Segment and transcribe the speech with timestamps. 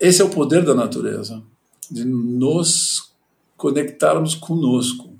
[0.00, 1.42] esse é o poder da natureza,
[1.90, 3.12] de nos
[3.56, 5.10] conectarmos conosco,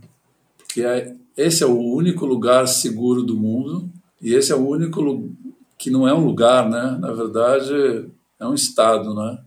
[0.58, 5.30] porque é, esse é o único lugar seguro do mundo e esse é o único
[5.78, 6.96] que não é um lugar, né?
[7.00, 8.08] Na verdade,
[8.38, 9.38] é um estado, né?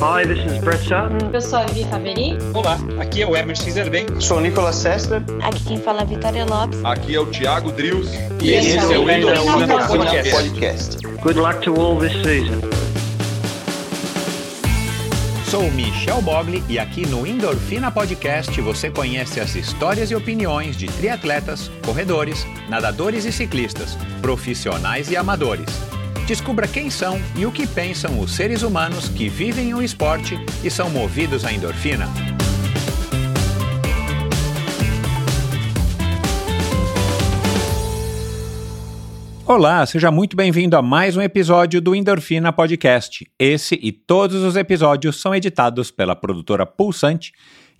[0.00, 1.30] Hi, this is Brett Sutton.
[1.32, 2.38] Eu sou a Vivi Faveri.
[2.54, 4.06] Olá, aqui é o Emerson Zerben.
[4.20, 5.22] Sou o Nicolas Sessler.
[5.42, 6.84] Aqui quem fala é a Vitória Lopes.
[6.84, 8.08] Aqui é o Thiago Drius.
[8.40, 10.30] E esse, esse é o Endorfina Podcast.
[10.30, 11.06] Podcast.
[11.20, 12.60] Good luck to all this season.
[15.50, 20.86] Sou Michel Bogli e aqui no Endorfina Podcast você conhece as histórias e opiniões de
[20.86, 25.87] triatletas, corredores, nadadores e ciclistas, profissionais e amadores.
[26.28, 30.70] Descubra quem são e o que pensam os seres humanos que vivem o esporte e
[30.70, 32.06] são movidos à endorfina.
[39.46, 43.26] Olá, seja muito bem-vindo a mais um episódio do Endorfina Podcast.
[43.38, 47.32] Esse e todos os episódios são editados pela produtora Pulsante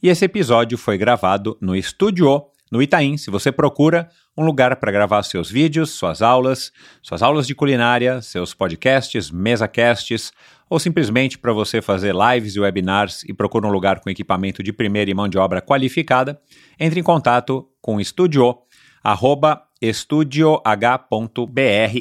[0.02, 2.26] e esse episódio foi gravado no Estúdio
[2.70, 3.16] no Itaim.
[3.16, 8.22] Se você procura um lugar para gravar seus vídeos, suas aulas, suas aulas de culinária,
[8.22, 10.32] seus podcasts, mesacasts,
[10.70, 14.72] ou simplesmente para você fazer lives e webinars e procura um lugar com equipamento de
[14.72, 16.40] primeira e mão de obra qualificada,
[16.78, 18.54] entre em contato com o estúdio,
[19.02, 20.60] arroba estudioh.br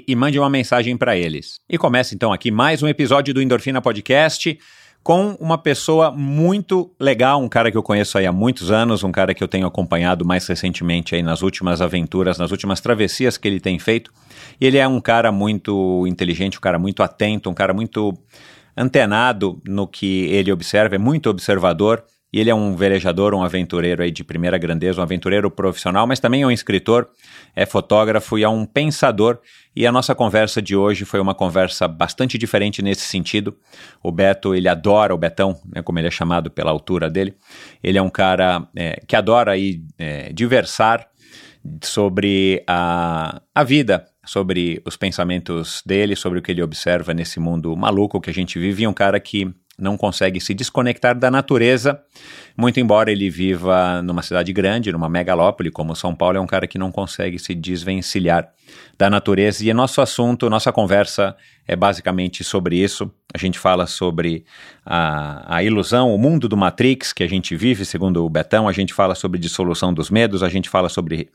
[0.08, 1.60] e mande uma mensagem para eles.
[1.70, 4.58] E começa então aqui mais um episódio do Endorfina Podcast
[5.08, 9.12] com uma pessoa muito legal, um cara que eu conheço aí há muitos anos, um
[9.14, 13.48] cara que eu tenho acompanhado mais recentemente aí nas últimas aventuras, nas últimas travessias que
[13.48, 14.12] ele tem feito.
[14.60, 18.14] E ele é um cara muito inteligente, um cara muito atento, um cara muito
[18.76, 22.04] antenado no que ele observa, é muito observador
[22.40, 26.42] ele é um velejador, um aventureiro aí de primeira grandeza, um aventureiro profissional, mas também
[26.42, 27.10] é um escritor,
[27.56, 29.40] é fotógrafo e é um pensador.
[29.76, 33.56] E a nossa conversa de hoje foi uma conversa bastante diferente nesse sentido.
[34.04, 37.36] O Beto, ele adora, o Betão, né, como ele é chamado pela altura dele,
[37.84, 41.08] ele é um cara é, que adora aí é, diversar
[41.84, 47.76] sobre a, a vida, sobre os pensamentos dele, sobre o que ele observa nesse mundo
[47.76, 52.02] maluco que a gente vive, e um cara que não consegue se desconectar da natureza,
[52.58, 56.66] muito embora ele viva numa cidade grande, numa megalópole como São Paulo, é um cara
[56.66, 58.50] que não consegue se desvencilhar
[58.98, 59.64] da natureza.
[59.64, 61.36] E nosso assunto, nossa conversa
[61.68, 63.12] é basicamente sobre isso.
[63.34, 64.46] A gente fala sobre
[64.86, 68.72] a, a ilusão, o mundo do Matrix que a gente vive, segundo o Betão, a
[68.72, 71.30] gente fala sobre dissolução dos medos, a gente fala sobre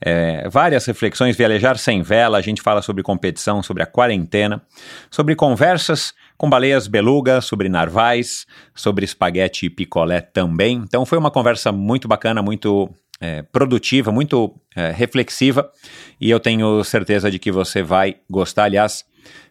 [0.00, 4.60] é, várias reflexões, viajar sem vela, a gente fala sobre competição, sobre a quarentena,
[5.10, 10.82] sobre conversas com baleias beluga, sobre narvais, sobre espaguete e picolé também.
[10.84, 12.90] Então foi uma conversa muito bacana, muito
[13.20, 15.70] é, produtiva, muito é, reflexiva
[16.20, 18.64] e eu tenho certeza de que você vai gostar.
[18.64, 19.04] Aliás,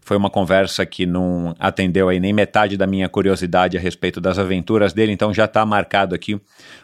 [0.07, 4.40] foi uma conversa que não atendeu aí nem metade da minha curiosidade a respeito das
[4.40, 6.40] aventuras dele, então já está marcado aqui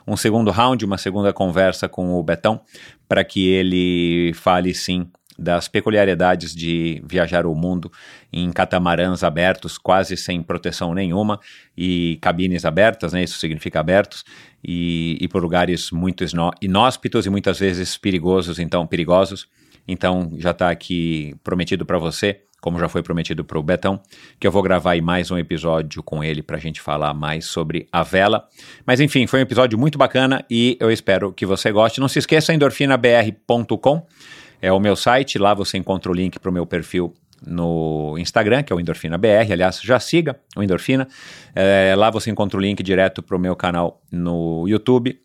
[0.06, 2.60] um segundo round, uma segunda conversa com o Betão,
[3.08, 5.08] para que ele fale sim
[5.40, 7.90] das peculiaridades de viajar o mundo
[8.32, 11.40] em catamarãs abertos, quase sem proteção nenhuma,
[11.78, 14.26] e cabines abertas, né, isso significa abertos,
[14.62, 16.26] e, e por lugares muito
[16.62, 19.48] inóspitos e muitas vezes perigosos, então perigosos.
[19.88, 24.00] Então já está aqui prometido para você, como já foi prometido para o Betão,
[24.40, 27.44] que eu vou gravar aí mais um episódio com ele para a gente falar mais
[27.44, 28.48] sobre a vela.
[28.86, 32.00] Mas enfim, foi um episódio muito bacana e eu espero que você goste.
[32.00, 34.08] Não se esqueça, endorfinabr.com
[34.62, 37.14] é o meu site, lá você encontra o link para o meu perfil
[37.46, 39.52] no Instagram, que é o Endorfina BR.
[39.52, 41.06] Aliás, já siga o Endorfina.
[41.54, 45.20] É, lá você encontra o link direto para o meu canal no YouTube.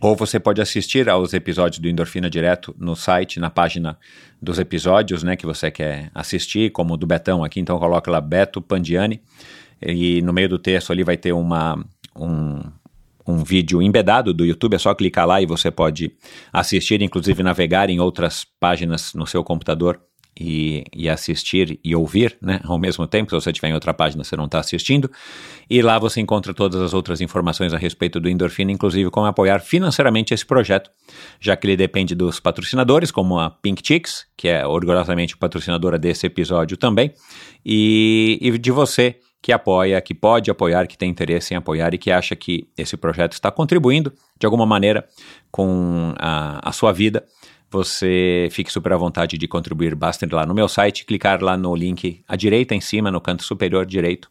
[0.00, 3.98] Ou você pode assistir aos episódios do Endorfina direto no site, na página
[4.40, 7.60] dos episódios, né, que você quer assistir, como o do Betão aqui.
[7.60, 9.20] Então coloca lá Beto Pandiani.
[9.82, 11.84] E no meio do texto ali vai ter uma,
[12.16, 12.60] um,
[13.26, 16.12] um vídeo embedado do YouTube, é só clicar lá e você pode
[16.52, 20.00] assistir, inclusive navegar em outras páginas no seu computador
[20.40, 23.30] e, e, assistir e ouvir né, ao mesmo tempo.
[23.30, 25.10] Se você estiver em outra página, você não está assistindo.
[25.68, 29.60] E lá você encontra todas as outras informações a respeito do Endorfina, inclusive como apoiar
[29.60, 30.90] financeiramente esse projeto,
[31.38, 36.26] já que ele depende dos patrocinadores, como a Pink Chicks, que é orgulhosamente patrocinadora desse
[36.26, 37.12] episódio também,
[37.64, 41.98] e, e de você que apoia, que pode apoiar, que tem interesse em apoiar e
[41.98, 45.06] que acha que esse projeto está contribuindo de alguma maneira
[45.50, 47.24] com a, a sua vida,
[47.70, 49.94] você fique super à vontade de contribuir.
[49.94, 53.20] Basta ir lá no meu site, clicar lá no link à direita em cima, no
[53.20, 54.30] canto superior direito,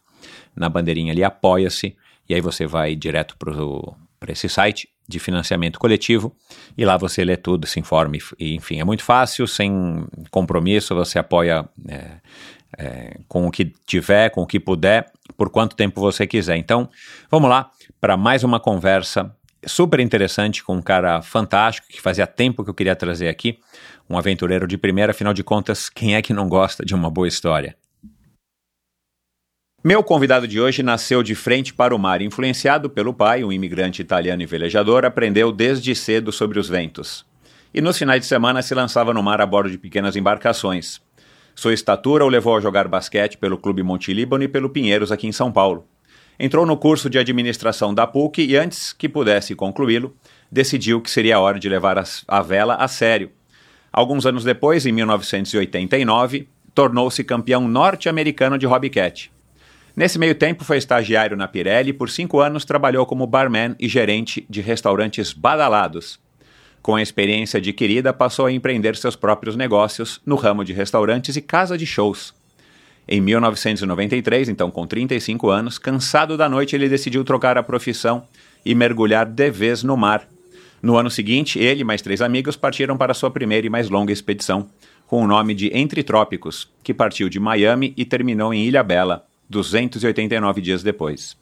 [0.54, 1.96] na bandeirinha ali, apoia-se,
[2.28, 6.36] e aí você vai direto para esse site de financiamento coletivo
[6.78, 11.18] e lá você lê tudo, se informe, e, enfim, é muito fácil, sem compromisso, você
[11.18, 12.20] apoia é,
[12.78, 16.56] é, com o que tiver, com o que puder, por quanto tempo você quiser.
[16.56, 16.88] Então,
[17.30, 17.70] vamos lá
[18.00, 19.34] para mais uma conversa
[19.66, 23.58] super interessante com um cara fantástico que fazia tempo que eu queria trazer aqui,
[24.08, 27.28] um aventureiro de primeira, afinal de contas, quem é que não gosta de uma boa
[27.28, 27.76] história?
[29.82, 34.02] Meu convidado de hoje nasceu de frente para o mar, influenciado pelo pai, um imigrante
[34.02, 37.24] italiano e velejador, aprendeu desde cedo sobre os ventos.
[37.72, 41.00] E nos finais de semana se lançava no mar a bordo de pequenas embarcações.
[41.54, 45.26] Sua estatura o levou a jogar basquete pelo Clube Monte Líbano e pelo Pinheiros aqui
[45.26, 45.86] em São Paulo.
[46.42, 50.16] Entrou no curso de administração da PUC e antes que pudesse concluí-lo,
[50.50, 53.30] decidiu que seria hora de levar a vela a sério.
[53.92, 59.30] Alguns anos depois, em 1989, tornou-se campeão norte-americano de hobbycat.
[59.94, 63.86] Nesse meio tempo, foi estagiário na Pirelli e por cinco anos trabalhou como barman e
[63.86, 66.18] gerente de restaurantes badalados.
[66.80, 71.42] Com a experiência adquirida, passou a empreender seus próprios negócios no ramo de restaurantes e
[71.42, 72.39] casa de shows.
[73.12, 78.22] Em 1993, então com 35 anos, cansado da noite, ele decidiu trocar a profissão
[78.64, 80.28] e mergulhar de vez no mar.
[80.80, 84.12] No ano seguinte, ele e mais três amigos partiram para sua primeira e mais longa
[84.12, 84.68] expedição,
[85.08, 89.26] com o nome de Entre Trópicos, que partiu de Miami e terminou em Ilha Bela,
[89.48, 91.36] 289 dias depois.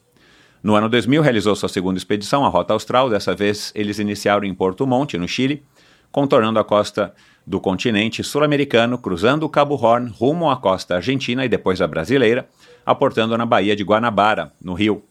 [0.63, 3.11] No ano 2000, realizou sua segunda expedição, a Rota Austral.
[3.11, 5.63] Dessa vez, eles iniciaram em Porto Monte, no Chile,
[6.11, 7.13] contornando a costa
[7.49, 12.47] do continente sul-americano, cruzando o Cabo Horn rumo à costa argentina e depois a brasileira,
[12.85, 15.03] aportando na Baía de Guanabara, no Rio.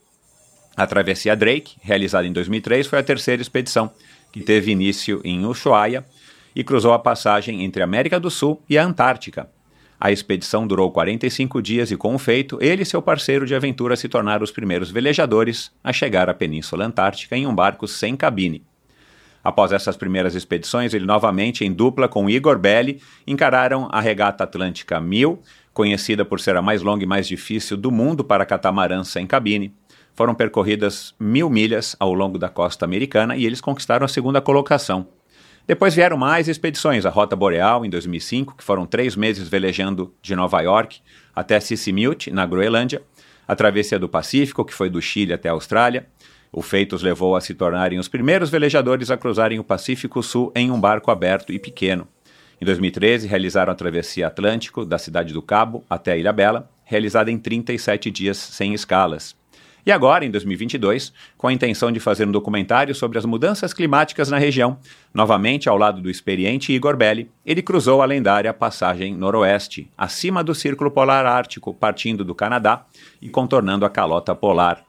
[0.75, 3.91] A travessia Drake, realizada em 2003, foi a terceira expedição,
[4.31, 6.05] que teve início em Ushuaia
[6.55, 9.49] e cruzou a passagem entre a América do Sul e a Antártica,
[9.99, 13.97] a expedição durou 45 dias e, com o feito, ele e seu parceiro de aventura
[13.97, 18.63] se tornaram os primeiros velejadores a chegar à Península Antártica em um barco sem cabine.
[19.43, 24.99] Após essas primeiras expedições, ele novamente, em dupla com Igor Belli, encararam a Regata Atlântica
[24.99, 25.39] 1000,
[25.73, 29.73] conhecida por ser a mais longa e mais difícil do mundo para catamarãs sem cabine.
[30.13, 35.07] Foram percorridas mil milhas ao longo da costa americana e eles conquistaram a segunda colocação.
[35.65, 40.35] Depois vieram mais expedições, a Rota Boreal em 2005, que foram três meses velejando de
[40.35, 40.99] Nova York
[41.33, 43.01] até Sisimiut, na Groenlândia,
[43.47, 46.07] a Travessia do Pacífico, que foi do Chile até a Austrália.
[46.51, 50.51] O feito os levou a se tornarem os primeiros velejadores a cruzarem o Pacífico Sul
[50.55, 52.07] em um barco aberto e pequeno.
[52.59, 57.31] Em 2013, realizaram a Travessia Atlântico, da Cidade do Cabo até a Ilha Bela, realizada
[57.31, 59.37] em 37 dias sem escalas.
[59.85, 64.29] E agora, em 2022, com a intenção de fazer um documentário sobre as mudanças climáticas
[64.29, 64.77] na região,
[65.13, 70.53] novamente ao lado do experiente Igor Belli, ele cruzou a lendária passagem noroeste, acima do
[70.53, 72.85] Círculo Polar Ártico, partindo do Canadá
[73.21, 74.88] e contornando a calota polar.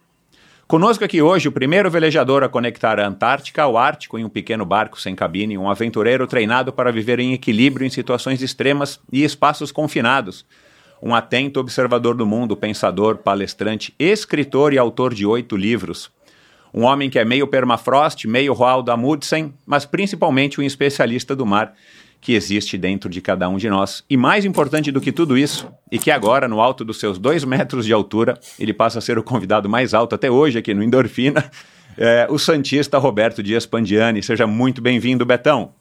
[0.71, 4.65] Conosco aqui hoje o primeiro velejador a conectar a Antártica ao Ártico em um pequeno
[4.65, 9.73] barco sem cabine, um aventureiro treinado para viver em equilíbrio em situações extremas e espaços
[9.73, 10.47] confinados,
[11.03, 16.09] um atento observador do mundo, pensador, palestrante, escritor e autor de oito livros.
[16.73, 21.75] Um homem que é meio permafrost, meio Roald Amundsen, mas principalmente um especialista do mar
[22.21, 24.05] que existe dentro de cada um de nós.
[24.09, 27.45] E mais importante do que tudo isso, e que agora, no alto dos seus dois
[27.45, 30.83] metros de altura, ele passa a ser o convidado mais alto até hoje aqui no
[30.83, 31.51] Endorfina,
[31.97, 34.23] é, o Santista Roberto Dias Pandiani.
[34.23, 35.73] Seja muito bem-vindo, Betão.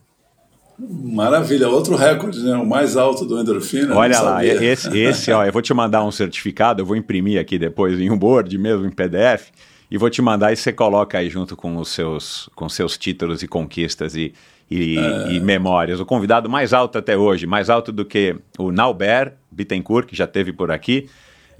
[0.80, 2.56] Maravilha, outro recorde, né?
[2.56, 3.94] O mais alto do endorfina.
[3.94, 7.59] Olha lá, esse, esse, ó, eu vou te mandar um certificado, eu vou imprimir aqui
[7.59, 9.49] depois em um board mesmo, em PDF,
[9.92, 13.44] e vou te mandar e você coloca aí junto com os seus, com seus títulos
[13.44, 14.33] e conquistas e,
[14.69, 15.33] e, é...
[15.33, 15.99] e memórias.
[15.99, 20.28] O convidado mais alto até hoje, mais alto do que o Naubert Bittencourt, que já
[20.28, 21.09] teve por aqui,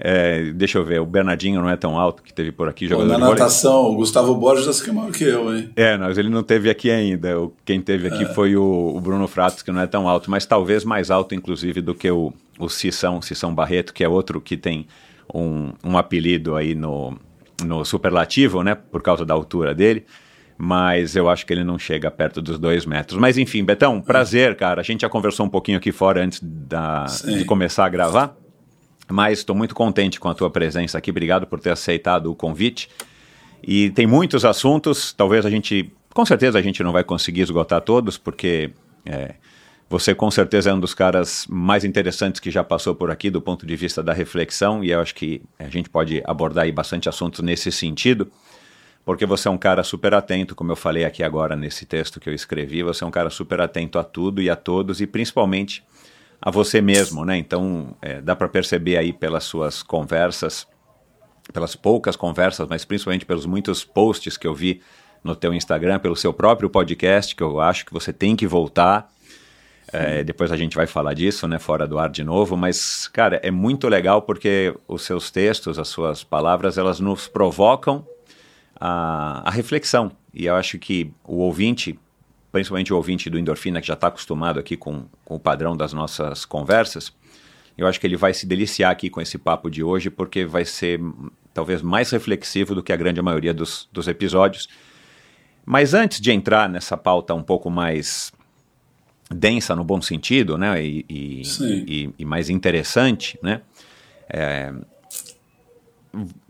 [0.02, 3.08] é, deixa eu ver, o Bernardinho não é tão alto que teve por aqui jogando
[3.08, 5.70] Na natação, o Gustavo Borges é maior que eu, hein?
[5.76, 7.28] É, mas ele não teve aqui ainda.
[7.66, 8.26] Quem teve aqui é.
[8.26, 11.82] foi o, o, Bruno Fratos, que não é tão alto, mas talvez mais alto, inclusive,
[11.82, 14.86] do que o, o Cissão, Cissão Barreto, que é outro que tem
[15.34, 17.18] um, um apelido aí no,
[17.62, 18.74] no superlativo, né?
[18.74, 20.06] Por causa da altura dele
[20.62, 23.18] mas eu acho que ele não chega perto dos dois metros.
[23.18, 24.82] Mas enfim, Betão, prazer, cara.
[24.82, 28.36] A gente já conversou um pouquinho aqui fora antes da, de começar a gravar.
[29.08, 31.10] Mas estou muito contente com a tua presença aqui.
[31.10, 32.90] Obrigado por ter aceitado o convite.
[33.66, 35.14] E tem muitos assuntos.
[35.14, 38.70] Talvez a gente, com certeza, a gente não vai conseguir esgotar todos, porque
[39.06, 39.36] é,
[39.88, 43.40] você com certeza é um dos caras mais interessantes que já passou por aqui do
[43.40, 44.84] ponto de vista da reflexão.
[44.84, 48.30] E eu acho que a gente pode abordar aí bastante assuntos nesse sentido
[49.10, 52.30] porque você é um cara super atento, como eu falei aqui agora nesse texto que
[52.30, 55.82] eu escrevi, você é um cara super atento a tudo e a todos, e principalmente
[56.40, 57.36] a você mesmo, né?
[57.36, 60.64] Então, é, dá para perceber aí pelas suas conversas,
[61.52, 64.80] pelas poucas conversas, mas principalmente pelos muitos posts que eu vi
[65.24, 69.10] no teu Instagram, pelo seu próprio podcast, que eu acho que você tem que voltar.
[69.92, 73.40] É, depois a gente vai falar disso, né, fora do ar de novo, mas, cara,
[73.42, 78.06] é muito legal porque os seus textos, as suas palavras, elas nos provocam
[78.80, 80.10] a, a reflexão.
[80.32, 81.98] E eu acho que o ouvinte,
[82.50, 85.92] principalmente o ouvinte do Endorfina, que já está acostumado aqui com, com o padrão das
[85.92, 87.12] nossas conversas,
[87.76, 90.64] eu acho que ele vai se deliciar aqui com esse papo de hoje, porque vai
[90.64, 91.00] ser
[91.52, 94.68] talvez mais reflexivo do que a grande maioria dos, dos episódios.
[95.64, 98.32] Mas antes de entrar nessa pauta um pouco mais
[99.30, 101.42] densa no bom sentido, né, e, e,
[101.86, 103.62] e, e mais interessante, né,
[104.28, 104.72] é,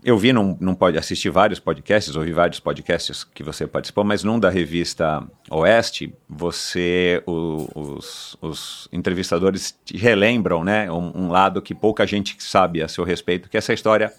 [0.03, 4.23] eu vi, não, não pode assistir vários podcasts, ouvi vários podcasts que você participou, mas
[4.23, 11.75] num da revista Oeste, você, o, os, os, entrevistadores relembram, né, um, um, lado que
[11.75, 14.11] pouca gente sabe a seu respeito, que é essa história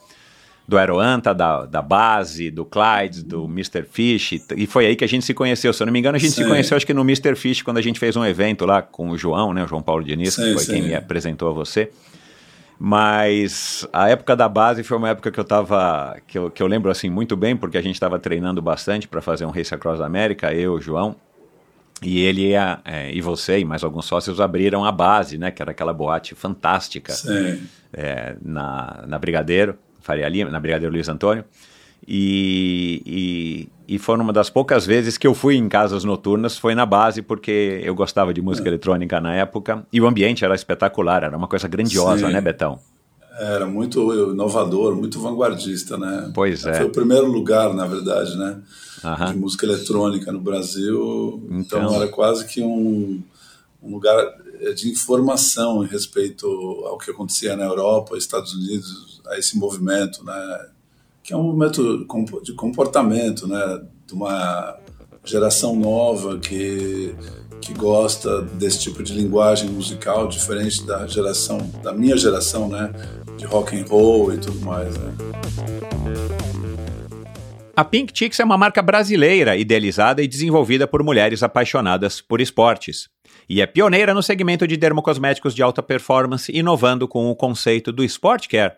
[0.69, 3.83] do Aeroanta, da, da base, do Clyde, do Mr.
[3.83, 5.73] Fish, e foi aí que a gente se conheceu.
[5.73, 7.35] Se eu não me engano, a gente se conheceu acho que no Mr.
[7.35, 10.05] Fish, quando a gente fez um evento lá com o João, né, o João Paulo
[10.05, 11.91] Diniz, que foi quem me apresentou a você.
[12.85, 16.17] Mas a época da base foi uma época que eu tava.
[16.27, 19.23] que eu, que eu lembro assim muito bem, porque a gente estava treinando bastante para
[19.23, 21.15] fazer um Race Across América, eu, João.
[22.03, 25.53] E ele ia, é, e você e mais alguns sócios abriram a base, né?
[25.53, 27.12] Que era aquela boate fantástica
[27.93, 29.79] é, na, na Brigadeiro.
[30.01, 31.45] Faria Lima, na Brigadeiro Luiz Antônio.
[32.07, 36.75] E, e, e foi uma das poucas vezes que eu fui em casas noturnas, foi
[36.75, 38.71] na base, porque eu gostava de música é.
[38.71, 42.33] eletrônica na época, e o ambiente era espetacular, era uma coisa grandiosa, Sim.
[42.33, 42.79] né, Betão?
[43.39, 46.31] Era muito inovador, muito vanguardista, né?
[46.35, 46.75] Pois é.
[46.75, 48.61] Foi o primeiro lugar, na verdade, né?
[49.29, 51.43] De música eletrônica no Brasil.
[51.51, 53.23] Então, então era quase que um,
[53.83, 54.17] um lugar
[54.77, 56.47] de informação em respeito
[56.87, 60.69] ao que acontecia na Europa, Estados Unidos, a esse movimento, né?
[61.23, 62.07] Que é um movimento
[62.43, 63.83] de comportamento, né?
[64.07, 64.76] De uma
[65.25, 67.14] geração nova que
[67.62, 72.93] que gosta desse tipo de linguagem musical diferente da geração da minha geração, né?
[73.38, 75.14] De rock and roll e tudo mais, né?
[77.75, 83.09] A Pink Chicks é uma marca brasileira idealizada e desenvolvida por mulheres apaixonadas por esportes.
[83.49, 88.05] E é pioneira no segmento de dermocosméticos de alta performance, inovando com o conceito do
[88.05, 88.75] Sport Care,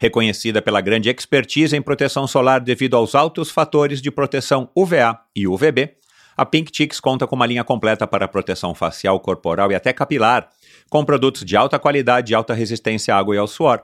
[0.00, 5.46] reconhecida pela grande expertise em proteção solar devido aos altos fatores de proteção UVA e
[5.46, 5.96] UVB,
[6.36, 10.48] a Pink Chicks conta com uma linha completa para proteção facial, corporal e até capilar,
[10.90, 13.82] com produtos de alta qualidade e alta resistência à água e ao suor.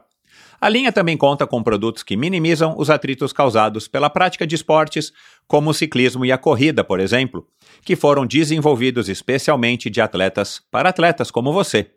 [0.61, 5.11] A linha também conta com produtos que minimizam os atritos causados pela prática de esportes,
[5.47, 7.47] como o ciclismo e a corrida, por exemplo,
[7.83, 11.90] que foram desenvolvidos especialmente de atletas para atletas como você.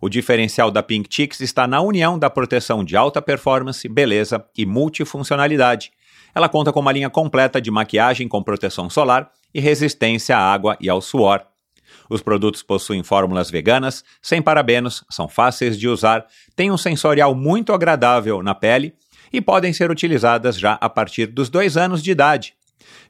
[0.00, 4.64] O diferencial da Pink Chicks está na união da proteção de alta performance, beleza e
[4.64, 5.90] multifuncionalidade.
[6.34, 10.76] Ela conta com uma linha completa de maquiagem com proteção solar e resistência à água
[10.80, 11.44] e ao suor.
[12.08, 17.72] Os produtos possuem fórmulas veganas, sem parabenos, são fáceis de usar, têm um sensorial muito
[17.72, 18.94] agradável na pele
[19.32, 22.54] e podem ser utilizadas já a partir dos dois anos de idade.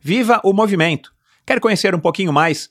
[0.01, 1.13] Viva o movimento!
[1.45, 2.71] Quer conhecer um pouquinho mais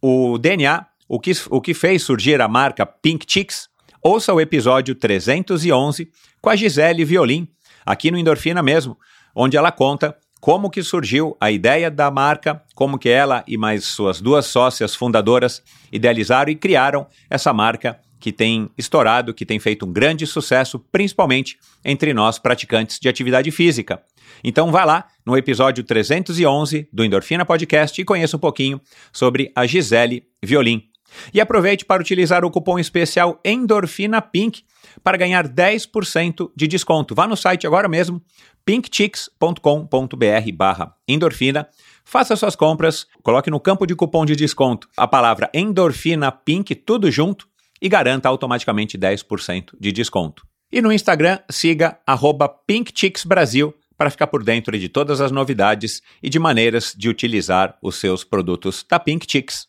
[0.00, 3.68] o DNA o que, o que fez surgir a marca Pink Chicks,
[4.02, 6.10] ouça o episódio 311
[6.40, 7.48] com a Gisele Violim,
[7.84, 8.98] aqui no Endorfina mesmo,
[9.34, 13.84] onde ela conta como que surgiu a ideia da marca, como que ela e mais
[13.84, 19.86] suas duas sócias fundadoras idealizaram e criaram essa marca que tem estourado, que tem feito
[19.86, 24.02] um grande sucesso, principalmente entre nós praticantes de atividade física.
[24.42, 28.80] Então vá lá no episódio 311 do Endorfina Podcast e conheça um pouquinho
[29.12, 30.88] sobre a Gisele Violim.
[31.32, 34.62] E aproveite para utilizar o cupom especial Endorfina Pink
[35.02, 37.14] para ganhar 10% de desconto.
[37.14, 38.22] Vá no site agora mesmo,
[38.64, 41.68] pinkchicks.com.br barra endorfina.
[42.04, 47.10] Faça suas compras, coloque no campo de cupom de desconto a palavra endorfina pink, tudo
[47.10, 47.48] junto,
[47.80, 50.46] e garanta automaticamente 10% de desconto.
[50.70, 56.28] E no Instagram, siga arroba pinkchicksbrasil para ficar por dentro de todas as novidades e
[56.28, 59.66] de maneiras de utilizar os seus produtos da Pink Chicks.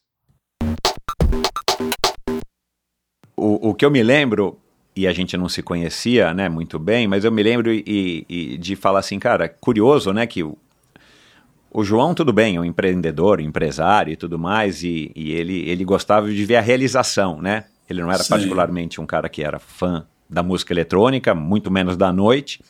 [3.40, 4.60] O, o que eu me lembro,
[4.96, 8.58] e a gente não se conhecia né, muito bem, mas eu me lembro e, e
[8.58, 10.58] de falar assim, cara, curioso, né, que o,
[11.72, 15.86] o João, tudo bem, é um empreendedor, empresário e tudo mais, e, e, ele, ele
[15.86, 17.66] gostava de ver a realização, né?
[17.90, 18.30] Ele não era Sim.
[18.30, 22.62] particularmente um cara que era fã da música eletrônica, muito menos da noite,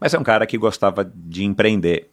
[0.00, 2.08] mas é um cara que gostava de empreender.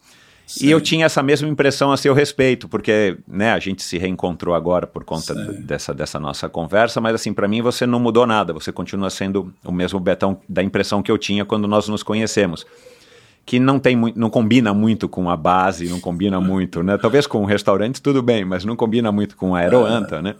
[0.46, 0.66] Sim.
[0.66, 4.54] E eu tinha essa mesma impressão a seu respeito, porque né, a gente se reencontrou
[4.54, 8.52] agora por conta dessa, dessa nossa conversa, mas assim, para mim você não mudou nada,
[8.52, 12.66] você continua sendo o mesmo Betão da impressão que eu tinha quando nós nos conhecemos.
[13.46, 16.96] que não tem muito, não combina muito com a base, não combina muito, né?
[16.98, 20.34] Talvez com o restaurante tudo bem, mas não combina muito com a Aeroanta, né?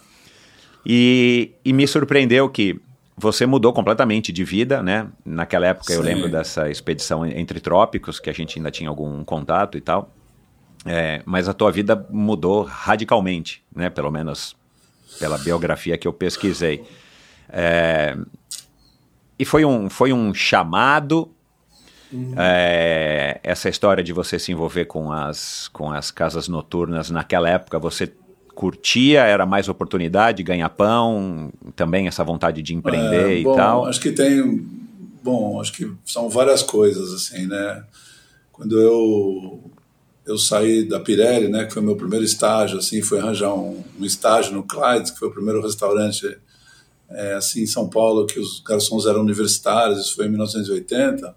[0.86, 2.78] E, e me surpreendeu que
[3.16, 5.08] você mudou completamente de vida, né?
[5.24, 5.98] Naquela época Sim.
[5.98, 10.12] eu lembro dessa expedição entre trópicos, que a gente ainda tinha algum contato e tal.
[10.84, 13.88] É, mas a tua vida mudou radicalmente, né?
[13.88, 14.56] Pelo menos
[15.18, 16.84] pela biografia que eu pesquisei.
[17.48, 18.16] É,
[19.38, 21.30] e foi um, foi um chamado.
[22.12, 22.34] Uhum.
[22.36, 27.78] É, essa história de você se envolver com as, com as casas noturnas naquela época,
[27.78, 28.12] você
[28.54, 29.22] curtia?
[29.22, 33.86] Era mais oportunidade, ganhar pão, também essa vontade de empreender é, e bom, tal?
[33.86, 34.66] Acho que tem.
[35.22, 37.84] Bom, acho que são várias coisas, assim, né?
[38.52, 39.60] Quando eu,
[40.26, 44.04] eu saí da Pirelli, né, que foi meu primeiro estágio, assim, foi arranjar um, um
[44.04, 46.36] estágio no Clyde, que foi o primeiro restaurante
[47.10, 51.34] é, assim em São Paulo que os garçons eram universitários, isso foi em 1980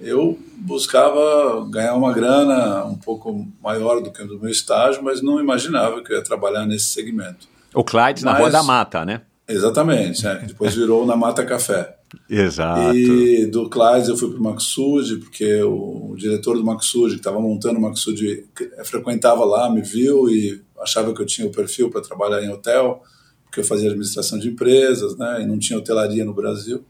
[0.00, 5.40] eu buscava ganhar uma grana um pouco maior do que do meu estágio, mas não
[5.40, 7.48] imaginava que eu ia trabalhar nesse segmento.
[7.74, 9.22] O Clyde na Rua da Mata, né?
[9.46, 11.96] Exatamente, é, depois virou na Mata Café.
[12.28, 12.94] Exato.
[12.94, 17.20] E do Clyde eu fui para o Maxud, porque o, o, diretor do Maxud, que
[17.20, 18.46] estava montando o Maxud,
[18.84, 23.02] frequentava lá, me viu e achava que eu tinha o perfil para trabalhar em hotel,
[23.44, 26.84] porque eu fazia administração de empresas, né, e não tinha hotelaria no Brasil.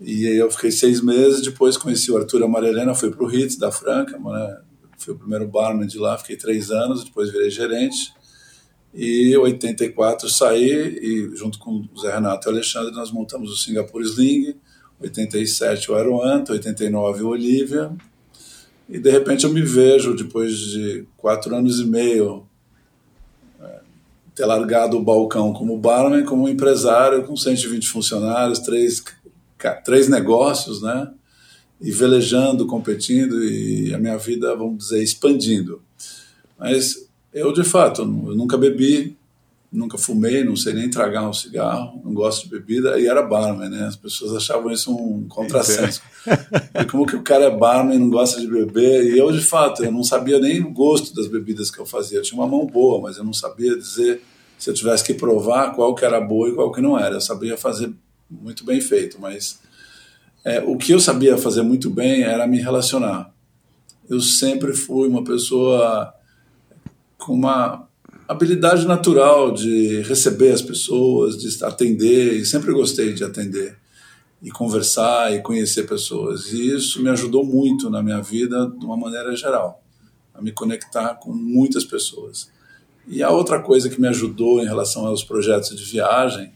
[0.00, 3.56] E aí eu fiquei seis meses, depois conheci o Arthur Amarelena, fui para o Hits
[3.56, 4.58] da Franca, né?
[4.96, 8.12] fui o primeiro barman de lá, fiquei três anos, depois virei gerente.
[8.94, 13.50] E em 84 saí e junto com o Zé Renato e o Alexandre nós montamos
[13.50, 14.56] o Singapore Sling,
[15.00, 17.92] 87 o Aeroanta, 89 o Olivia.
[18.88, 22.46] E de repente eu me vejo, depois de quatro anos e meio,
[23.60, 23.80] é,
[24.34, 29.00] ter largado o balcão como barman, como empresário, com 120 funcionários, três
[29.84, 31.10] três negócios, né?
[31.80, 35.82] E velejando, competindo e a minha vida, vamos dizer, expandindo.
[36.58, 39.16] Mas eu, de fato, eu nunca bebi,
[39.72, 43.68] nunca fumei, não sei nem tragar um cigarro, não gosto de bebida, e era barman,
[43.68, 43.86] né?
[43.86, 46.02] As pessoas achavam isso um contrassenso.
[46.74, 49.14] e como que o cara é barman e não gosta de beber?
[49.14, 52.18] E eu, de fato, eu não sabia nem o gosto das bebidas que eu fazia.
[52.18, 54.20] Eu tinha uma mão boa, mas eu não sabia dizer,
[54.58, 57.14] se eu tivesse que provar, qual que era boa e qual que não era.
[57.14, 57.92] Eu sabia fazer
[58.30, 59.60] muito bem feito, mas
[60.44, 63.32] é, o que eu sabia fazer muito bem era me relacionar.
[64.08, 66.14] Eu sempre fui uma pessoa
[67.18, 67.86] com uma
[68.26, 73.76] habilidade natural de receber as pessoas, de atender, e sempre gostei de atender
[74.42, 76.52] e conversar e conhecer pessoas.
[76.52, 79.82] E isso me ajudou muito na minha vida de uma maneira geral,
[80.32, 82.50] a me conectar com muitas pessoas.
[83.06, 86.52] E a outra coisa que me ajudou em relação aos projetos de viagem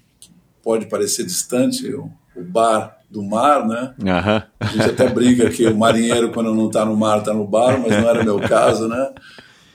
[0.65, 3.95] pode parecer distante, o, o bar do mar, né?
[4.01, 4.43] Uhum.
[4.59, 7.79] A gente até brinca que o marinheiro, quando não está no mar, está no bar,
[7.79, 9.13] mas não era meu caso, né?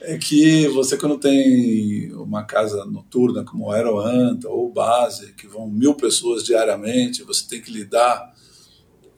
[0.02, 5.94] É que você, quando tem uma casa noturna como Aeroanta ou Base, que vão mil
[5.94, 8.32] pessoas diariamente, você tem que lidar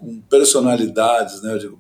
[0.03, 1.55] com personalidades, né?
[1.55, 1.79] Eu digo,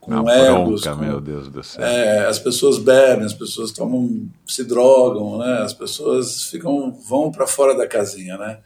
[0.00, 0.82] com Uma egos.
[0.82, 1.84] Bronca, com, meu Deus do céu.
[1.84, 5.62] É, as pessoas bebem, as pessoas tomam, se drogam, né?
[5.62, 8.58] As pessoas ficam, vão para fora da casinha, né?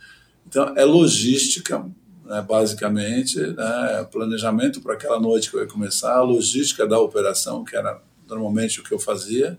[0.47, 1.85] Então, é logística,
[2.25, 7.65] né, basicamente, né, planejamento para aquela noite que eu ia começar, a logística da operação,
[7.65, 9.59] que era normalmente o que eu fazia,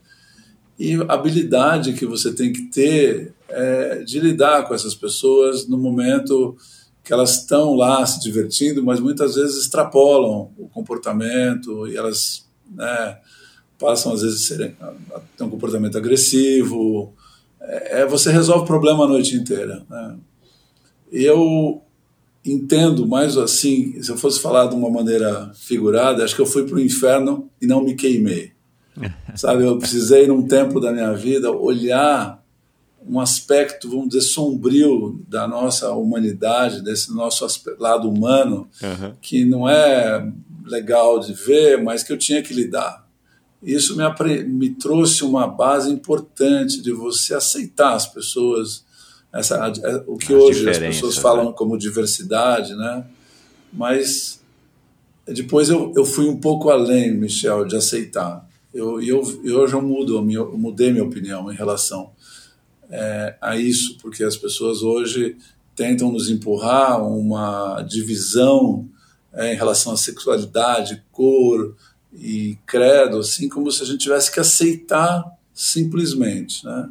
[0.80, 6.56] e habilidade que você tem que ter é, de lidar com essas pessoas no momento
[7.04, 13.18] que elas estão lá se divertindo, mas muitas vezes extrapolam o comportamento e elas né,
[13.80, 17.14] passam às vezes a ter um comportamento agressivo.
[17.62, 19.86] É, é, você resolve o problema a noite inteira.
[19.90, 20.18] Né?
[21.12, 21.82] Eu
[22.46, 26.66] entendo mais assim, se eu fosse falar de uma maneira figurada, acho que eu fui
[26.66, 28.52] para o inferno e não me queimei.
[29.36, 32.44] Sabe, eu precisei num tempo da minha vida olhar
[33.08, 37.46] um aspecto, vamos dizer, sombrio da nossa humanidade, desse nosso
[37.80, 39.14] lado humano, uhum.
[39.22, 40.30] que não é
[40.66, 43.08] legal de ver, mas que eu tinha que lidar.
[43.64, 48.84] Isso me, me trouxe uma base importante de você aceitar as pessoas,
[49.38, 51.22] essa, é, o que as hoje as pessoas né?
[51.22, 53.06] falam como diversidade, né?
[53.72, 54.42] Mas
[55.28, 58.48] depois eu, eu fui um pouco além, Michel, de aceitar.
[58.74, 62.12] Eu, eu, eu hoje eu mudo, eu mudei minha opinião em relação
[62.90, 65.38] é, a isso, porque as pessoas hoje
[65.76, 68.88] tentam nos empurrar uma divisão
[69.34, 71.76] é, em relação à sexualidade, cor
[72.12, 75.24] e credo, assim como se a gente tivesse que aceitar
[75.54, 76.90] simplesmente, né?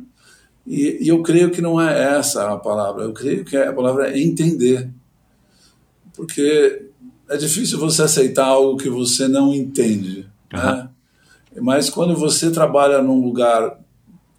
[0.66, 4.11] E, e, eu creio que não é essa a palavra, eu creio que a palavra
[4.11, 4.90] é entender.
[6.14, 6.87] Porque
[7.29, 10.59] é difícil você aceitar algo que você não entende, uhum.
[10.59, 10.88] né?
[11.61, 13.79] Mas quando você trabalha num lugar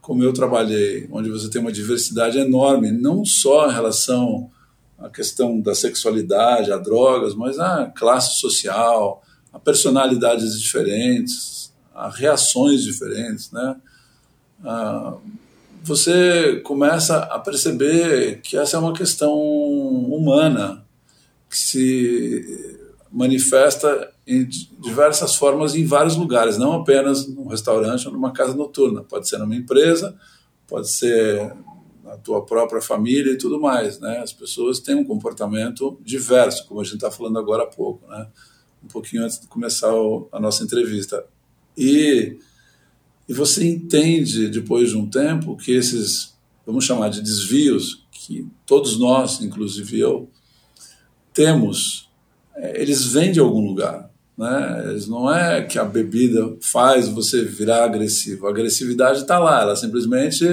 [0.07, 4.49] como eu trabalhei, onde você tem uma diversidade enorme, não só em relação
[4.97, 12.83] à questão da sexualidade, a drogas, mas a classe social, a personalidades diferentes, a reações
[12.83, 13.75] diferentes, né?
[14.63, 15.17] Ah,
[15.87, 20.85] você começa a perceber que essa é uma questão humana
[21.49, 24.45] que se manifesta em
[24.79, 29.01] diversas formas em vários lugares, não apenas num restaurante ou numa casa noturna.
[29.01, 30.13] Pode ser numa empresa,
[30.67, 31.53] pode ser
[32.03, 34.19] na tua própria família e tudo mais, né?
[34.19, 38.27] As pessoas têm um comportamento diverso, como a gente está falando agora há pouco, né?
[38.83, 39.91] Um pouquinho antes de começar
[40.31, 41.25] a nossa entrevista.
[41.77, 42.37] E
[43.27, 46.35] e você entende, depois de um tempo, que esses,
[46.65, 50.29] vamos chamar de desvios, que todos nós, inclusive eu,
[51.33, 52.09] temos,
[52.55, 54.09] é, eles vêm de algum lugar.
[54.37, 54.85] Né?
[54.89, 58.47] Eles não é que a bebida faz você virar agressivo.
[58.47, 60.45] A agressividade está lá, ela simplesmente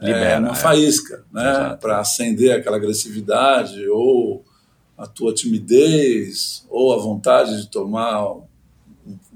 [0.00, 0.54] Libera, é uma é.
[0.54, 1.76] faísca né?
[1.80, 4.44] para acender aquela agressividade ou
[4.96, 8.36] a tua timidez ou a vontade de tomar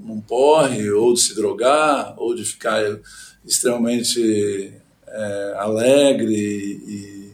[0.07, 2.83] um porre, ou de se drogar, ou de ficar
[3.45, 4.73] extremamente
[5.07, 6.35] é, alegre.
[6.35, 7.33] E,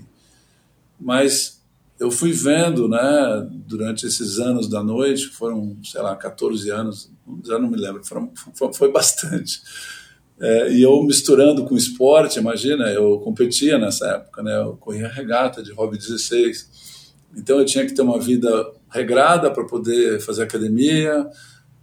[1.01, 1.59] mas
[1.99, 7.11] eu fui vendo, né, durante esses anos da noite, que foram, sei lá, 14 anos,
[7.45, 8.33] já não me lembro, foram,
[8.73, 9.61] foi, bastante.
[10.41, 15.63] É, e eu misturando com esporte, imagina, eu competia nessa época, né, eu corria regata
[15.63, 17.17] de hobby 16.
[17.37, 21.29] Então eu tinha que ter uma vida regrada para poder fazer academia,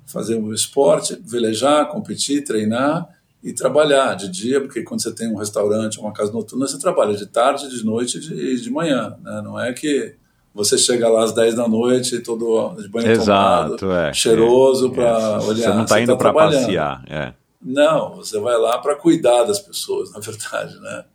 [0.06, 3.08] fazer o esporte, velejar, competir, treinar
[3.44, 7.16] e trabalhar de dia, porque quando você tem um restaurante, uma casa noturna, você trabalha
[7.16, 9.16] de tarde, de noite e de, de manhã.
[9.22, 9.42] Né?
[9.44, 10.16] Não é que
[10.54, 14.92] você chega lá às 10 da noite, todo de banho Exato, tomado, é, cheiroso é,
[14.92, 15.38] para é.
[15.40, 15.56] olhar.
[15.56, 17.04] Você não está indo tá para passear.
[17.08, 17.34] É.
[17.62, 20.80] Não, você vai lá para cuidar das pessoas, na verdade.
[20.80, 21.06] Né?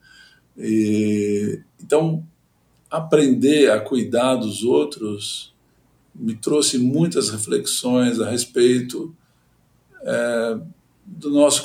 [0.59, 2.22] E, então,
[2.90, 5.55] aprender a cuidar dos outros
[6.14, 9.14] me trouxe muitas reflexões a respeito
[10.03, 10.59] é,
[11.07, 11.64] do, nosso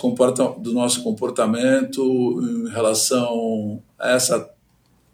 [0.60, 4.50] do nosso comportamento em relação a essa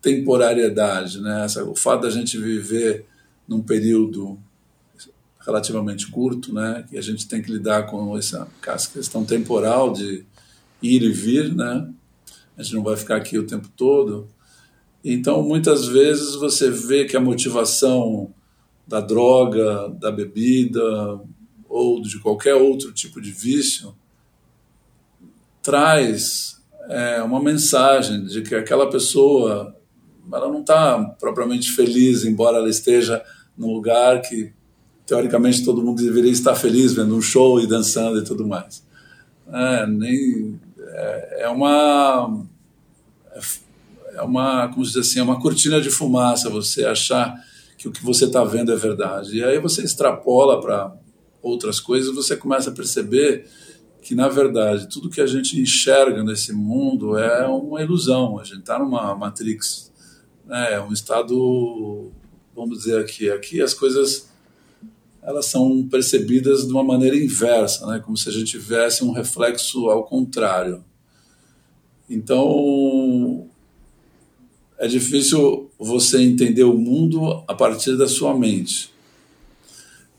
[0.02, 1.46] temporariedade, né?
[1.46, 3.06] Essa, o fato da gente viver
[3.48, 4.40] num período
[5.40, 6.86] relativamente curto, né?
[6.90, 10.26] Que a gente tem que lidar com essa, essa questão temporal de
[10.82, 11.88] ir e vir, né?
[12.58, 14.28] A gente não vai ficar aqui o tempo todo.
[15.04, 18.34] Então, muitas vezes você vê que a motivação
[18.92, 20.84] da droga, da bebida
[21.70, 23.96] ou de qualquer outro tipo de vício,
[25.64, 29.74] traz é, uma mensagem de que aquela pessoa
[30.34, 33.24] ela não está propriamente feliz, embora ela esteja
[33.58, 34.52] num lugar que
[35.06, 38.86] teoricamente todo mundo deveria estar feliz vendo um show e dançando e tudo mais.
[39.52, 42.46] É, nem, é, é uma
[44.14, 47.34] é uma como se diz assim é uma cortina de fumaça você achar
[47.82, 49.38] que o que você está vendo é verdade.
[49.38, 50.96] E aí você extrapola para
[51.42, 53.48] outras coisas você começa a perceber
[54.04, 58.38] que, na verdade, tudo que a gente enxerga nesse mundo é uma ilusão.
[58.38, 59.92] A gente está numa matrix,
[60.46, 60.76] né?
[60.76, 62.12] é um estado,
[62.56, 64.30] vamos dizer aqui, aqui as coisas
[65.24, 68.00] elas são percebidas de uma maneira inversa, né?
[68.00, 70.86] como se a gente tivesse um reflexo ao contrário.
[72.08, 72.48] Então,
[74.82, 78.92] é difícil você entender o mundo a partir da sua mente.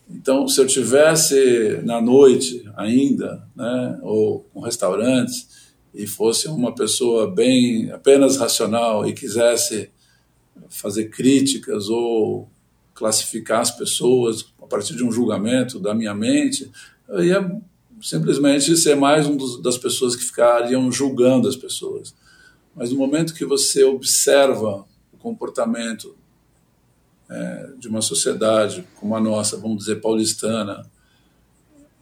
[0.09, 5.49] Então, se eu tivesse na noite ainda, né, ou com restaurantes,
[5.93, 9.91] e fosse uma pessoa bem apenas racional e quisesse
[10.69, 12.49] fazer críticas ou
[12.95, 16.71] classificar as pessoas a partir de um julgamento da minha mente,
[17.09, 17.61] eu ia
[18.01, 22.15] simplesmente ser mais um dos, das pessoas que ficariam julgando as pessoas.
[22.75, 26.17] Mas no momento que você observa o comportamento
[27.31, 30.85] é, de uma sociedade como a nossa, vamos dizer, paulistana,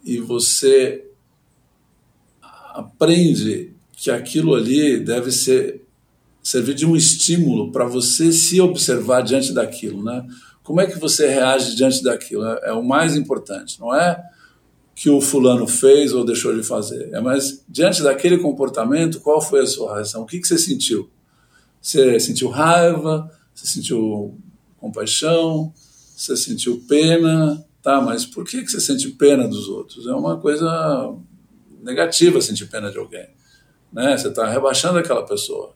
[0.03, 1.05] e você
[2.73, 5.81] aprende que aquilo ali deve ser
[6.41, 10.25] servir de um estímulo para você se observar diante daquilo, né?
[10.63, 12.45] Como é que você reage diante daquilo?
[12.45, 14.21] É, é o mais importante, não é
[14.95, 17.11] que o fulano fez ou deixou de fazer.
[17.13, 17.21] É
[17.67, 20.23] diante daquele comportamento, qual foi a sua reação?
[20.23, 21.09] O que, que você sentiu?
[21.81, 23.31] Você sentiu raiva?
[23.53, 24.37] Você sentiu
[24.77, 25.73] compaixão?
[26.15, 27.65] Você sentiu pena?
[27.81, 30.05] Tá, mas por que, que você sente pena dos outros?
[30.05, 31.15] É uma coisa
[31.81, 33.27] negativa sentir pena de alguém.
[33.91, 34.15] Né?
[34.15, 35.73] Você está rebaixando aquela pessoa.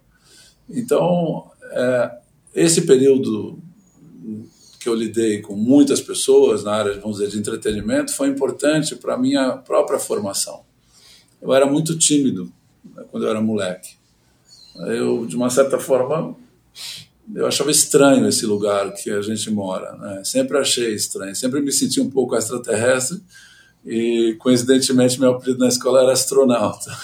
[0.69, 2.11] Então, é,
[2.53, 3.59] esse período
[4.85, 9.15] que eu lidei com muitas pessoas na área, vamos dizer, de entretenimento, foi importante para
[9.15, 10.61] a minha própria formação.
[11.41, 12.51] Eu era muito tímido
[12.95, 13.95] né, quando eu era moleque.
[14.75, 16.35] Eu, de uma certa forma,
[17.33, 19.93] eu achava estranho esse lugar que a gente mora.
[19.93, 20.23] Né?
[20.23, 23.19] Sempre achei estranho, sempre me senti um pouco extraterrestre
[23.83, 26.95] e, coincidentemente, meu apelido na escola era astronauta.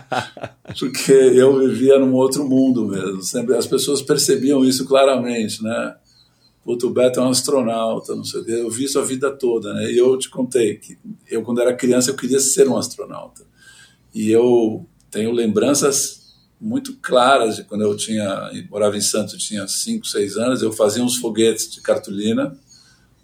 [0.80, 3.22] Porque eu vivia num outro mundo mesmo.
[3.22, 5.96] Sempre as pessoas percebiam isso claramente, né?
[6.64, 8.52] O Beto é um astronauta, não sei o quê.
[8.52, 9.90] Eu vi isso a vida toda, né?
[9.90, 10.96] E eu te contei que
[11.28, 13.42] eu, quando era criança, eu queria ser um astronauta.
[14.14, 16.22] E eu tenho lembranças
[16.60, 21.02] muito claras de quando eu tinha morava em Santos, tinha 5, 6 anos, eu fazia
[21.02, 22.56] uns foguetes de cartolina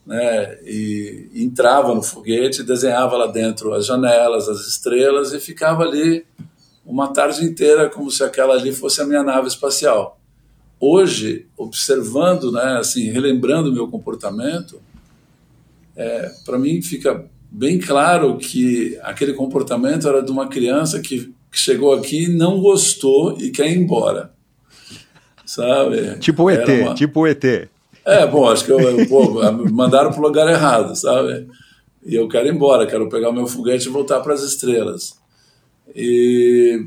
[0.05, 6.27] né, e entrava no foguete, desenhava lá dentro as janelas, as estrelas e ficava ali
[6.85, 10.18] uma tarde inteira como se aquela ali fosse a minha nave espacial.
[10.81, 14.81] Hoje, observando, né, assim, relembrando o meu comportamento,
[15.97, 21.59] é, para mim fica bem claro que aquele comportamento era de uma criança que, que
[21.59, 24.31] chegou aqui, não gostou e quer ir embora.
[25.45, 26.19] Sabe?
[26.19, 26.95] Tipo o ET, uma...
[26.95, 27.45] tipo o ET.
[28.05, 29.41] É, bom, acho que eu, eu pô,
[29.73, 31.49] mandaram para o lugar errado, sabe?
[32.05, 35.19] E eu quero ir embora, quero pegar o meu foguete e voltar para as estrelas.
[35.95, 36.87] E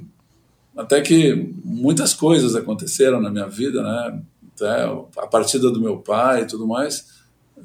[0.75, 4.21] até que muitas coisas aconteceram na minha vida, né?
[4.55, 4.83] Até
[5.17, 7.07] a partida do meu pai e tudo mais,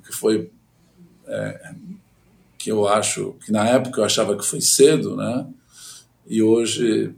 [0.04, 0.50] que foi
[1.26, 1.74] é,
[2.58, 5.46] que eu acho que na época eu achava que foi cedo, né?
[6.26, 7.14] E hoje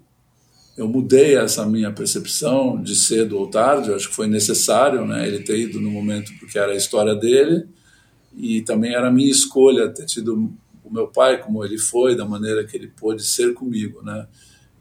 [0.76, 5.26] eu mudei essa minha percepção de cedo ou tarde, eu acho que foi necessário, né,
[5.26, 7.66] ele ter ido no momento porque era a história dele
[8.36, 10.52] e também era a minha escolha ter tido
[10.84, 14.26] o meu pai como ele foi, da maneira que ele pôde ser comigo, né?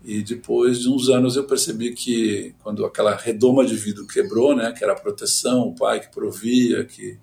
[0.07, 4.71] E depois de uns anos eu percebi que quando aquela redoma de vidro quebrou, né,
[4.71, 7.19] que era a proteção, o pai que provia, que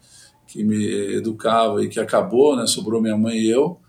[0.46, 3.80] que me educava e que acabou, né, sobrou minha mãe e eu,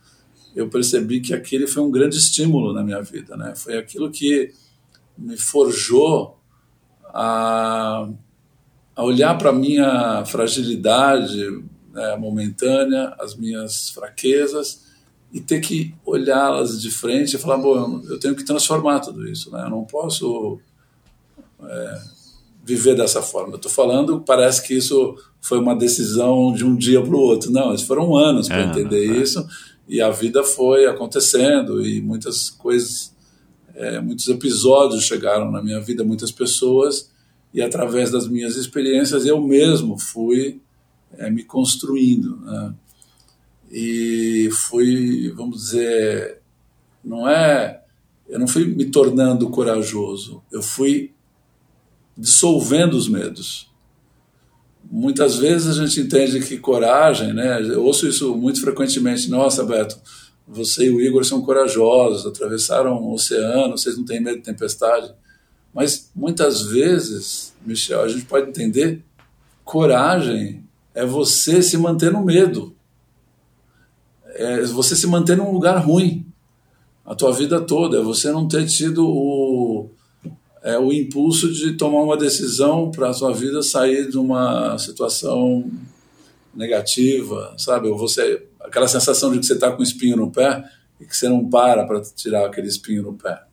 [0.55, 3.53] eu percebi que aquele foi um grande estímulo na minha vida, né?
[3.55, 4.51] Foi aquilo que
[5.15, 6.39] me forjou
[7.13, 8.09] a,
[8.95, 11.45] a olhar para minha fragilidade
[11.93, 14.84] né, momentânea, as minhas fraquezas,
[15.33, 19.51] e ter que olhá-las de frente e falar: bom, eu tenho que transformar tudo isso,
[19.51, 19.63] né?
[19.65, 20.59] eu não posso
[21.63, 22.01] é,
[22.63, 23.53] viver dessa forma.
[23.53, 27.51] Eu estou falando, parece que isso foi uma decisão de um dia para o outro.
[27.51, 29.21] Não, eles foram anos para é, entender é.
[29.21, 29.45] isso,
[29.87, 33.15] e a vida foi acontecendo, e muitas coisas
[33.75, 37.11] é, muitos episódios chegaram na minha vida, muitas pessoas,
[37.53, 40.61] e através das minhas experiências eu mesmo fui
[41.17, 42.37] é, me construindo.
[42.37, 42.73] Né?
[43.77, 46.39] E fui, vamos dizer,
[47.03, 47.83] não é.
[48.25, 51.11] Eu não fui me tornando corajoso, eu fui
[52.17, 53.69] dissolvendo os medos.
[54.89, 57.61] Muitas vezes a gente entende que coragem, né?
[57.61, 59.29] Eu ouço isso muito frequentemente.
[59.29, 59.99] Nossa, Beto,
[60.47, 65.13] você e o Igor são corajosos, atravessaram o oceano, vocês não têm medo de tempestade.
[65.73, 69.03] Mas muitas vezes, Michel, a gente pode entender,
[69.65, 72.73] coragem é você se manter no medo.
[74.35, 76.25] É você se manter num lugar ruim
[77.05, 77.97] a tua vida toda.
[77.97, 79.89] É você não ter tido o,
[80.61, 85.69] é, o impulso de tomar uma decisão para a sua vida sair de uma situação
[86.53, 87.87] negativa, sabe?
[87.87, 90.63] Ou você aquela sensação de que você está com espinho no pé
[90.99, 93.43] e que você não para para tirar aquele espinho no pé.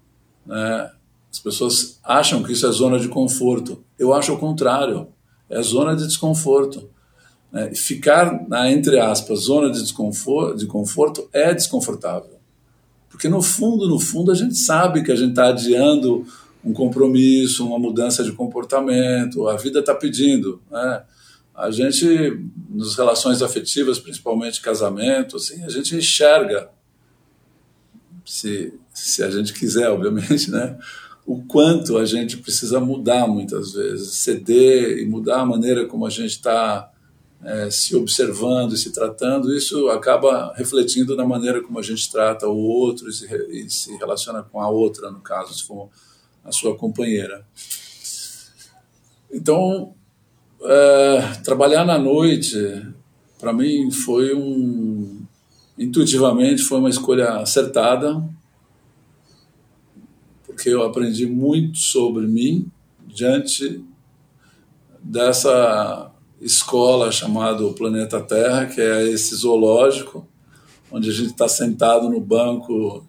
[0.46, 0.90] Né?
[1.30, 3.84] As pessoas acham que isso é zona de conforto.
[3.98, 5.08] Eu acho o contrário.
[5.48, 6.90] É zona de desconforto.
[7.52, 7.74] Né?
[7.74, 12.40] Ficar na, entre aspas, zona de desconforto, de conforto é desconfortável.
[13.10, 16.26] Porque no fundo, no fundo, a gente sabe que a gente está adiando
[16.64, 20.60] um compromisso, uma mudança de comportamento, a vida está pedindo.
[20.70, 21.02] Né?
[21.54, 26.70] a gente, nas relações afetivas, principalmente casamento, assim, a gente enxerga,
[28.24, 30.78] se, se a gente quiser, obviamente, né,
[31.26, 36.10] o quanto a gente precisa mudar muitas vezes, ceder e mudar a maneira como a
[36.10, 36.90] gente está
[37.44, 42.46] é, se observando e se tratando, isso acaba refletindo na maneira como a gente trata
[42.46, 45.88] o outro e se, e se relaciona com a outra, no caso, se for
[46.44, 47.44] a sua companheira.
[49.32, 49.94] Então,
[50.62, 52.56] é, trabalhar na noite,
[53.40, 55.20] para mim, foi um.
[55.76, 58.22] Intuitivamente, foi uma escolha acertada,
[60.46, 62.70] porque eu aprendi muito sobre mim
[63.06, 63.82] diante
[65.02, 66.11] dessa
[66.42, 70.26] escola chamada Planeta Terra, que é esse zoológico,
[70.90, 73.06] onde a gente está sentado no banco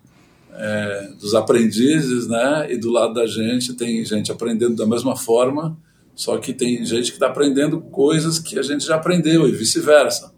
[0.53, 2.71] é, dos aprendizes, né?
[2.71, 5.77] E do lado da gente tem gente aprendendo da mesma forma
[6.15, 10.31] Só que tem gente que está aprendendo coisas que a gente já aprendeu e vice-versa.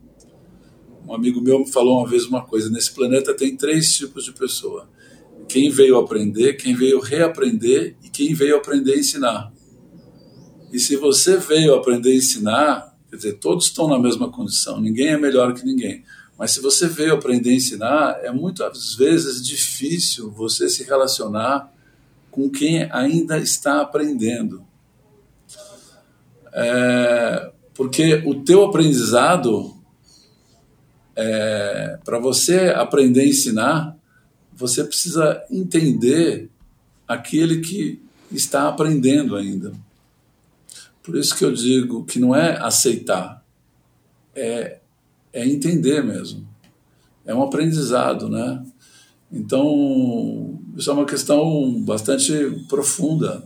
[1.06, 4.32] Um amigo meu me falou uma vez uma coisa: nesse planeta tem três tipos de
[4.32, 4.88] pessoa.
[5.50, 9.54] Quem veio aprender, quem veio reaprender e quem veio aprender a ensinar.
[10.76, 15.08] E se você veio aprender a ensinar, quer dizer, todos estão na mesma condição, ninguém
[15.08, 16.04] é melhor que ninguém.
[16.38, 21.72] Mas se você veio aprender a ensinar, é muitas vezes difícil você se relacionar
[22.30, 24.66] com quem ainda está aprendendo.
[26.52, 29.78] É, porque o teu aprendizado,
[31.16, 33.98] é, para você aprender a ensinar,
[34.52, 36.50] você precisa entender
[37.08, 39.85] aquele que está aprendendo ainda.
[41.06, 43.46] Por isso que eu digo que não é aceitar,
[44.34, 44.80] é,
[45.32, 46.48] é entender mesmo.
[47.24, 48.66] É um aprendizado, né?
[49.32, 52.34] Então, isso é uma questão bastante
[52.68, 53.44] profunda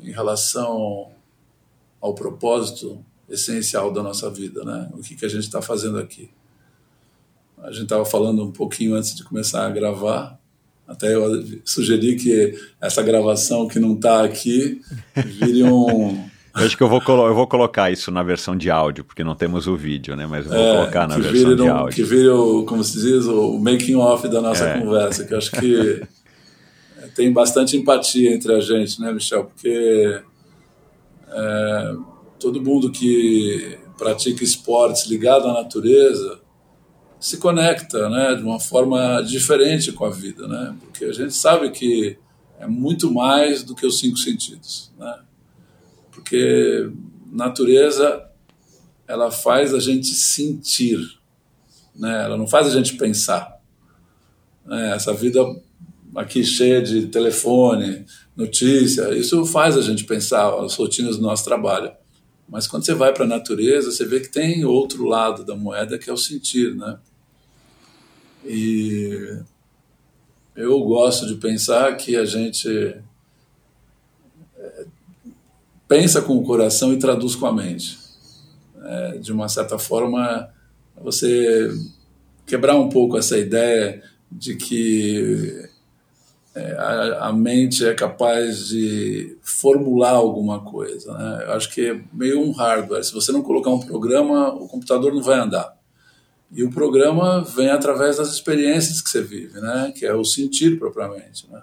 [0.00, 1.10] em relação
[2.00, 4.88] ao propósito essencial da nossa vida, né?
[4.94, 6.30] O que, que a gente está fazendo aqui.
[7.58, 10.38] A gente estava falando um pouquinho antes de começar a gravar,
[10.88, 14.80] até eu sugeri que essa gravação que não está aqui
[15.14, 19.04] vire um eu acho que eu vou, eu vou colocar isso na versão de áudio,
[19.04, 20.26] porque não temos o vídeo, né?
[20.26, 21.94] Mas eu vou é, colocar na versão de áudio.
[21.96, 24.80] Que vire, o, como se diz, o making off da nossa é.
[24.80, 26.02] conversa, que eu acho que
[27.16, 29.46] tem bastante empatia entre a gente, né, Michel?
[29.46, 30.22] Porque
[31.28, 31.94] é,
[32.38, 36.40] todo mundo que pratica esportes ligado à natureza
[37.18, 40.76] se conecta, né, de uma forma diferente com a vida, né?
[40.80, 42.18] Porque a gente sabe que
[42.60, 45.18] é muito mais do que os cinco sentidos, né?
[46.14, 46.90] Porque
[47.30, 48.24] natureza
[49.06, 50.98] ela faz a gente sentir,
[51.94, 52.24] né?
[52.24, 53.60] Ela não faz a gente pensar.
[54.64, 54.94] Né?
[54.94, 55.40] Essa vida
[56.14, 61.92] aqui cheia de telefone, notícia, isso faz a gente pensar as rotinas do nosso trabalho.
[62.48, 65.98] Mas quando você vai para a natureza, você vê que tem outro lado da moeda
[65.98, 66.98] que é o sentir, né?
[68.44, 69.38] E
[70.54, 72.68] eu gosto de pensar que a gente
[75.94, 77.96] pensa com o coração e traduz com a mente.
[78.84, 80.50] É, de uma certa forma,
[81.00, 81.70] você
[82.44, 85.68] quebrar um pouco essa ideia de que
[86.52, 91.16] é, a, a, mente é capaz de formular alguma coisa.
[91.16, 91.44] Né?
[91.46, 93.04] Eu acho que é meio um hardware.
[93.04, 95.76] Se você não colocar um programa, o computador não vai andar.
[96.50, 99.92] E o programa vem através das experiências que você vive, né?
[99.96, 101.48] que é o sentir propriamente.
[101.48, 101.62] Né?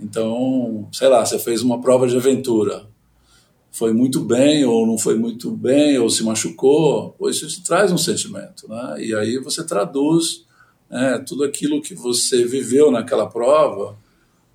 [0.00, 2.90] Então, sei lá, você fez uma prova de aventura
[3.72, 7.90] foi muito bem ou não foi muito bem ou se machucou, ou isso te traz
[7.90, 8.96] um sentimento, né?
[8.98, 10.44] E aí você traduz
[10.90, 13.96] né, tudo aquilo que você viveu naquela prova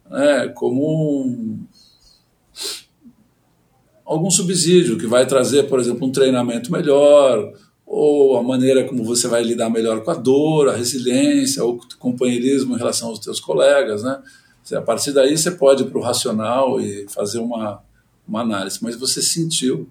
[0.07, 1.59] né, como um,
[4.05, 7.53] algum subsídio que vai trazer, por exemplo, um treinamento melhor
[7.87, 12.75] ou a maneira como você vai lidar melhor com a dor, a resiliência, o companheirismo
[12.75, 14.21] em relação aos teus colegas, né?
[14.73, 17.81] A partir daí você pode ir para o racional e fazer uma
[18.27, 19.87] uma análise, mas você sentiu.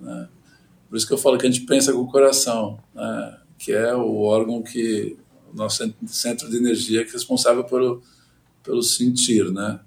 [0.00, 0.28] Né?
[0.88, 3.38] Por isso que eu falo que a gente pensa com o coração, né?
[3.58, 5.16] que é o órgão que
[5.52, 8.02] o nosso centro de energia que é responsável pelo,
[8.62, 9.80] pelo sentir, né?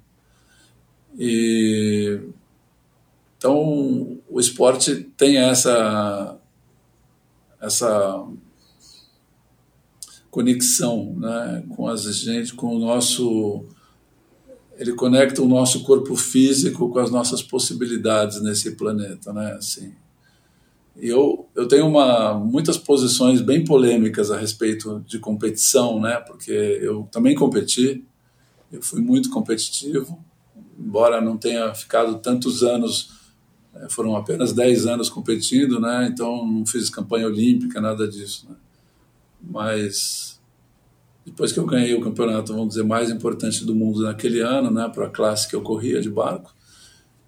[1.18, 2.20] E
[3.38, 6.38] então o esporte tem essa
[7.62, 8.26] essa
[10.32, 13.66] conexão, né, com as gente, com o nosso
[14.80, 19.52] ele conecta o nosso corpo físico com as nossas possibilidades nesse planeta, né?
[19.52, 19.94] Assim,
[20.96, 26.16] eu eu tenho uma muitas posições bem polêmicas a respeito de competição, né?
[26.26, 28.06] Porque eu também competi,
[28.72, 30.18] eu fui muito competitivo,
[30.80, 33.10] embora não tenha ficado tantos anos,
[33.76, 36.08] eh, foram apenas 10 anos competindo, né?
[36.10, 38.56] Então não fiz campanha olímpica, nada disso, né?
[39.42, 40.39] Mas
[41.30, 44.90] depois que eu ganhei o campeonato, vamos dizer, mais importante do mundo naquele ano, né,
[44.94, 46.54] para a classe que eu corria de barco,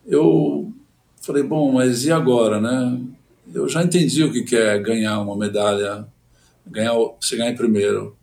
[0.06, 0.74] eu
[1.22, 3.00] falei, bom, mas e agora, né?
[3.54, 6.08] Eu já entendi o que é ganhar uma medalha,
[6.66, 8.16] ganhar, chegar em primeiro.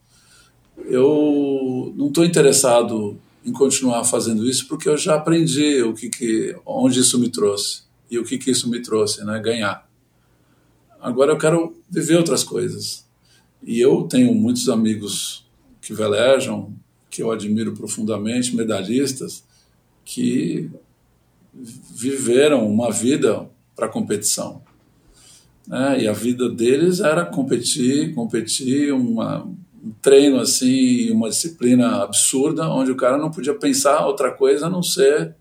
[0.86, 6.56] Eu não estou interessado em continuar fazendo isso porque eu já aprendi o que, que
[6.66, 9.38] onde isso me trouxe e o que, que isso me trouxe, né?
[9.38, 9.88] Ganhar.
[11.00, 13.06] Agora eu quero viver outras coisas.
[13.62, 15.47] E eu tenho muitos amigos
[15.88, 16.74] que velejam,
[17.08, 19.42] que eu admiro profundamente, medalhistas,
[20.04, 20.70] que
[21.54, 24.60] viveram uma vida para competição.
[25.66, 26.02] Né?
[26.02, 32.90] E a vida deles era competir, competir, uma, um treino assim, uma disciplina absurda, onde
[32.90, 35.34] o cara não podia pensar outra coisa a não ser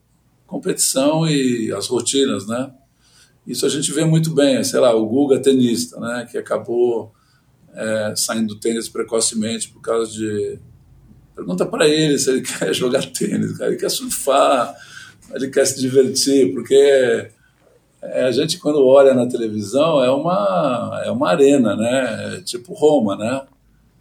[0.45, 2.71] competição e as rotinas, né?
[3.45, 7.13] Isso a gente vê muito bem, sei lá, o Guga tenista, né, que acabou
[7.77, 10.59] é, saindo do tênis precocemente por causa de
[11.35, 14.75] pergunta para ele se ele quer jogar tênis, cara, ele quer surfar,
[15.33, 17.29] ele quer se divertir, porque
[18.01, 22.37] é, a gente quando olha na televisão é uma é uma arena, né?
[22.37, 23.43] É tipo Roma, né?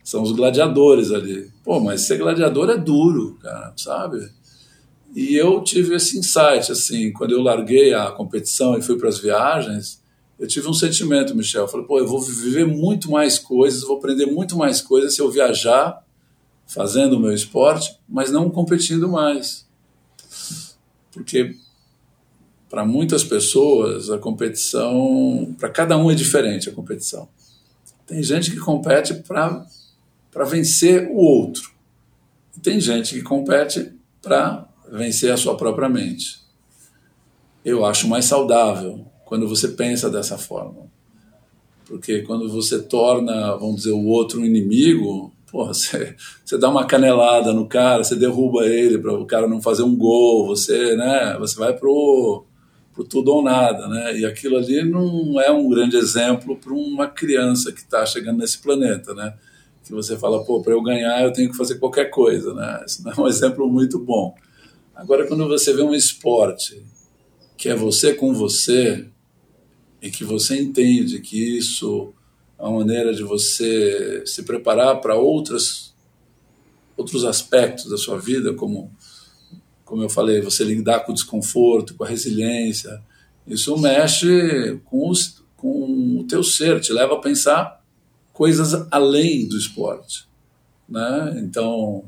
[0.02, 1.50] São os gladiadores ali.
[1.64, 4.30] Pô, mas ser gladiador é duro, cara, sabe?
[5.14, 9.18] E eu tive esse insight, assim, quando eu larguei a competição e fui para as
[9.18, 10.00] viagens,
[10.39, 11.62] eu tive um sentimento, Michel.
[11.62, 15.20] Eu falei, pô, eu vou viver muito mais coisas, vou aprender muito mais coisas se
[15.20, 16.05] eu viajar
[16.66, 19.66] fazendo o meu esporte, mas não competindo mais.
[21.12, 21.57] Porque
[22.68, 27.28] para muitas pessoas a competição, para cada um é diferente a competição.
[28.07, 29.64] Tem gente que compete para
[30.45, 31.70] vencer o outro.
[32.57, 36.41] E tem gente que compete para vencer a sua própria mente.
[37.64, 40.88] Eu acho mais saudável quando você pensa dessa forma.
[41.84, 46.14] Porque quando você torna, vamos dizer, o outro um inimigo, você,
[46.44, 49.96] você dá uma canelada no cara, você derruba ele para o cara não fazer um
[49.96, 52.44] gol, você, né, você vai pro,
[52.94, 54.16] pro tudo ou nada, né?
[54.16, 58.58] E aquilo ali não é um grande exemplo para uma criança que está chegando nesse
[58.58, 59.34] planeta, né?
[59.84, 62.82] Que você fala, pô, para eu ganhar eu tenho que fazer qualquer coisa, né?
[62.86, 64.34] Isso não é um exemplo muito bom.
[64.94, 66.84] Agora, quando você vê um esporte
[67.56, 69.08] que é você com você
[70.01, 72.12] e que você entende que isso
[72.59, 75.94] é uma maneira de você se preparar para outras
[76.97, 78.90] outros aspectos da sua vida, como
[79.86, 83.01] como eu falei, você lidar com o desconforto, com a resiliência,
[83.47, 87.80] isso mexe com, os, com o teu ser, te leva a pensar
[88.32, 90.26] coisas além do esporte,
[90.88, 91.36] né?
[91.38, 92.05] Então,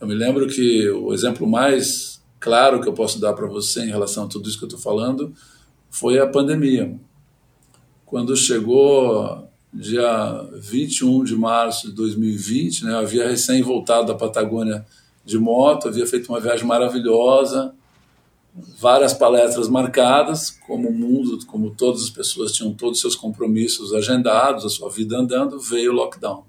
[0.00, 3.90] eu me lembro que o exemplo mais claro que eu posso dar para você em
[3.90, 5.32] relação a tudo isso que eu estou falando
[5.90, 6.98] foi a pandemia.
[8.06, 14.86] Quando chegou dia 21 de março de 2020, né, havia recém voltado da Patagônia
[15.24, 17.74] de moto, havia feito uma viagem maravilhosa,
[18.80, 23.92] várias palestras marcadas, como o mundo, como todas as pessoas tinham todos os seus compromissos
[23.92, 26.44] agendados, a sua vida andando, veio o lockdown.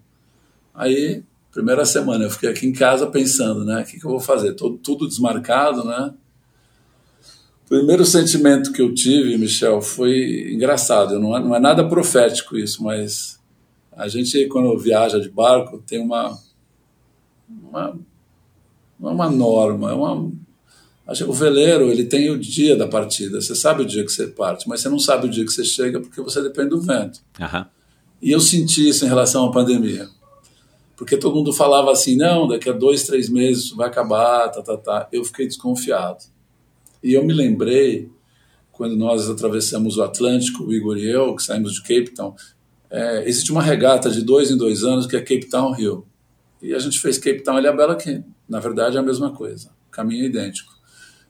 [0.73, 4.19] Aí primeira semana eu fiquei aqui em casa pensando, né, o que, que eu vou
[4.19, 4.53] fazer?
[4.53, 6.13] Todo, tudo desmarcado, né?
[7.72, 11.17] O primeiro sentimento que eu tive, Michel, foi engraçado.
[11.17, 13.39] Não é, não é nada profético isso, mas
[13.93, 16.38] a gente quando viaja de barco tem uma
[17.47, 17.97] uma,
[18.99, 20.30] uma norma, é uma
[21.26, 23.39] o veleiro ele tem o dia da partida.
[23.39, 25.63] Você sabe o dia que você parte, mas você não sabe o dia que você
[25.63, 27.22] chega porque você depende do vento.
[27.39, 27.65] Uhum.
[28.22, 30.09] E eu senti isso em relação à pandemia
[30.97, 34.61] porque todo mundo falava assim, não, daqui a dois, três meses isso vai acabar, tá,
[34.61, 35.07] tá, tá.
[35.11, 36.30] Eu fiquei desconfiado.
[37.04, 38.10] E eu me lembrei,
[38.72, 42.36] quando nós atravessamos o Atlântico, o Igor e eu, que saímos de Cape Town,
[42.89, 46.06] é, existe uma regata de dois em dois anos que é Cape Town Rio.
[46.62, 48.24] E a gente fez Cape Town Ilhabela aqui.
[48.47, 50.72] Na verdade é a mesma coisa, caminho idêntico.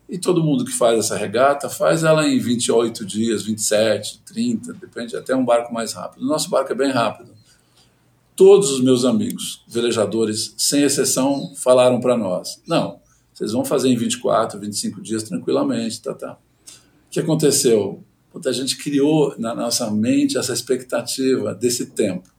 [0.09, 5.15] E todo mundo que faz essa regata faz ela em 28 dias, 27, 30, depende,
[5.15, 6.23] até um barco mais rápido.
[6.23, 7.31] O nosso barco é bem rápido
[8.41, 12.99] todos os meus amigos velejadores, sem exceção, falaram para nós: não,
[13.41, 16.33] vocês vão fazer em 24, 25 dias tranquilamente, tá, tá.
[16.33, 18.03] O que aconteceu?
[18.45, 22.29] A gente criou na nossa mente essa expectativa desse tempo.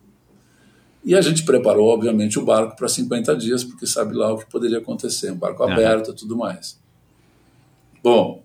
[1.04, 4.46] E a gente preparou, obviamente, o barco para 50 dias, porque sabe lá o que
[4.48, 6.80] poderia acontecer, um barco aberto e tudo mais.
[8.00, 8.44] Bom,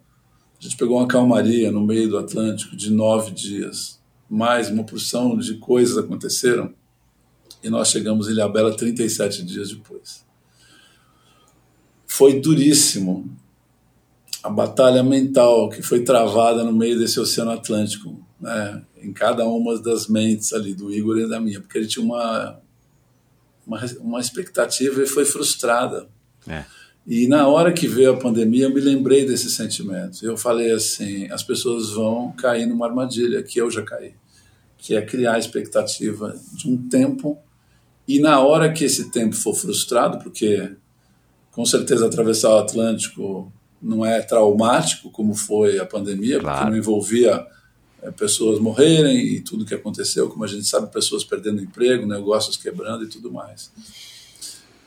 [0.60, 5.38] a gente pegou uma calmaria no meio do Atlântico de nove dias, mais uma porção
[5.38, 6.74] de coisas aconteceram
[7.64, 10.27] e nós chegamos em Ilhabela 37 dias depois.
[12.18, 13.30] Foi duríssimo
[14.42, 19.80] a batalha mental que foi travada no meio desse Oceano Atlântico, né, em cada uma
[19.80, 22.60] das mentes ali, do Igor e da minha, porque ele tinha uma,
[23.68, 26.08] uma, uma expectativa e foi frustrada.
[26.48, 26.66] É.
[27.06, 30.26] E na hora que veio a pandemia, eu me lembrei desse sentimento.
[30.26, 34.16] Eu falei assim: as pessoas vão cair numa armadilha, que eu já caí,
[34.76, 37.38] que é criar a expectativa de um tempo
[38.08, 40.72] e na hora que esse tempo for frustrado, porque
[41.58, 43.52] com certeza atravessar o Atlântico
[43.82, 46.56] não é traumático como foi a pandemia, claro.
[46.56, 47.48] porque não envolvia
[48.00, 52.58] é, pessoas morrerem e tudo que aconteceu, como a gente sabe, pessoas perdendo emprego, negócios
[52.58, 53.72] quebrando e tudo mais.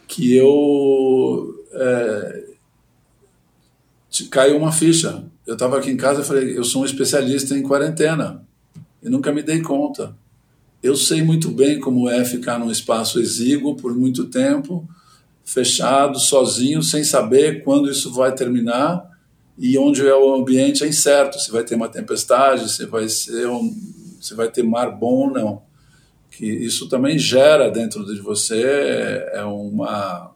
[0.06, 2.44] Que eu é,
[4.30, 5.24] caiu uma ficha.
[5.44, 8.46] Eu estava aqui em casa e falei, eu sou um especialista em quarentena
[9.02, 10.16] e nunca me dei conta.
[10.80, 14.88] Eu sei muito bem como é ficar num espaço exíguo por muito tempo,
[15.44, 19.08] fechado, sozinho, sem saber quando isso vai terminar
[19.58, 23.46] e onde é o ambiente é incerto, se vai ter uma tempestade, se vai ser
[23.46, 23.74] um,
[24.20, 25.62] se vai ter mar bom ou não.
[26.30, 28.62] Que isso também gera dentro de você
[29.32, 30.34] é uma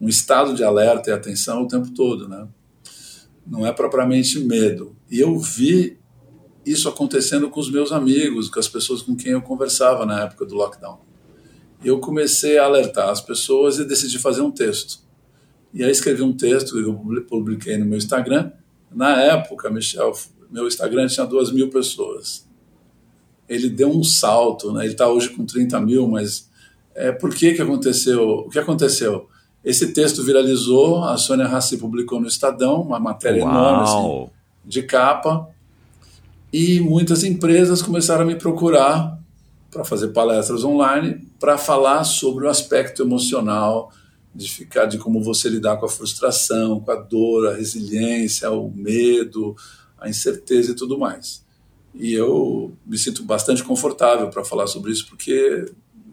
[0.00, 2.46] um estado de alerta e atenção o tempo todo, né?
[3.46, 4.96] Não é propriamente medo.
[5.10, 5.98] E eu vi
[6.64, 10.46] isso acontecendo com os meus amigos, com as pessoas com quem eu conversava na época
[10.46, 11.00] do lockdown.
[11.84, 15.00] Eu comecei a alertar as pessoas e decidi fazer um texto.
[15.72, 18.52] E aí escrevi um texto que eu publiquei no meu Instagram.
[18.90, 20.12] Na época, Michel,
[20.50, 22.48] meu Instagram tinha duas mil pessoas.
[23.48, 24.84] Ele deu um salto, né?
[24.84, 26.48] ele está hoje com 30 mil, mas
[26.94, 28.44] é, por que, que aconteceu?
[28.46, 29.28] O que aconteceu?
[29.64, 33.50] Esse texto viralizou, a Sônia Rassi publicou no Estadão, uma matéria Uau.
[33.50, 34.30] enorme assim,
[34.64, 35.48] de capa,
[36.52, 39.13] e muitas empresas começaram a me procurar
[39.74, 43.92] para fazer palestras online para falar sobre o aspecto emocional
[44.32, 48.70] de ficar de como você lidar com a frustração, com a dor, a resiliência, o
[48.70, 49.56] medo,
[49.98, 51.44] a incerteza e tudo mais.
[51.92, 55.66] E eu me sinto bastante confortável para falar sobre isso porque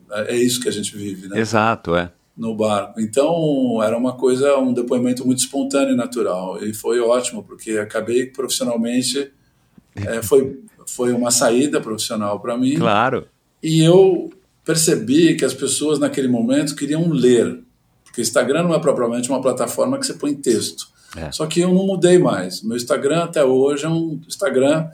[0.10, 1.40] é isso que a gente vive, né?
[1.40, 2.12] Exato, é.
[2.36, 3.00] No barco.
[3.00, 6.64] Então, era uma coisa, um depoimento muito espontâneo e natural.
[6.64, 9.32] E foi ótimo, porque acabei profissionalmente
[9.96, 12.76] é, foi, foi uma saída profissional para mim.
[12.76, 13.28] Claro.
[13.62, 14.32] E eu
[14.66, 17.62] percebi que as pessoas naquele momento queriam ler,
[18.04, 20.88] porque Instagram não é propriamente uma plataforma que você põe texto.
[21.16, 21.32] É.
[21.32, 22.62] Só que eu não mudei mais.
[22.62, 24.90] Meu Instagram até hoje é um Instagram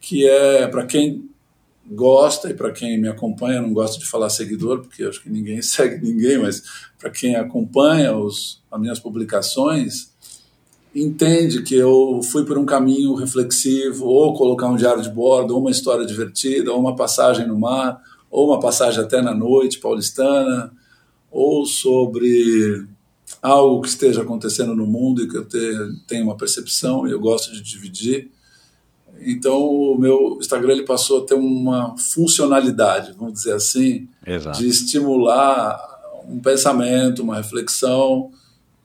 [0.00, 1.28] que é para quem
[1.90, 5.60] gosta e para quem me acompanha, não gosto de falar seguidor, porque acho que ninguém
[5.62, 6.62] segue ninguém, mas
[6.98, 10.10] para quem acompanha os, as minhas publicações,
[10.94, 15.60] entende que eu fui por um caminho reflexivo, ou colocar um diário de bordo, ou
[15.60, 18.00] uma história divertida, ou uma passagem no mar,
[18.30, 20.72] ou uma passagem até na noite paulistana,
[21.30, 22.86] ou sobre
[23.42, 25.46] algo que esteja acontecendo no mundo e que eu
[26.06, 28.30] tenho uma percepção e eu gosto de dividir.
[29.20, 34.58] Então, o meu Instagram ele passou a ter uma funcionalidade, vamos dizer assim, Exato.
[34.58, 35.78] de estimular
[36.28, 38.30] um pensamento, uma reflexão,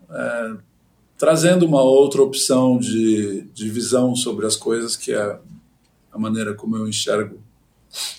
[0.09, 0.53] é,
[1.17, 5.39] trazendo uma outra opção de, de visão sobre as coisas, que é
[6.11, 7.39] a maneira como eu enxergo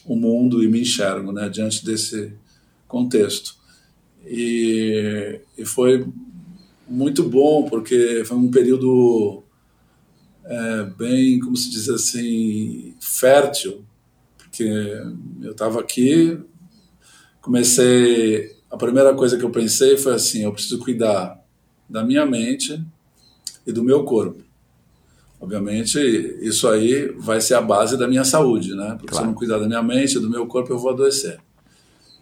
[0.04, 2.32] o mundo e me enxergo né, diante desse
[2.86, 3.56] contexto.
[4.26, 6.06] E, e foi
[6.88, 9.42] muito bom, porque foi um período
[10.44, 13.84] é, bem, como se diz assim, fértil,
[14.36, 14.64] porque
[15.42, 16.38] eu estava aqui,
[17.40, 18.56] comecei.
[18.70, 21.40] A primeira coisa que eu pensei foi assim: eu preciso cuidar
[21.88, 22.82] da minha mente
[23.66, 24.45] e do meu corpo.
[25.40, 25.98] Obviamente,
[26.40, 28.96] isso aí vai ser a base da minha saúde, né?
[28.98, 29.16] Porque claro.
[29.16, 31.38] se eu não cuidar da minha mente e do meu corpo, eu vou adoecer.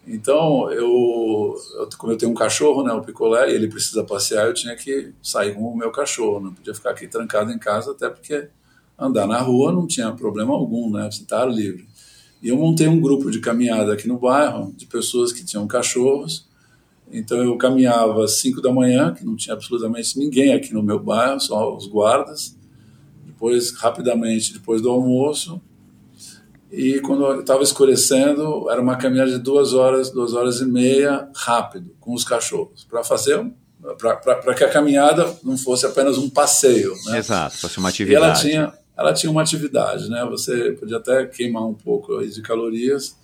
[0.07, 4.47] Então, eu, eu, como eu tenho um cachorro, né, o picolé, e ele precisa passear,
[4.47, 7.93] eu tinha que sair com o meu cachorro, não podia ficar aqui trancado em casa,
[7.93, 8.49] até porque
[8.99, 11.87] andar na rua não tinha problema algum, né, estar livre.
[12.43, 16.47] E eu montei um grupo de caminhada aqui no bairro, de pessoas que tinham cachorros,
[17.11, 20.99] então eu caminhava às 5 da manhã, que não tinha absolutamente ninguém aqui no meu
[20.99, 22.57] bairro, só os guardas.
[23.45, 25.61] Depois, rapidamente, depois do almoço.
[26.73, 31.95] E quando estava escurecendo, era uma caminhada de duas horas, duas horas e meia, rápido,
[32.01, 33.45] com os cachorros, para fazer
[33.99, 36.95] para que a caminhada não fosse apenas um passeio.
[37.05, 37.19] Né?
[37.19, 38.25] Exato, fosse uma atividade.
[38.25, 40.25] E ela tinha, ela tinha uma atividade, né?
[40.31, 43.15] Você podia até queimar um pouco de calorias,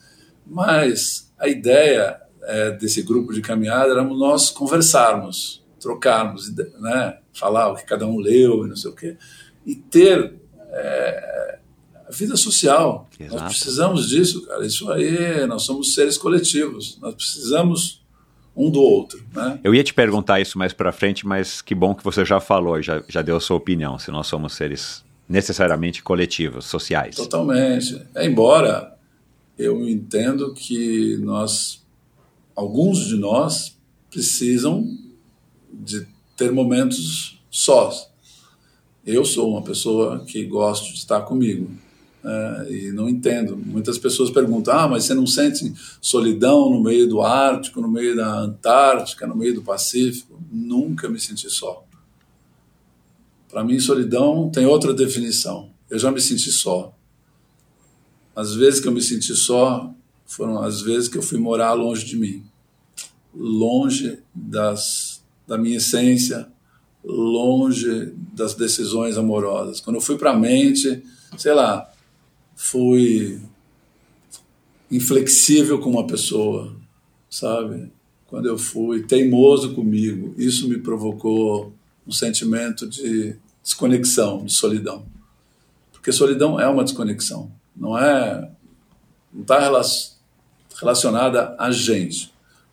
[0.46, 7.76] mas a ideia é, desse grupo de caminhada éramos nós conversarmos, trocarmos, né, falar o
[7.76, 9.16] que cada um leu e não sei o quê,
[9.64, 10.34] e ter
[10.70, 11.58] é,
[12.08, 13.08] a vida social.
[13.18, 13.42] Exato.
[13.42, 14.64] Nós precisamos disso, cara.
[14.64, 16.98] Isso aí, nós somos seres coletivos.
[17.00, 18.00] Nós precisamos
[18.56, 19.22] um do outro.
[19.34, 19.60] Né?
[19.62, 22.82] Eu ia te perguntar isso mais para frente, mas que bom que você já falou,
[22.82, 27.14] já, já deu a sua opinião, se nós somos seres necessariamente coletivos, sociais.
[27.14, 28.02] Totalmente.
[28.16, 28.96] Embora
[29.56, 31.80] eu entendo que nós
[32.56, 33.78] alguns de nós
[34.10, 34.84] precisam
[35.72, 36.06] de
[36.36, 38.09] ter momentos sós.
[39.06, 41.70] Eu sou uma pessoa que gosto de estar comigo
[42.24, 43.56] é, e não entendo.
[43.56, 48.14] Muitas pessoas perguntam: ah, mas você não sente solidão no meio do Ártico, no meio
[48.14, 50.40] da Antártica, no meio do Pacífico?
[50.50, 51.84] Nunca me senti só.
[53.48, 55.70] Para mim, solidão tem outra definição.
[55.88, 56.94] Eu já me senti só.
[58.36, 59.92] As vezes que eu me senti só
[60.24, 62.44] foram as vezes que eu fui morar longe de mim
[63.34, 66.48] longe das, da minha essência,
[67.04, 69.80] longe das decisões amorosas.
[69.80, 71.02] Quando eu fui para a mente,
[71.36, 71.90] sei lá,
[72.54, 73.40] fui
[74.90, 76.76] inflexível com uma pessoa,
[77.28, 77.90] sabe?
[78.26, 81.72] Quando eu fui teimoso comigo, isso me provocou
[82.06, 85.06] um sentimento de desconexão, de solidão.
[85.92, 88.50] Porque solidão é uma desconexão, não é
[89.32, 89.58] não está
[90.80, 92.29] relacionada a gente.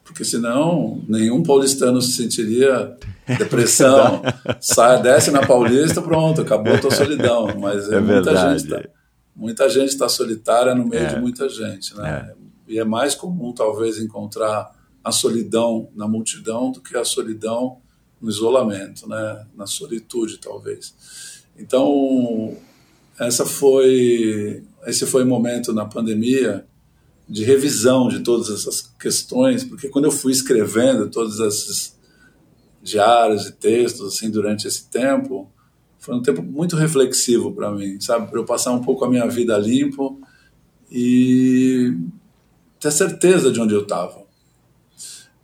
[0.08, 2.98] Porque senão nenhum paulistano se sentiria
[3.38, 4.22] depressão,
[4.60, 7.48] sai, desce na Paulista, pronto, acabou a tua solidão.
[7.60, 8.60] Mas é muita verdade.
[8.60, 8.90] gente tá,
[9.36, 11.14] muita gente está solitária no meio é.
[11.14, 12.34] de muita gente, né?
[12.34, 12.74] É.
[12.74, 14.72] E é mais comum talvez encontrar
[15.04, 17.80] a solidão na multidão do que a solidão
[18.22, 19.46] no isolamento, né?
[19.56, 21.44] Na solitude talvez.
[21.60, 22.56] Então
[23.20, 26.66] essa foi esse foi o momento na pandemia
[27.30, 31.98] de revisão de todas essas questões, porque quando eu fui escrevendo todos esses
[32.82, 35.52] diários e textos assim durante esse tempo,
[36.00, 39.28] foi um tempo muito reflexivo para mim, sabe, para eu passar um pouco a minha
[39.28, 40.22] vida limpo
[40.90, 41.98] e
[42.80, 44.26] ter certeza de onde eu estava.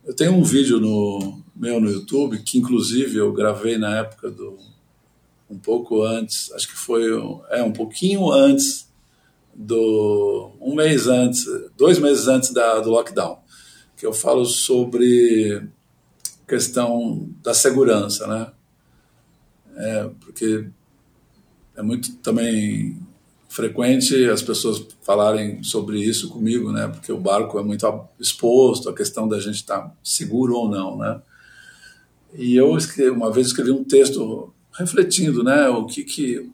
[0.04, 4.56] Eu tenho um vídeo no meu no YouTube que inclusive eu gravei na época do
[5.50, 7.04] um pouco antes, acho que foi
[7.50, 8.88] é um pouquinho antes
[9.54, 11.46] do um mês antes,
[11.76, 13.38] dois meses antes da, do lockdown,
[13.96, 15.68] que eu falo sobre
[16.46, 18.52] questão da segurança, né?
[19.76, 20.68] É, porque
[21.76, 22.96] é muito também
[23.48, 26.88] frequente as pessoas falarem sobre isso comigo, né?
[26.88, 27.86] Porque o barco é muito
[28.18, 31.20] exposto, a questão da gente estar tá seguro ou não, né?
[32.36, 35.68] E eu escrevi, uma vez escrevi um texto refletindo, né?
[35.68, 36.50] O que que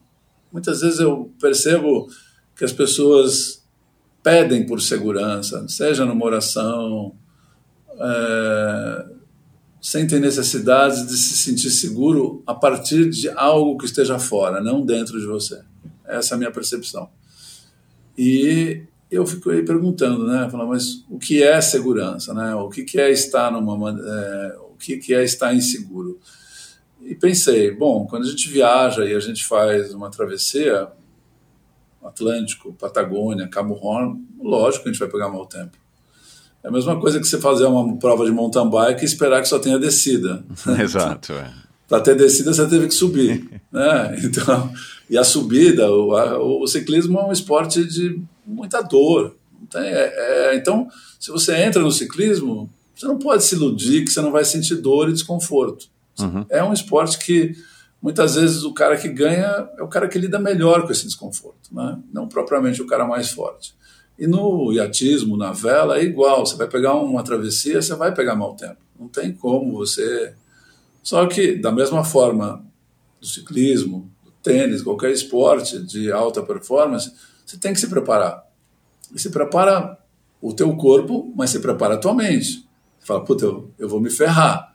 [0.53, 2.09] muitas vezes eu percebo
[2.61, 3.65] que as pessoas
[4.23, 7.15] pedem por segurança, seja numa oração,
[7.99, 9.07] é,
[9.81, 15.19] sentem necessidade de se sentir seguro a partir de algo que esteja fora, não dentro
[15.19, 15.63] de você.
[16.05, 17.09] Essa é a minha percepção.
[18.19, 20.47] E eu fico aí perguntando, né?
[20.51, 22.55] Falando, mas o que é segurança, né?
[22.57, 26.21] O que, é estar numa, é, o que é estar inseguro?
[27.01, 30.87] E pensei, bom, quando a gente viaja e a gente faz uma travessia,
[32.05, 35.77] Atlântico, Patagônia, Cabo Horn, lógico que a gente vai pegar mau tempo.
[36.63, 39.49] É a mesma coisa que você fazer uma prova de mountain bike e esperar que
[39.49, 40.45] só tenha descida.
[40.79, 41.33] Exato.
[41.33, 41.53] É.
[41.89, 43.49] Para ter descida, você teve que subir.
[43.73, 44.21] né?
[44.23, 44.71] então,
[45.09, 49.37] e a subida, o, a, o, ciclismo é um esporte de muita dor.
[49.71, 50.89] Tem, é, é, então,
[51.19, 54.77] se você entra no ciclismo, você não pode se iludir que você não vai sentir
[54.77, 55.87] dor e desconforto.
[56.21, 56.45] Uhum.
[56.51, 57.57] É um esporte que
[58.01, 61.73] muitas vezes o cara que ganha é o cara que lida melhor com esse desconforto,
[61.73, 61.99] né?
[62.13, 63.75] não propriamente o cara mais forte.
[64.19, 66.45] E no iatismo, na vela, é igual.
[66.45, 68.77] Você vai pegar uma travessia, você vai pegar mau tempo.
[68.99, 70.35] Não tem como você.
[71.03, 72.63] Só que, da mesma forma,
[73.19, 77.11] do ciclismo, do tênis, qualquer esporte de alta performance,
[77.47, 78.45] você tem que se preparar.
[79.15, 79.99] E se prepara
[80.39, 82.69] o teu corpo, mas se prepara a tua mente.
[82.99, 84.70] Você fala, puta, eu, eu vou me ferrar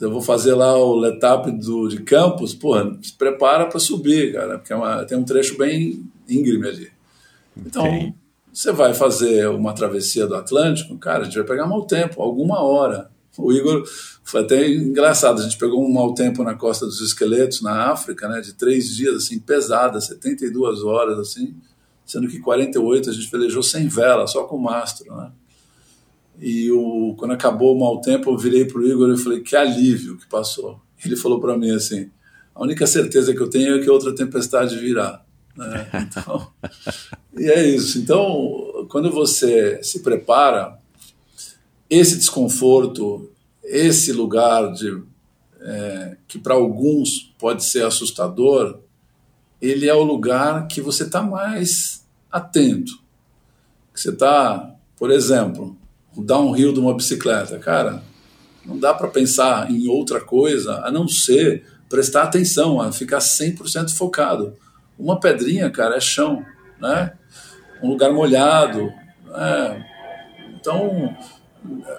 [0.00, 4.58] eu vou fazer lá o letap do, de Campos, porra, se prepara para subir, cara,
[4.58, 6.92] porque é uma, tem um trecho bem íngreme ali.
[7.56, 8.14] Então, okay.
[8.52, 12.62] você vai fazer uma travessia do Atlântico, cara, a gente vai pegar mau tempo, alguma
[12.62, 13.10] hora.
[13.36, 13.84] O Igor
[14.24, 18.28] foi até engraçado, a gente pegou um mau tempo na Costa dos Esqueletos, na África,
[18.28, 21.54] né, de três dias, assim, pesada, 72 horas, assim,
[22.04, 25.30] sendo que 48 a gente velejou sem vela, só com mastro, né.
[26.40, 29.56] E o, quando acabou o mau tempo, eu virei para o Igor e falei: que
[29.56, 30.80] alívio que passou.
[31.04, 32.10] Ele falou para mim assim:
[32.54, 35.22] a única certeza que eu tenho é que outra tempestade virá.
[35.56, 35.88] Né?
[36.08, 36.48] Então,
[37.36, 37.98] e é isso.
[37.98, 40.78] Então, quando você se prepara,
[41.90, 43.30] esse desconforto,
[43.64, 45.02] esse lugar de,
[45.60, 48.80] é, que para alguns pode ser assustador,
[49.60, 52.92] ele é o lugar que você está mais atento.
[53.92, 55.76] Que você está, por exemplo,
[56.18, 57.60] o downhill de uma bicicleta.
[57.60, 58.02] Cara,
[58.66, 63.96] não dá para pensar em outra coisa a não ser prestar atenção, a ficar 100%
[63.96, 64.56] focado.
[64.98, 66.44] Uma pedrinha, cara, é chão,
[66.80, 67.12] né?
[67.80, 68.92] Um lugar molhado.
[69.26, 69.86] Né?
[70.56, 71.16] Então,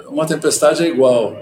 [0.07, 1.34] uma tempestade é igual.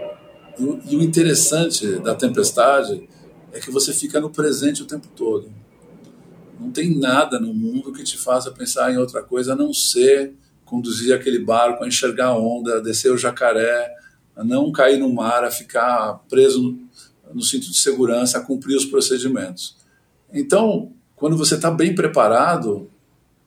[0.60, 3.10] E o interessante da tempestade
[3.52, 5.52] é que você fica no presente o tempo todo.
[6.60, 10.36] Não tem nada no mundo que te faça pensar em outra coisa a não ser
[10.68, 13.90] conduzir aquele barco, a enxergar a onda, a descer o jacaré,
[14.36, 16.80] a não cair no mar, a ficar preso no,
[17.34, 19.78] no cinto de segurança, a cumprir os procedimentos.
[20.32, 22.90] Então, quando você está bem preparado,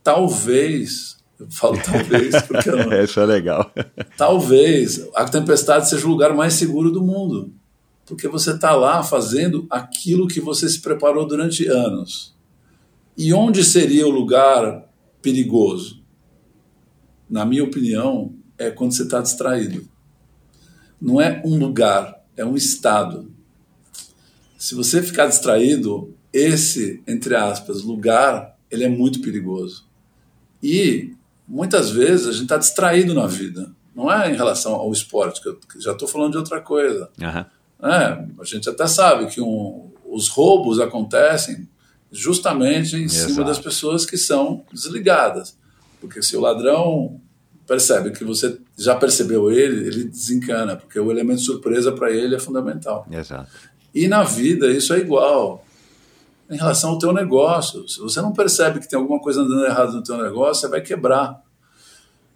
[0.02, 3.70] talvez, eu falo talvez, porque não, Isso é legal.
[4.16, 7.52] talvez a tempestade seja o lugar mais seguro do mundo,
[8.06, 12.34] porque você está lá fazendo aquilo que você se preparou durante anos.
[13.16, 14.88] E onde seria o lugar
[15.20, 15.99] perigoso?
[17.30, 19.88] Na minha opinião, é quando você está distraído.
[21.00, 23.32] Não é um lugar, é um estado.
[24.58, 29.86] Se você ficar distraído, esse, entre aspas, lugar, ele é muito perigoso.
[30.62, 31.14] E
[31.48, 33.72] muitas vezes a gente está distraído na vida.
[33.94, 37.08] Não é em relação ao esporte, que eu já estou falando de outra coisa.
[37.20, 37.46] Aham.
[37.82, 41.66] É, a gente até sabe que um, os roubos acontecem
[42.12, 43.48] justamente em cima Exato.
[43.48, 45.56] das pessoas que são desligadas.
[46.00, 47.20] Porque se o ladrão
[47.66, 52.38] percebe que você já percebeu ele, ele desencana, porque o elemento surpresa para ele é
[52.38, 53.06] fundamental.
[53.10, 53.50] Exato.
[53.94, 55.64] E na vida isso é igual.
[56.50, 59.92] Em relação ao teu negócio, se você não percebe que tem alguma coisa andando errado
[59.92, 61.40] no teu negócio, você vai quebrar.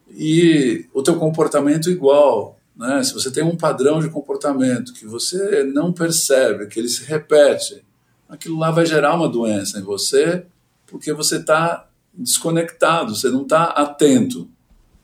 [0.08, 3.02] E o teu comportamento igual, né?
[3.02, 7.84] Se você tem um padrão de comportamento que você não percebe, que ele se repete,
[8.28, 10.46] aquilo lá vai gerar uma doença em você,
[10.86, 14.48] porque você está desconectado, você não está atento.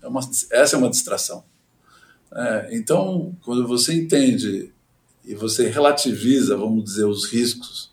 [0.03, 0.21] É uma,
[0.53, 1.45] essa é uma distração.
[2.33, 4.73] É, então, quando você entende
[5.25, 7.91] e você relativiza, vamos dizer, os riscos,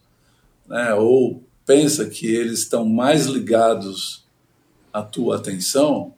[0.68, 4.26] né, ou pensa que eles estão mais ligados
[4.94, 6.14] à tua atenção,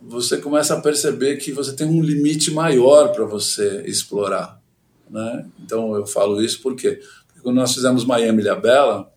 [0.00, 4.60] você começa a perceber que você tem um limite maior para você explorar.
[5.08, 5.46] Né?
[5.62, 9.12] Então, eu falo isso porque, porque quando nós fizemos Miami Ilha Bela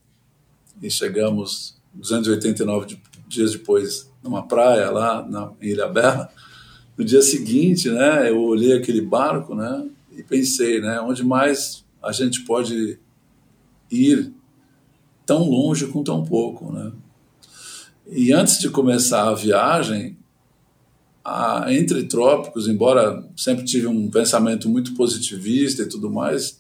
[0.82, 6.30] e chegamos 289 de- dias depois numa praia lá na em Ilha Bela,
[6.98, 9.88] no dia seguinte, né, eu olhei aquele barco, né,
[10.18, 13.00] e pensei, né, onde mais a gente pode
[13.92, 14.34] ir
[15.26, 16.92] tão longe com tão pouco, né?
[18.12, 20.18] E antes de começar a viagem,
[21.24, 26.59] a Entre Trópicos, embora sempre tive um pensamento muito positivista e tudo mais,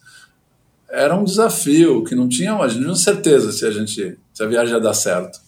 [0.91, 4.43] era um desafio que não tinha, a gente não tinha certeza se a gente se
[4.43, 5.39] a viagem ia dar certo.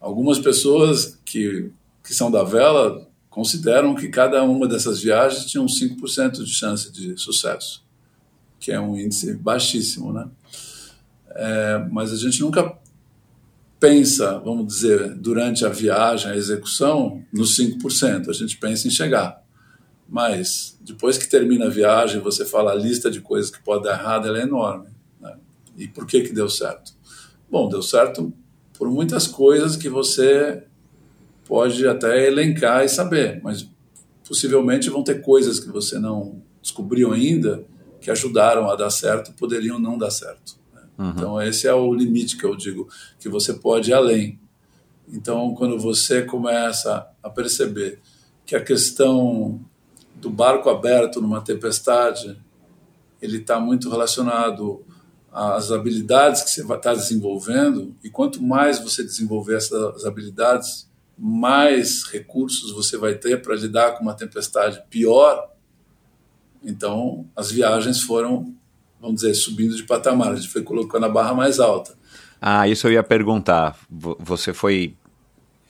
[0.00, 1.70] Algumas pessoas que,
[2.02, 6.90] que são da vela consideram que cada uma dessas viagens tinha uns 5% de chance
[6.90, 7.84] de sucesso,
[8.58, 10.28] que é um índice baixíssimo, né?
[11.32, 12.76] É, mas a gente nunca
[13.78, 18.28] pensa, vamos dizer, durante a viagem, a execução, nos 5%.
[18.28, 19.42] A gente pensa em chegar.
[20.10, 23.92] Mas depois que termina a viagem, você fala a lista de coisas que pode dar
[23.92, 24.88] errado, ela é enorme.
[25.20, 25.36] Né?
[25.76, 26.92] E por que que deu certo?
[27.48, 28.32] Bom, deu certo
[28.76, 30.64] por muitas coisas que você
[31.46, 33.68] pode até elencar e saber, mas
[34.26, 37.64] possivelmente vão ter coisas que você não descobriu ainda
[38.00, 40.56] que ajudaram a dar certo, poderiam não dar certo.
[40.74, 40.82] né?
[41.14, 42.88] Então esse é o limite que eu digo
[43.18, 44.40] que você pode ir além.
[45.12, 48.00] Então quando você começa a perceber
[48.46, 49.60] que a questão
[50.20, 52.38] do barco aberto numa tempestade
[53.22, 54.84] ele está muito relacionado
[55.32, 62.72] às habilidades que você está desenvolvendo e quanto mais você desenvolver essas habilidades mais recursos
[62.72, 65.50] você vai ter para lidar com uma tempestade pior.
[66.62, 68.54] Então as viagens foram
[69.00, 70.32] vamos dizer subindo de patamar.
[70.32, 71.94] A gente foi colocando a barra mais alta.
[72.40, 73.78] Ah, isso eu ia perguntar.
[73.88, 74.94] Vo- Você foi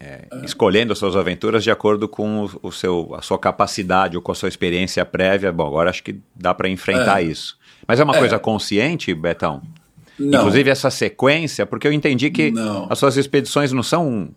[0.01, 4.23] é, escolhendo as suas aventuras de acordo com o, o seu, a sua capacidade ou
[4.23, 5.53] com a sua experiência prévia.
[5.53, 7.25] Bom, agora acho que dá para enfrentar É.
[7.27, 7.59] isso.
[7.87, 8.19] Mas é uma É.
[8.19, 9.63] coisa consciente, Betão?
[10.19, 12.87] não Inclusive essa sequência, porque eu entendi que Não.
[12.91, 14.31] as suas expedições não são.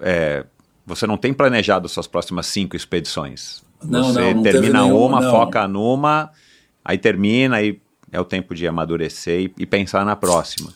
[0.00, 0.44] é,
[0.86, 3.62] você não tem planejado suas próximas cinco expedições.
[3.84, 6.30] Não, você não, não termina nenhuma, uma, foca numa,
[6.84, 7.78] aí termina, aí
[8.10, 10.72] é o tempo de amadurecer e, e pensar na próxima.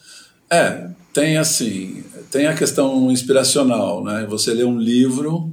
[0.52, 4.26] É, tem assim, tem a questão inspiracional, né?
[4.28, 5.50] Você ler um livro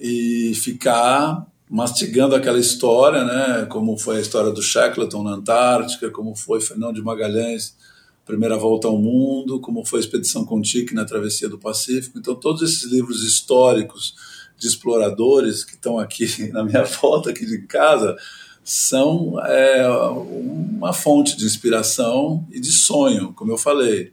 [0.00, 3.66] e ficar mastigando aquela história, né?
[3.68, 7.74] Como foi a história do Shackleton na Antártica, como foi Fernão de Magalhães,
[8.24, 12.16] primeira volta ao mundo, como foi a expedição Contique na travessia do Pacífico.
[12.16, 14.14] Então, todos esses livros históricos
[14.56, 18.16] de exploradores que estão aqui na minha volta aqui de casa
[18.62, 24.12] são é, uma fonte de inspiração e de sonho, como eu falei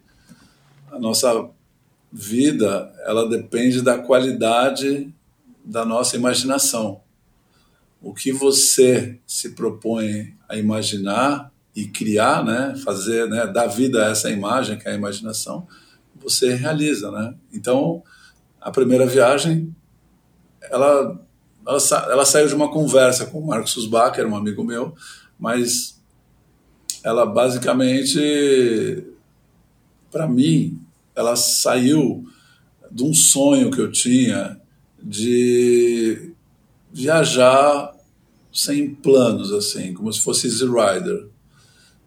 [0.97, 1.49] a nossa
[2.11, 5.13] vida ela depende da qualidade
[5.63, 7.01] da nossa imaginação.
[8.01, 14.11] O que você se propõe a imaginar e criar, né, fazer, né, dar vida a
[14.11, 15.67] essa imagem que é a imaginação,
[16.15, 17.35] você realiza, né?
[17.53, 18.01] Então,
[18.59, 19.75] a primeira viagem,
[20.61, 21.19] ela
[21.65, 24.95] ela, sa ela saiu de uma conversa com o Marcos Susbacher, um amigo meu,
[25.37, 26.01] mas
[27.03, 29.05] ela basicamente
[30.11, 30.79] para mim,
[31.17, 32.23] ela saiu
[32.91, 34.57] de um sonho que eu tinha
[35.01, 36.31] de
[36.93, 37.91] viajar
[38.53, 41.27] sem planos, assim, como se fosse Easy Rider.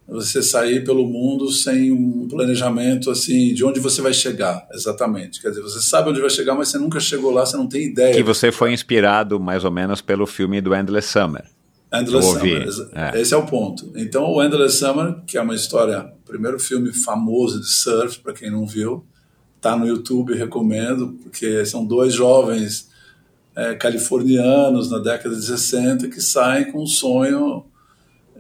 [0.09, 5.41] Você sair pelo mundo sem um planejamento, assim, de onde você vai chegar, exatamente.
[5.41, 7.85] Quer dizer, você sabe onde vai chegar, mas você nunca chegou lá, você não tem
[7.85, 8.15] ideia.
[8.15, 11.45] Que você foi inspirado mais ou menos pelo filme do Endless Summer.
[11.93, 12.67] Endless Summer.
[12.95, 13.21] é.
[13.21, 13.91] Esse é o ponto.
[13.97, 18.51] Então, o Endless Summer, que é uma história, primeiro filme famoso de surf, para quem
[18.51, 19.05] não viu,
[19.61, 22.89] tá no YouTube, recomendo, porque são dois jovens
[23.57, 27.65] é, californianos na década de 60 que saem com um sonho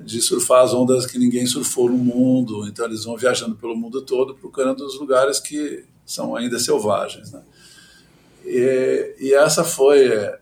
[0.02, 2.66] de surfar as ondas que ninguém surfou no mundo.
[2.66, 7.32] Então, eles vão viajando pelo mundo todo procurando os lugares que são ainda selvagens.
[7.32, 7.42] Né?
[8.44, 10.38] E, e essa foi é,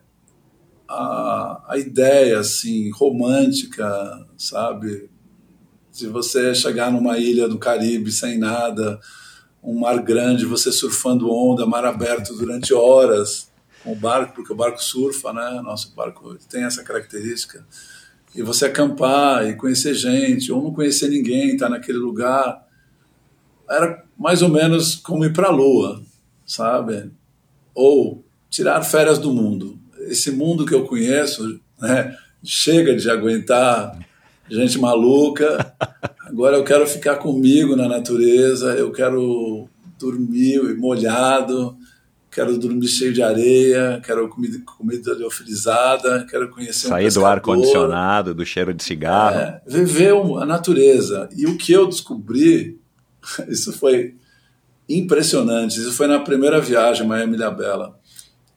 [0.88, 5.10] a, a ideia assim romântica, sabe,
[5.92, 8.98] de você chegar numa ilha do Caribe sem nada,
[9.62, 14.56] um mar grande, você surfando onda, mar aberto durante horas com o barco, porque o
[14.56, 15.60] barco surfa, né?
[15.62, 17.66] Nosso barco tem essa característica.
[18.34, 22.66] E você acampar e conhecer gente, ou não conhecer ninguém, estar naquele lugar.
[23.68, 26.02] Era mais ou menos como ir para a lua,
[26.46, 27.10] sabe?
[27.74, 29.78] Ou tirar férias do mundo.
[30.06, 32.14] Esse mundo que eu conheço, né?
[32.44, 33.98] Chega de aguentar
[34.50, 35.74] gente maluca.
[36.24, 39.68] Agora eu quero ficar comigo na natureza, eu quero
[39.98, 41.76] dormir molhado,
[42.30, 47.26] quero dormir cheio de areia, quero comida, comida liofilizada, quero conhecer um Sair do pescador.
[47.28, 49.36] ar condicionado, do cheiro de cigarro.
[49.36, 51.28] É, viver um- a natureza.
[51.36, 52.78] E o que eu descobri,
[53.48, 54.14] isso foi
[54.88, 55.78] impressionante.
[55.78, 57.98] Isso foi na primeira viagem Miami Ilha Bela.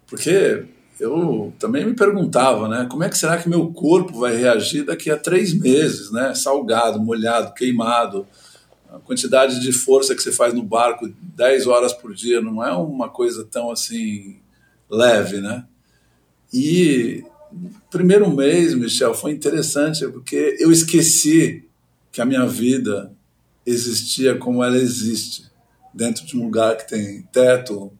[0.07, 0.65] Porque
[1.01, 2.87] eu também me perguntava, né?
[2.89, 6.35] Como é que será que meu corpo vai reagir daqui a três meses, né?
[6.35, 8.27] Salgado, molhado, queimado.
[8.87, 12.71] A quantidade de força que você faz no barco 10 horas por dia não é
[12.73, 14.37] uma coisa tão assim
[14.87, 15.65] leve, né?
[16.53, 17.23] E
[17.89, 21.67] primeiro mês, Michel, foi interessante porque eu esqueci
[22.11, 23.11] que a minha vida
[23.65, 25.49] existia como ela existe,
[25.93, 27.91] dentro de um lugar que tem teto,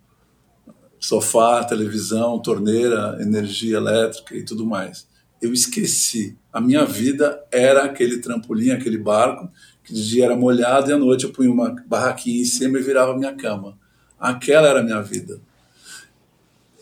[1.02, 5.08] sofá, televisão, torneira, energia elétrica e tudo mais.
[5.42, 6.38] Eu esqueci.
[6.54, 9.50] A minha vida era aquele trampolim, aquele barco,
[9.84, 12.84] que de dia era molhado e à noite eu punha uma barraquinha em cima e
[12.84, 13.76] virava minha cama.
[14.20, 15.42] Aquela era a minha vida.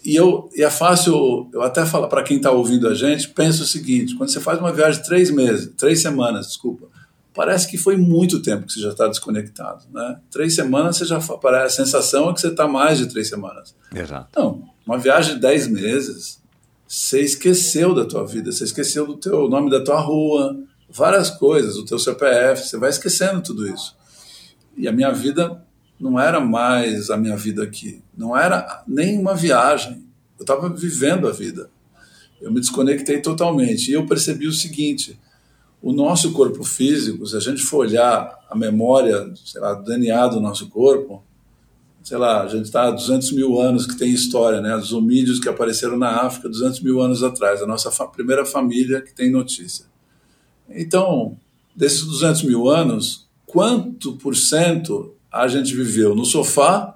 [0.04, 3.64] E, eu, e é fácil, eu até falar para quem está ouvindo a gente, pensa
[3.64, 6.88] o seguinte: quando você faz uma viagem de três meses, três semanas, desculpa,
[7.40, 9.86] parece que foi muito tempo que você já está desconectado.
[9.94, 10.20] Né?
[10.30, 13.74] Três semanas, você já parece, a sensação é que você está mais de três semanas.
[13.96, 14.28] Exato.
[14.38, 16.42] Não, uma viagem de 10 meses,
[16.86, 20.60] você esqueceu da tua vida, você esqueceu do teu nome da tua rua,
[20.90, 23.96] várias coisas, o teu CPF, você vai esquecendo tudo isso.
[24.76, 25.64] E a minha vida
[25.98, 30.06] não era mais a minha vida aqui, não era nem uma viagem.
[30.38, 31.70] Eu estava vivendo a vida.
[32.42, 35.18] Eu me desconectei totalmente e eu percebi o seguinte:
[35.82, 40.28] o nosso corpo físico, se a gente for olhar a memória, sei lá, do DNA
[40.28, 41.24] do nosso corpo,
[42.04, 44.76] sei lá, a gente está há 200 mil anos que tem história, né?
[44.76, 49.02] Os homídeos que apareceram na África 200 mil anos atrás, a nossa fa primeira família
[49.02, 49.86] que tem notícia.
[50.70, 51.38] Então,
[51.76, 56.96] desses 200 mil anos, quanto por cento a gente viveu no sofá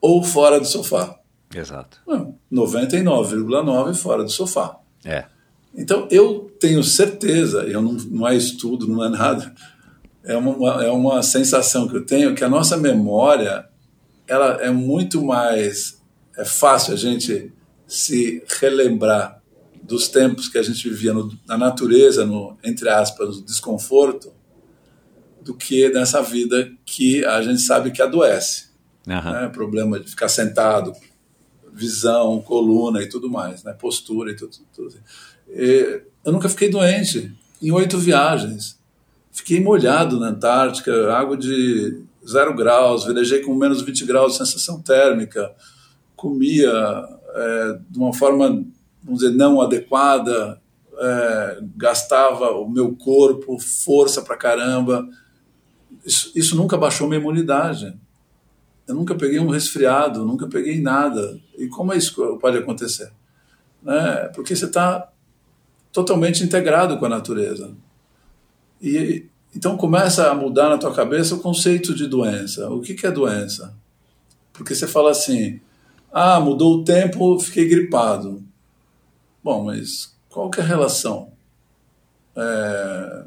[0.00, 1.18] ou fora do sofá?
[1.54, 1.98] Exato.
[2.06, 4.78] Não, 99,9% fora do sofá.
[5.04, 5.26] É.
[5.74, 9.54] Então, eu tenho certeza, eu não, não é estudo, não é nada,
[10.24, 13.68] é uma, é uma sensação que eu tenho que a nossa memória
[14.26, 16.00] ela é muito mais
[16.36, 17.52] é fácil a gente
[17.86, 19.42] se relembrar
[19.82, 24.32] dos tempos que a gente vivia no, na natureza, no entre aspas, no desconforto,
[25.42, 28.70] do que nessa vida que a gente sabe que adoece.
[29.08, 29.32] Aham.
[29.32, 29.48] Né?
[29.48, 30.92] Problema de ficar sentado,
[31.72, 33.72] visão, coluna e tudo mais, né?
[33.72, 34.56] postura e tudo.
[34.74, 34.94] tudo.
[35.52, 38.78] E eu nunca fiquei doente em oito viagens.
[39.30, 45.52] Fiquei molhado na Antártica, água de zero graus, velejei com menos 20 graus sensação térmica,
[46.14, 46.70] comia
[47.34, 48.64] é, de uma forma,
[49.02, 50.60] vamos dizer, não adequada,
[50.98, 55.08] é, gastava o meu corpo, força pra caramba.
[56.04, 57.96] Isso, isso nunca baixou minha imunidade.
[58.86, 61.38] Eu nunca peguei um resfriado, nunca peguei nada.
[61.56, 63.10] E como é isso pode acontecer?
[63.82, 64.30] Né?
[64.34, 65.11] Porque você está
[65.92, 67.72] totalmente integrado com a natureza.
[68.80, 72.70] E então começa a mudar na tua cabeça o conceito de doença.
[72.70, 73.74] O que, que é doença?
[74.52, 75.60] Porque você fala assim:
[76.10, 78.42] ah, mudou o tempo, fiquei gripado.
[79.44, 81.32] Bom, mas qual que é a relação?
[82.34, 83.24] É...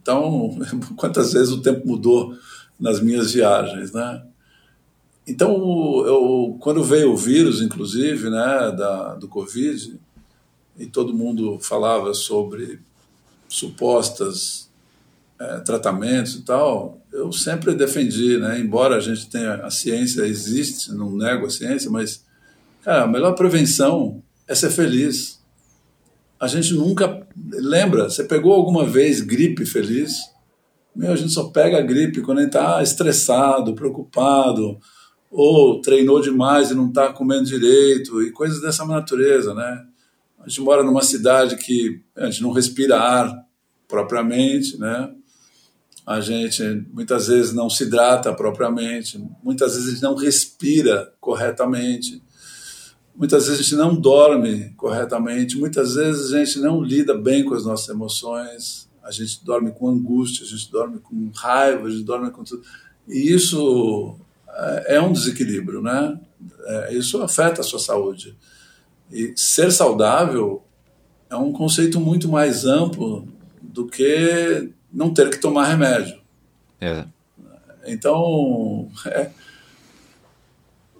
[0.00, 0.58] Então,
[0.96, 2.34] quantas vezes o tempo mudou
[2.80, 4.22] nas minhas viagens, né?
[5.26, 5.52] Então,
[6.06, 9.98] eu, quando veio o vírus, inclusive, né, da, do Covid,
[10.78, 12.80] e todo mundo falava sobre
[13.48, 14.70] supostas
[15.38, 20.92] é, tratamentos e tal, eu sempre defendi, né, embora a gente tenha, a ciência existe,
[20.92, 22.24] não nego a ciência, mas,
[22.82, 25.40] cara, a melhor prevenção é ser feliz.
[26.38, 28.10] a gente nunca lembra.
[28.10, 30.18] Você pegou alguma vez gripe feliz?
[30.94, 34.78] Meu, a gente só pega a gripe quando a gente está estressado, preocupado,
[35.30, 39.84] ou treinou demais e não está comendo direito, e coisas dessa natureza, né?
[40.44, 43.46] A gente mora numa cidade que a gente não respira ar
[43.88, 45.10] propriamente, né?
[46.06, 52.22] A gente muitas vezes não se hidrata propriamente, muitas vezes a gente não respira corretamente,
[53.16, 57.54] muitas vezes a gente não dorme corretamente, muitas vezes a gente não lida bem com
[57.54, 62.04] as nossas emoções, a gente dorme com angústia, a gente dorme com raiva, a gente
[62.04, 62.62] dorme com tudo.
[63.08, 66.20] E isso é, é um desequilíbrio, né?
[66.66, 68.36] É, isso afeta a sua saúde.
[69.10, 70.62] E ser saudável
[71.30, 73.26] é um conceito muito mais amplo
[73.62, 76.20] do que não ter que tomar remédio.
[76.80, 77.04] É.
[77.86, 79.30] Então, é,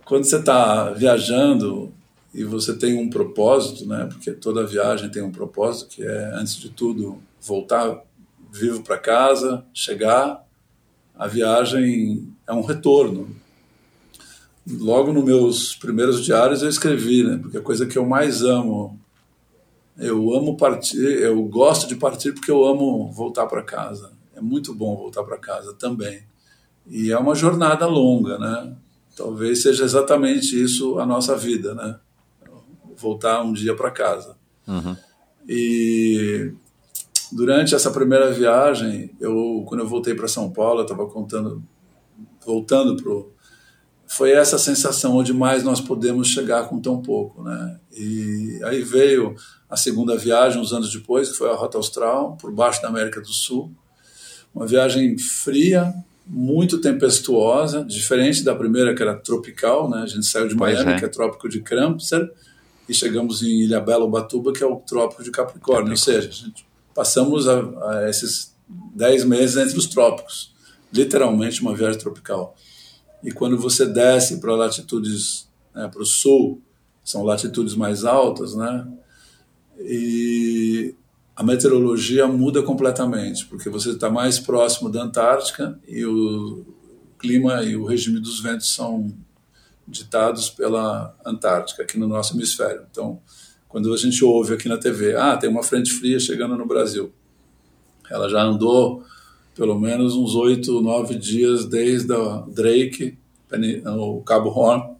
[0.05, 1.92] quando você está viajando
[2.32, 4.07] e você tem um propósito, né?
[4.11, 8.02] Porque toda viagem tem um propósito que é, antes de tudo, voltar
[8.52, 10.44] vivo para casa, chegar.
[11.16, 13.34] A viagem é um retorno.
[14.67, 17.39] Logo nos meus primeiros diários eu escrevi, né?
[17.41, 18.99] Porque a coisa que eu mais amo
[19.97, 24.12] eu amo partir, eu gosto de partir porque eu amo voltar para casa.
[24.35, 26.23] É muito bom voltar para casa também.
[26.87, 28.75] E é uma jornada longa, né?
[29.17, 31.99] Talvez seja exatamente isso a nossa vida, né?
[32.97, 34.37] Voltar um dia para casa.
[34.67, 34.97] Uhum.
[35.49, 36.53] E
[37.31, 41.62] durante essa primeira viagem, eu quando eu voltei para São Paulo, eu estava contando,
[42.45, 43.33] voltando pro
[44.15, 47.81] foi essa sensação onde mais nós podemos chegar com tão pouco, né?
[47.91, 49.35] E aí veio
[49.69, 53.21] a segunda viagem, uns anos depois, que foi a Rota Austral, por baixo da América
[53.21, 53.73] do Sul.
[54.55, 55.93] Uma viagem fria,
[56.25, 60.03] muito tempestuosa, diferente da primeira, que era tropical, né?
[60.03, 60.99] A gente saiu de Miami, é.
[60.99, 62.31] que é trópico de Cramper,
[62.89, 65.91] e chegamos em Ilhabela, Ubatuba, que é o trópico de Capricórnio.
[65.91, 67.59] Ou seja, a gente passamos a,
[67.91, 68.55] a esses
[68.95, 70.55] 10 meses entre os trópicos.
[70.93, 72.55] Literalmente uma viagem tropical.
[73.25, 76.61] E quando você desce para latitudes, né, para o sul,
[77.03, 78.87] são latitudes mais altas, né?
[79.81, 80.95] E
[81.35, 86.64] a meteorologia muda completamente, porque você está mais próximo da Antártica e o
[87.18, 89.12] clima e o regime dos ventos são
[89.89, 92.87] ditados pela Antártica, aqui no nosso hemisfério.
[92.91, 93.20] Então,
[93.68, 97.12] quando a gente ouve aqui na TV, ah, tem uma frente fria chegando no Brasil.
[98.11, 99.03] Ela já andou
[99.55, 103.16] pelo menos uns oito, nove dias desde a Drake,
[103.86, 104.94] o Cabo Horn,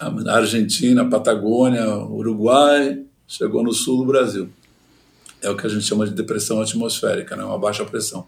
[0.00, 4.48] a Argentina, Patagônia, Uruguai, chegou no sul do Brasil.
[5.42, 7.44] É o que a gente chama de depressão atmosférica, né?
[7.44, 8.26] uma baixa pressão.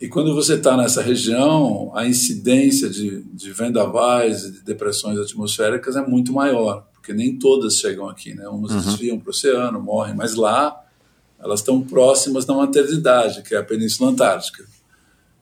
[0.00, 5.96] E quando você está nessa região, a incidência de, de vendavais e de depressões atmosféricas
[5.96, 8.48] é muito maior, porque nem todas chegam aqui, né?
[8.48, 10.84] Umas desviam para o oceano, morrem, mas lá
[11.38, 14.64] elas estão próximas da maternidade, que é a Península Antártica.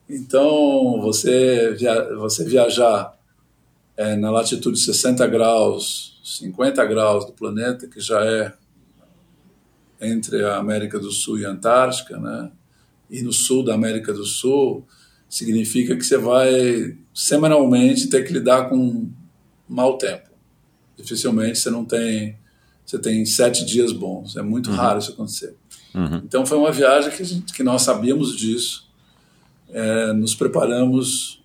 [0.08, 3.16] Então, você, via, você viajar
[3.96, 8.52] é, na latitude 60 graus, 50 graus do planeta, que já é
[10.00, 12.50] entre a América do Sul e a Antártica, né?
[13.10, 14.84] e no sul da América do Sul,
[15.28, 19.08] significa que você vai semanalmente ter que lidar com
[19.68, 20.30] mau tempo.
[20.96, 22.36] Dificilmente você não tem,
[22.84, 24.36] você tem sete dias bons.
[24.36, 25.54] É muito raro isso acontecer.
[25.96, 26.22] Uhum.
[26.24, 28.86] Então foi uma viagem que, a gente, que nós sabíamos disso,
[29.70, 31.42] é, nos preparamos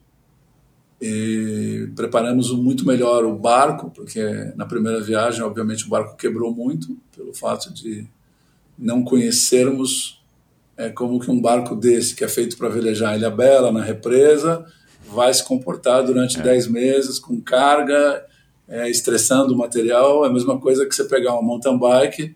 [1.01, 4.21] e preparamos muito melhor o barco, porque
[4.55, 8.05] na primeira viagem, obviamente, o barco quebrou muito pelo fato de
[8.77, 10.21] não conhecermos
[10.77, 13.81] é, como que um barco desse, que é feito para velejar em Ilha Bela, na
[13.81, 14.65] represa,
[15.11, 18.25] vai se comportar durante 10 meses com carga,
[18.67, 20.23] é, estressando o material.
[20.23, 22.35] É a mesma coisa que você pegar uma mountain bike,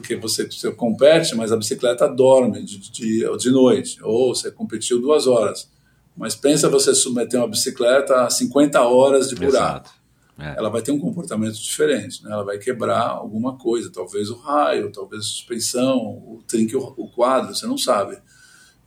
[0.00, 5.00] porque você, você compete, mas a bicicleta dorme de ou de noite, ou você competiu
[5.00, 5.70] duas horas.
[6.16, 9.90] Mas pensa você submeter uma bicicleta a 50 horas de buraco.
[10.38, 10.54] É.
[10.56, 12.32] ela vai ter um comportamento diferente, né?
[12.32, 17.08] Ela vai quebrar alguma coisa, talvez o raio, talvez a suspensão, o trinque o o
[17.08, 18.16] quadro, você não sabe.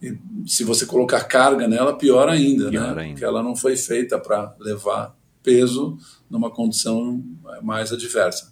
[0.02, 3.04] E se você colocar carga nela, pior ainda, Pior né?
[3.04, 3.14] ainda.
[3.14, 5.96] Porque ela não foi feita para levar peso
[6.28, 7.24] numa condição
[7.62, 8.52] mais adversa.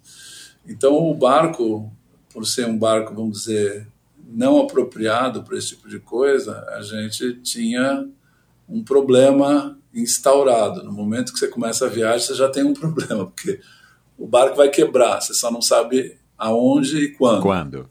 [0.66, 1.92] Então o barco,
[2.34, 3.88] por ser um barco, vamos dizer,
[4.28, 8.08] não apropriado para esse tipo de coisa, a gente tinha
[8.68, 10.84] um problema instaurado.
[10.84, 13.60] No momento que você começa a viagem, você já tem um problema, porque
[14.18, 17.42] o barco vai quebrar, você só não sabe aonde e quando.
[17.42, 17.90] Quando?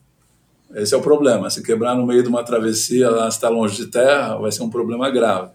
[0.74, 1.50] Esse é o problema.
[1.50, 4.70] Se quebrar no meio de uma travessia, lá está longe de terra, vai ser um
[4.70, 5.50] problema grave.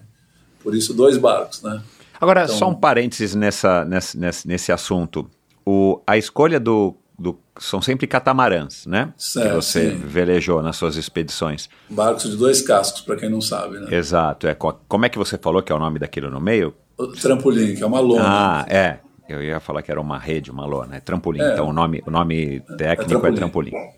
[0.62, 1.82] Por isso, dois barcos, né?
[2.20, 5.30] Agora, Então- só um parênteses nessa, nessa, nesse, nesse assunto.
[5.66, 9.14] O, a escolha do do são sempre catamarãs, né?
[9.18, 9.98] Certo, que você sim.
[9.98, 11.70] velejou nas suas expedições.
[11.90, 13.96] Barcos de dois cascos, para quem não sabe, né?
[13.96, 14.48] Exato.
[14.48, 16.74] É, co- como é que você falou que é o nome daquilo no meio?
[16.98, 18.24] O trampolim, que é uma lona.
[18.26, 19.00] Ah, é.
[19.28, 20.98] Eu ia falar que era uma rede, uma lona.
[20.98, 21.40] É trampolim.
[21.42, 21.54] É.
[21.54, 23.72] Então o nome, o nome técnico é trampolim.
[23.72, 23.92] trampolim.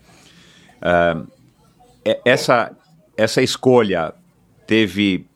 [0.80, 1.20] Ah,
[2.04, 2.70] é- essa,
[3.16, 4.14] essa escolha
[4.66, 5.26] teve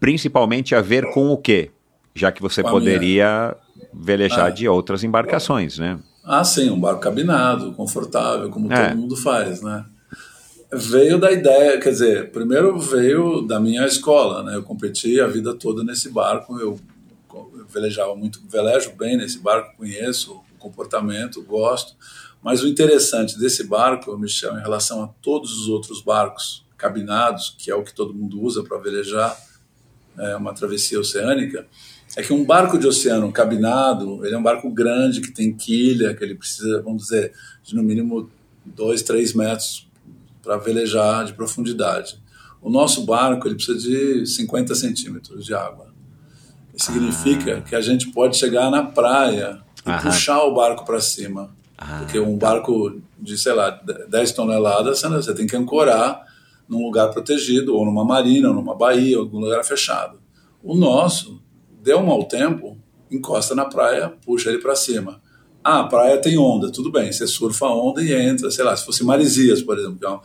[0.00, 1.70] principalmente a ver com o quê?
[2.14, 3.56] Já que você Com poderia
[3.94, 4.50] velejar Ah.
[4.50, 5.98] de outras embarcações, né?
[6.30, 8.88] Ah, sim, um barco cabinado, confortável, como É.
[8.90, 9.86] todo mundo faz, né?
[10.70, 14.54] Veio da ideia, quer dizer, primeiro veio da minha escola, né?
[14.54, 16.78] Eu competi a vida toda nesse barco, eu
[17.70, 21.94] velejava muito, velejo bem nesse barco, conheço o comportamento, gosto,
[22.42, 27.70] mas o interessante desse barco, Michel, em relação a todos os outros barcos cabinados, que
[27.70, 29.34] é o que todo mundo usa para velejar,
[30.18, 31.66] é uma travessia oceânica,
[32.16, 36.14] é que um barco de oceano cabinado, ele é um barco grande, que tem quilha,
[36.14, 37.32] que ele precisa, vamos dizer,
[37.62, 38.30] de no mínimo
[38.64, 39.86] dois, três metros
[40.42, 42.18] para velejar de profundidade.
[42.60, 45.88] O nosso barco, ele precisa de 50 centímetros de água.
[46.74, 50.02] Isso significa que a gente pode chegar na praia e Aham.
[50.10, 51.50] puxar o barco para cima.
[51.76, 53.70] Ah, Porque um barco de, sei lá,
[54.08, 56.26] 10 toneladas, você tem que ancorar
[56.68, 60.18] num lugar protegido, ou numa marina, ou numa baía, ou algum lugar fechado.
[60.62, 61.40] O nosso,
[61.88, 62.76] deu um mau tempo,
[63.10, 65.20] encosta na praia, puxa ele para cima.
[65.64, 68.76] Ah, a praia tem onda, tudo bem, você surfa a onda e entra, sei lá,
[68.76, 70.20] se fosse Maresias, por exemplo, que é um-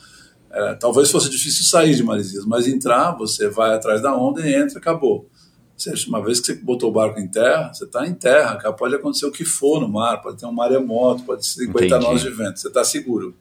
[0.51, 4.53] é, talvez fosse difícil sair de Maresias, mas entrar, você vai atrás da onda e
[4.53, 5.27] entra, acabou.
[5.75, 8.73] Seja, uma vez que você botou o barco em terra, você está em terra, cara,
[8.73, 12.05] pode acontecer o que for no mar, pode ter um maremoto, pode ser 50 Entendi.
[12.05, 13.35] nós de vento, você está seguro.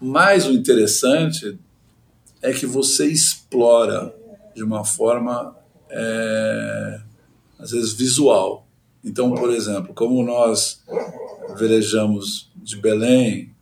[0.00, 1.58] Mas o interessante
[2.40, 4.14] é que você explora
[4.54, 5.54] de uma forma,
[5.90, 7.00] é,
[7.58, 8.66] às vezes, visual.
[9.04, 10.82] Então, por exemplo, como nós
[11.56, 13.54] velejamos de Belém,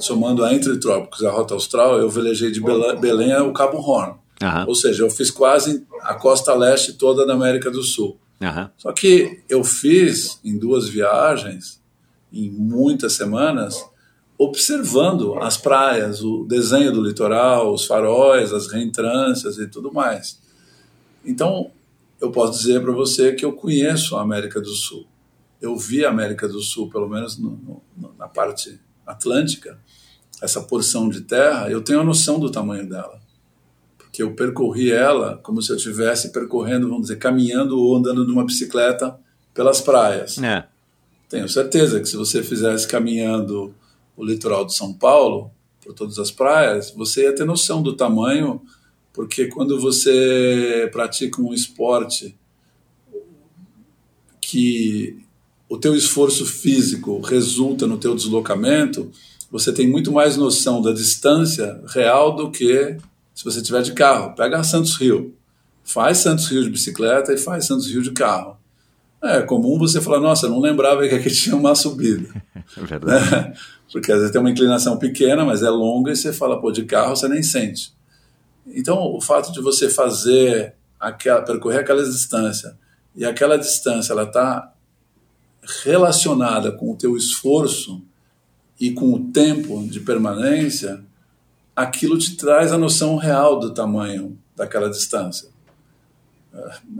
[0.00, 2.60] somando a Entre Trópicos a Rota Austral, eu velejei de
[3.00, 4.14] Belém ao Cabo Horn.
[4.42, 8.18] Aham, Ou seja, eu fiz quase a costa leste toda da América do Sul.
[8.42, 8.70] aham.
[8.76, 11.80] Só que eu fiz em duas viagens,
[12.32, 13.82] em muitas semanas,
[14.38, 20.38] observando as praias, o desenho do litoral, os faróis, as reentrâncias e tudo mais.
[21.24, 21.70] Então,
[22.20, 25.06] eu posso dizer para você que eu conheço a América do Sul.
[25.60, 29.78] Eu vi a América do Sul, pelo menos no- no- na parte atlântica,
[30.42, 33.20] essa porção de terra, eu tenho a noção do tamanho dela
[34.12, 38.44] que eu percorri ela como se eu estivesse percorrendo, vamos dizer, caminhando ou andando numa
[38.46, 39.18] bicicleta
[39.52, 40.38] pelas praias.
[40.38, 40.66] É.
[41.28, 43.74] Tenho certeza que se você fizesse caminhando
[44.16, 45.50] o litoral de São Paulo,
[45.84, 48.62] por todas as praias, você ia ter noção do tamanho,
[49.16, 52.36] porque quando você pratica um esporte
[54.38, 55.18] que
[55.70, 59.10] o teu esforço físico resulta no teu deslocamento,
[59.50, 62.98] você tem muito mais noção da distância real do que
[63.34, 64.34] se você tiver de carro.
[64.34, 65.34] Pega Santos Rio,
[65.82, 68.58] faz Santos Rio de bicicleta e faz Santos Rio de carro.
[69.22, 72.28] É comum você falar, nossa, não lembrava que aqui tinha uma subida.
[72.76, 73.58] É verdade.
[73.90, 76.84] Porque às vezes tem uma inclinação pequena, mas é longa e você fala, pô, de
[76.84, 77.95] carro você nem sente.
[78.66, 82.76] Então, o fato de você fazer aquela, percorrer aquela distância
[83.14, 84.72] e aquela distância ela está
[85.84, 88.02] relacionada com o teu esforço
[88.78, 91.02] e com o tempo de permanência,
[91.74, 95.48] aquilo te traz a noção real do tamanho daquela distância.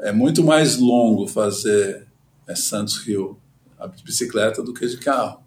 [0.00, 2.06] É muito mais longo fazer
[2.46, 3.38] é, Santos Rio
[3.78, 5.40] a bicicleta do que de carro.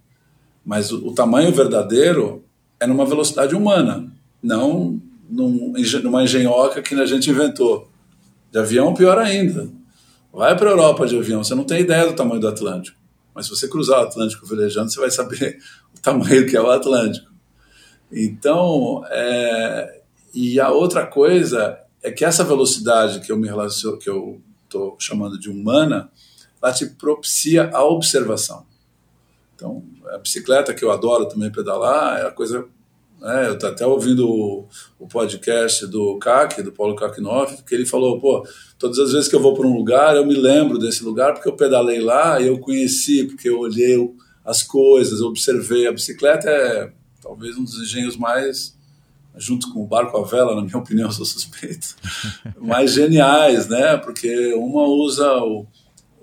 [0.66, 2.44] Mas o, o tamanho verdadeiro
[2.80, 5.74] é numa velocidade humana, não num,
[6.04, 7.90] numa engenhoca que a gente inventou.
[8.52, 9.70] De avião, pior ainda.
[10.34, 12.98] Vai para a Europa de avião, você não tem ideia do tamanho do Atlântico.
[13.34, 15.60] Mas se você cruzar o Atlântico velejando, você vai saber
[15.96, 17.30] o tamanho que é o Atlântico.
[18.12, 20.02] Então, é,
[20.34, 24.96] e a outra coisa é que essa velocidade que eu me relaciono, que eu estou
[25.00, 26.10] chamando de humana,
[26.62, 28.66] ela te propicia a observação.
[29.56, 32.66] Então, a bicicleta que eu adoro também pedalar é a coisa.
[33.20, 34.68] Né, eu estou até ouvindo o,
[34.98, 38.48] o, podcast do CAC, do Paulo Kakinoff, que ele falou: pô,
[38.78, 41.50] todas as vezes que eu vou para um lugar, eu me lembro desse lugar porque
[41.50, 43.98] eu pedalei lá e eu conheci, porque eu olhei
[44.46, 45.86] as coisas, observei.
[45.86, 48.78] A bicicleta é talvez um dos engenhos mais,
[49.36, 51.96] junto com o barco à vela, na minha opinião, sou suspeito,
[52.58, 53.98] mais geniais, né?
[53.98, 55.68] Porque uma usa o,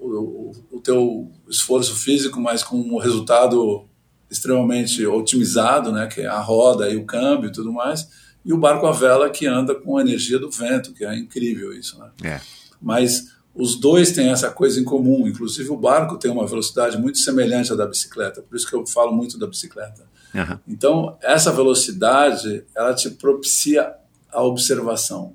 [0.01, 3.87] o, o teu esforço físico, mas com um resultado
[4.31, 6.07] extremamente otimizado, né?
[6.07, 8.09] Que é a roda e o câmbio e tudo mais,
[8.45, 11.73] e o barco à vela que anda com a energia do vento, que é incrível
[11.73, 12.11] isso, né?
[12.23, 12.41] É.
[12.81, 15.27] Mas os dois têm essa coisa em comum.
[15.27, 18.87] Inclusive, o barco tem uma velocidade muito semelhante à da bicicleta, por isso que eu
[18.87, 20.05] falo muito da bicicleta.
[20.35, 20.61] Aham.
[20.69, 23.95] Então, essa velocidade, ela te propicia
[24.31, 25.35] a observação.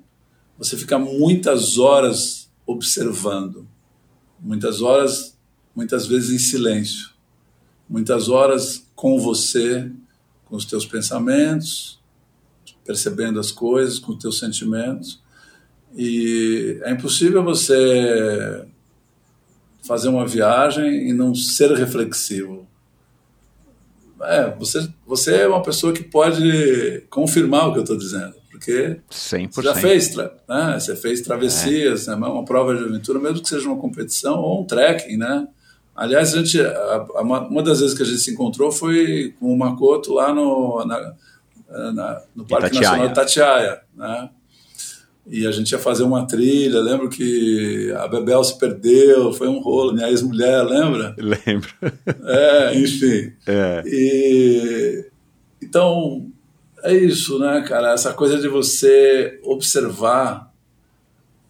[0.56, 3.66] Você fica muitas horas observando,
[4.38, 5.36] muitas horas,
[5.74, 7.10] muitas vezes em silêncio,
[7.92, 9.90] muitas horas com você,
[10.46, 12.00] com os teus pensamentos,
[12.86, 15.20] percebendo as coisas, com os teus sentimentos.
[15.94, 18.64] E é impossível você
[19.82, 22.66] fazer uma viagem e não ser reflexivo.
[24.22, 29.00] É, você, você é uma pessoa que pode confirmar o que eu estou dizendo, porque
[29.10, 29.52] 100%.
[29.52, 30.78] você já fez, né?
[30.80, 32.14] Você fez travessias, né?
[32.14, 35.46] uma prova de aventura, mesmo que seja uma competição ou um trekking, né?
[35.94, 39.52] Aliás, a gente, a- a- uma das vezes que a gente se encontrou foi com
[39.52, 41.14] o Makoto lá no, na-
[41.92, 42.88] na- no Parque Itatiaia.
[42.90, 44.30] Nacional de Tatiaia, né?
[45.26, 49.60] E a gente ia fazer uma trilha, lembro que a Bebel se perdeu, foi um
[49.60, 51.14] rolo, minha ex-mulher, lembra?
[51.46, 51.70] Lembro.
[52.24, 53.32] É, enfim.
[53.46, 53.82] É.
[53.86, 55.06] E,
[55.62, 56.26] então,
[56.82, 57.92] é isso, né, cara?
[57.92, 60.52] Essa coisa de você observar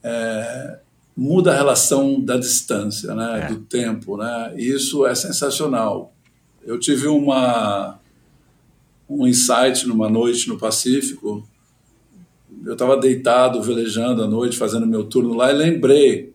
[0.03, 0.79] é,
[1.17, 3.43] muda a relação da distância, né?
[3.45, 3.49] É.
[3.49, 4.55] Do tempo, né?
[4.57, 6.15] E isso é sensacional.
[6.65, 7.99] Eu tive uma
[9.09, 11.47] um insight numa noite no Pacífico.
[12.65, 16.33] Eu estava deitado, velejando à noite, fazendo meu turno lá e lembrei,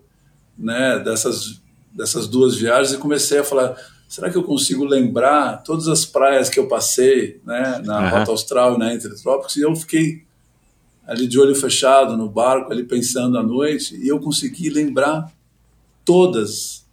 [0.58, 3.76] né, dessas dessas duas viagens e comecei a falar
[4.08, 8.20] será que eu consigo lembrar todas as praias que eu passei, né, na Aham.
[8.20, 10.27] Rota Austral e na Entre Trópicos, e eu fiquei
[11.08, 15.32] ali de olho fechado no barco, ali pensando à noite, e eu consegui lembrar
[16.04, 16.86] todas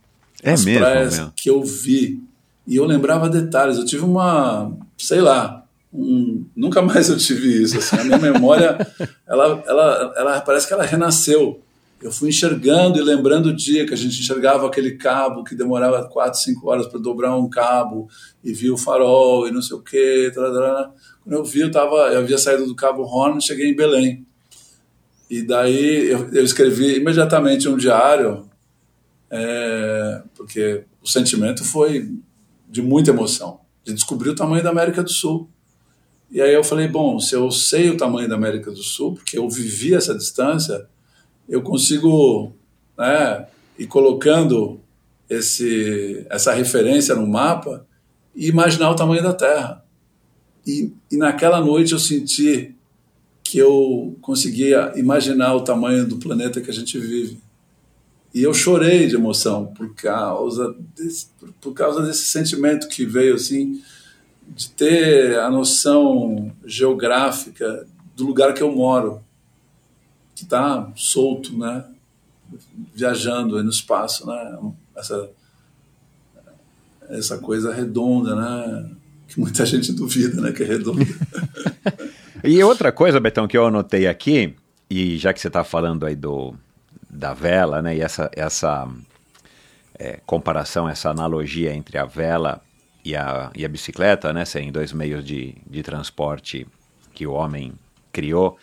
[0.42, 1.32] É as mesmo, praias meu.
[1.36, 2.22] que eu vi.
[2.66, 3.76] E eu lembrava detalhes.
[3.76, 7.78] Eu tive uma, sei lá, um- nunca mais eu tive isso.
[7.78, 7.96] assim.
[7.96, 8.78] a minha memória,
[9.26, 11.60] ela, ela, ela parece que ela renasceu.
[12.02, 16.04] Eu fui enxergando e lembrando o dia que a gente enxergava aquele cabo que demorava
[16.06, 18.08] quatro, cinco horas para dobrar um cabo
[18.42, 20.30] e via o farol e não sei o quê.
[20.34, 20.90] tarará.
[21.24, 24.26] Quando eu vi, eu, tava, eu havia saído do Cabo Horn e cheguei em Belém.
[25.30, 28.48] E daí eu, eu escrevi imediatamente um diário,
[29.30, 32.12] é, porque o sentimento foi
[32.68, 35.48] de muita emoção, de descobrir o tamanho da América do Sul.
[36.30, 39.38] E aí eu falei, bom, se eu sei o tamanho da América do Sul, porque
[39.38, 40.86] eu vivi essa distância,
[41.48, 42.52] eu consigo
[42.98, 43.46] né,
[43.78, 44.80] ir colocando
[45.28, 47.86] esse, essa referência no mapa
[48.34, 49.83] e imaginar o tamanho da Terra.
[50.66, 52.74] E, e naquela noite eu senti
[53.42, 57.38] que eu conseguia imaginar o tamanho do planeta que a gente vive.
[58.32, 61.28] E eu chorei de emoção por causa desse,
[61.60, 63.82] por, causa desse sentimento que veio assim
[64.48, 67.86] de ter a noção geográfica
[68.16, 69.22] do lugar que eu moro,
[70.34, 71.84] que está solto, né?
[72.92, 74.58] Viajando no espaço, né?
[74.96, 75.30] Essa
[77.08, 78.90] essa coisa redonda, né?
[79.28, 80.52] Que muita gente duvida, né?
[80.52, 81.04] Que é redonda.
[82.46, 84.54] E outra coisa, Betão, que eu anotei aqui,
[84.90, 86.54] e já que você está falando aí do,
[87.08, 88.86] da vela, né, e essa, essa
[89.98, 92.60] é, comparação, essa analogia entre a vela
[93.02, 96.66] e a, e a bicicleta, né, serem dois meios de, de transporte
[97.14, 97.72] que o homem
[98.12, 98.58] criou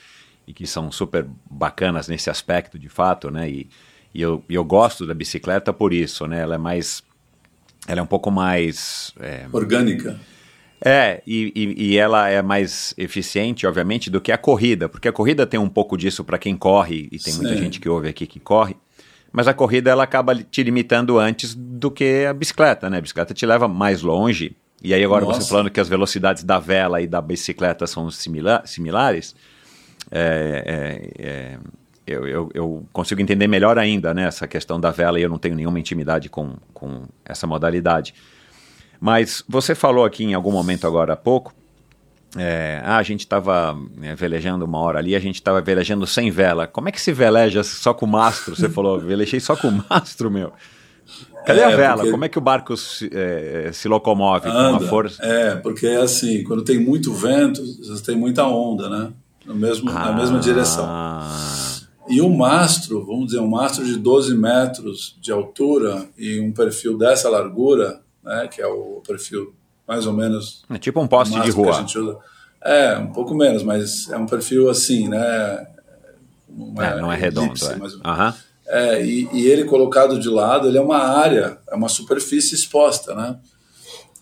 [0.46, 3.68] e que são super bacanas nesse aspecto, de fato, né, e,
[4.14, 7.02] e eu, eu gosto da bicicleta por isso, né, ela é mais,
[7.88, 9.12] ela é um pouco mais...
[9.20, 10.20] é, Orgânica.
[10.84, 15.12] É, e, e, e ela é mais eficiente, obviamente, do que a corrida, porque a
[15.12, 17.62] corrida tem um pouco disso para quem corre, e tem muita Sim.
[17.62, 18.76] gente que ouve aqui que corre,
[19.32, 22.98] mas a corrida ela acaba te limitando antes do que a bicicleta, né?
[22.98, 25.50] A bicicleta te leva mais longe, e aí agora você Nossa.
[25.50, 29.36] falando que as velocidades da vela e da bicicleta são simila similares,
[30.10, 31.58] é, é, é,
[32.08, 35.38] eu, eu, eu consigo entender melhor ainda né, essa questão da vela e eu não
[35.38, 38.16] tenho nenhuma intimidade com, com essa modalidade.
[39.02, 41.52] Mas você falou aqui em algum momento agora há pouco,
[42.38, 43.76] é, ah, a gente estava
[44.16, 46.68] velejando uma hora ali, a gente estava velejando sem vela.
[46.68, 48.56] Como é que se veleja só com mastro?
[48.56, 50.54] Você falou, velejei só com mastro, meu.
[51.46, 51.96] Cadê É, a vela?
[51.98, 54.86] porque- Como é que o barco se, é, se locomove com Anda.
[54.86, 55.26] a força?
[55.26, 59.12] É, porque é assim, quando tem muito vento, você tem muita onda, né?
[59.44, 60.86] No mesmo, na mesma direção.
[60.88, 61.36] Ah,
[62.08, 66.96] E o mastro, vamos dizer, um mastro de 12 metros de altura e um perfil
[66.98, 69.54] dessa largura, né, que é o perfil
[69.88, 71.80] mais ou menos é tipo um poste de mastro que a rua.
[71.82, 72.18] gente usa.
[72.64, 75.68] É, um pouco menos, mas é um perfil assim, né?
[76.48, 77.48] uma É, não é redondo.
[77.48, 77.76] elipse, É.
[77.76, 78.20] mais ou menos.
[78.20, 78.36] Aham.
[78.68, 83.14] É, e, e ele colocado de lado, ele é uma área, é uma superfície exposta,
[83.16, 83.38] né?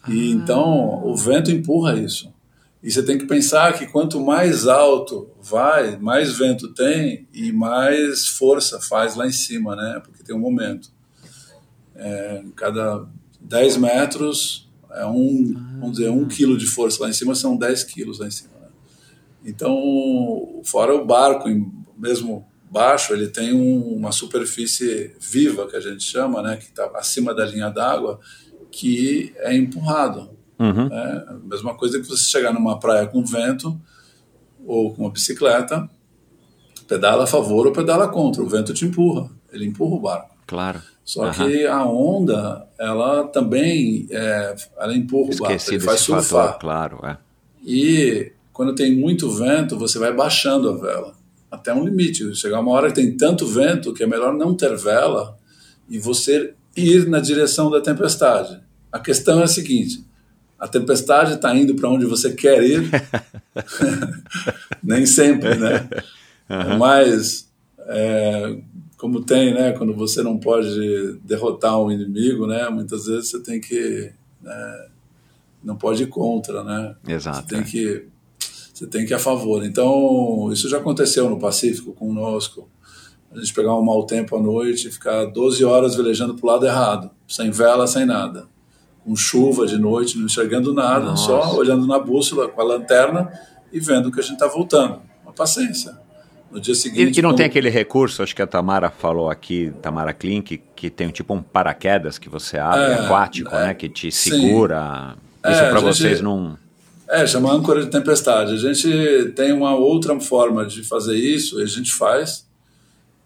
[0.08, 2.34] E então o vento empurra isso.
[2.82, 8.26] E você tem que pensar que quanto mais alto vai, mais vento tem e mais
[8.28, 10.02] força faz lá em cima, né?
[10.04, 10.90] Porque tem um momento.
[11.96, 13.06] É, cada
[13.40, 17.84] 10 metros é um, vamos dizer, um quilo de força lá em cima são 10
[17.84, 18.52] quilos lá em cima.
[18.60, 18.68] Né?
[19.46, 21.48] Então, fora o barco,
[21.98, 26.58] mesmo baixo, ele tem um, uma superfície viva, que a gente chama, né?
[26.58, 28.20] Que está acima da linha d'água,
[28.72, 30.38] que é empurrado.
[30.60, 30.88] Uhum.
[30.88, 33.80] É a mesma coisa que você chegar numa praia com vento
[34.66, 35.90] ou com uma bicicleta,
[36.88, 40.36] pedala a favor ou pedala contra, o vento te empurra, ele empurra o barco.
[40.50, 40.82] Claro.
[41.06, 41.48] Só Aham.
[41.48, 46.24] que a onda, ela também é, ela empurra o barco, Esqueci ele faz surfar.
[46.24, 47.00] fator, claro.
[47.06, 47.18] É.
[47.64, 51.14] E quando tem muito vento, você vai baixando a vela
[51.52, 52.36] até um limite.
[52.36, 55.38] Chegar uma hora que tem tanto vento que é melhor não ter vela
[55.88, 58.60] e você ir na direção da tempestade.
[58.92, 60.04] A questão é a seguinte:
[60.58, 62.90] a tempestade está indo para onde você quer ir?
[64.82, 65.88] Nem sempre, né?
[66.80, 67.48] Mas
[67.88, 68.58] é,
[69.00, 69.72] como tem, né?
[69.72, 72.68] Quando você não pode derrotar um inimigo, né?
[72.70, 74.12] Muitas vezes você tem que
[74.42, 74.88] né,
[75.64, 76.96] não pode ir contra, né?
[77.08, 77.64] Exato, Você tem é.
[77.64, 78.06] que
[78.74, 79.66] você tem que ir a favor.
[79.66, 82.70] Então isso já aconteceu no Pacífico conosco.
[83.32, 86.48] A gente pegar um mau tempo à noite e ficar 12 horas velejando para o
[86.48, 88.48] lado errado, sem vela, sem nada.
[89.04, 91.26] Com chuva de noite, não enxergando nada, Nossa.
[91.26, 93.32] só olhando na bússola com a lanterna
[93.72, 95.02] e vendo que a gente está voltando.
[95.24, 95.98] Uma paciência.
[96.52, 97.18] No dia seguinte.
[97.18, 100.60] E, e não quando- tem aquele recurso, acho que a Tamara falou aqui, Tamara Klink,
[100.76, 103.74] que tem tipo um paraquedas que você abre, É, aquático, é, né?
[103.74, 104.32] Que te sim.
[104.32, 105.16] segura.
[105.44, 106.58] É, Isso a para vocês não.
[107.08, 108.54] É, chama âncora de tempestade.
[108.54, 112.48] A gente tem uma outra forma de fazer isso, e a gente faz.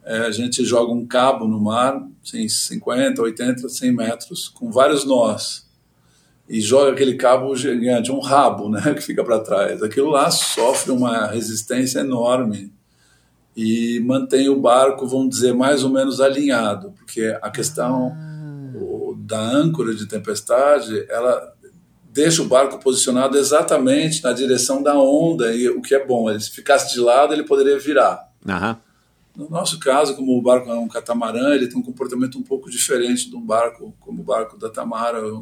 [0.05, 5.05] É, a gente joga um cabo no mar, assim, 50, 80, 100 metros, com vários
[5.05, 5.65] nós.
[6.47, 9.81] E joga aquele cabo gigante, um rabo, né, que fica para trás.
[9.81, 12.69] Aquilo lá sofre uma resistência enorme
[13.55, 18.11] e mantém o barco, vamos dizer, mais ou menos alinhado, porque a questão
[18.75, 21.53] o- da âncora de tempestade, ela
[22.11, 26.39] deixa o barco posicionado exatamente na direção da onda, e o que é bom, ele,
[26.39, 28.27] se ficasse de lado, ele poderia virar.
[28.47, 28.77] Aham.
[29.35, 32.69] No nosso caso, como o barco é um catamarã, ele tem um comportamento um pouco
[32.69, 35.41] diferente de um barco como o barco da Tamara, a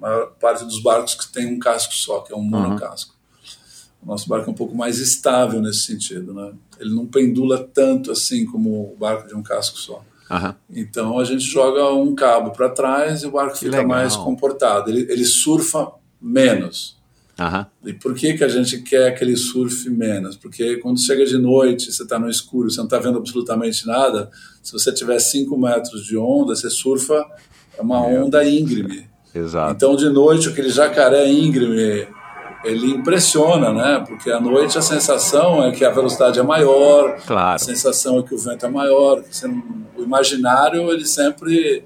[0.00, 3.13] maior parte dos barcos que tem um casco só, que é um monocasco.
[4.04, 6.52] O nosso barco é um pouco mais estável nesse sentido, né?
[6.78, 10.04] Ele não pendula tanto assim como o barco de um casco só.
[10.30, 10.56] Aham.
[10.70, 13.88] Então a gente joga um cabo para trás e o barco fica legal.
[13.88, 14.90] mais comportado.
[14.90, 15.90] Ele, ele surfa
[16.20, 16.96] menos.
[17.38, 17.66] Aham.
[17.84, 20.36] E por que, que a gente quer que ele surfe menos?
[20.36, 24.30] Porque quando chega de noite, você está no escuro, você não está vendo absolutamente nada.
[24.62, 27.24] Se você tiver 5 metros de onda, você surfa
[27.76, 29.08] é uma onda íngreme.
[29.34, 29.72] Exato.
[29.72, 32.06] Então, de noite, aquele jacaré íngreme,
[32.64, 34.04] ele impressiona, né?
[34.06, 37.54] Porque à noite a sensação é que a velocidade é maior, Claro.
[37.56, 39.22] a sensação é que o vento é maior.
[39.44, 41.84] não- o imaginário, ele sempre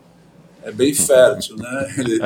[0.65, 1.87] é bem fértil, né?
[1.99, 2.19] Ele,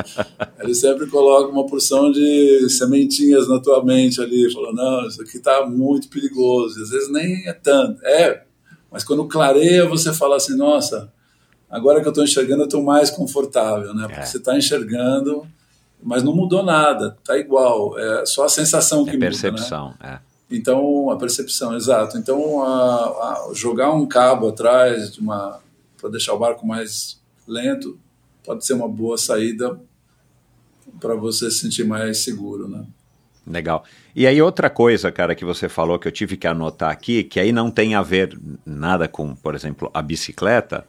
[0.59, 5.37] ele sempre coloca uma porção de sementinhas na tua mente ali, falando, não, isso aqui
[5.37, 6.79] está muito perigoso.
[6.79, 8.03] E às vezes nem é tanto.
[8.05, 8.43] É,
[8.91, 11.11] mas quando clareia, você fala assim, nossa,
[11.69, 14.07] agora que eu estou enxergando, eu estou mais confortável, né?
[14.07, 14.25] Porque É.
[14.25, 15.45] você está enxergando,
[16.03, 17.97] mas não mudou nada, tá igual.
[17.97, 19.31] É só a sensação que É muda, né?
[19.31, 19.93] percepção.
[20.01, 20.19] É.
[20.51, 22.17] Então, a percepção, exato.
[22.17, 25.59] Então, a, a- jogar um cabo atrás de uma
[25.99, 27.97] para deixar o barco mais lento
[28.45, 29.79] pode ser uma boa saída
[30.99, 32.85] para você se sentir mais seguro, né?
[33.47, 33.83] Legal.
[34.15, 37.39] E aí outra coisa, cara, que você falou que eu tive que anotar aqui, que
[37.39, 40.85] aí não tem a ver nada com, por exemplo, a bicicleta.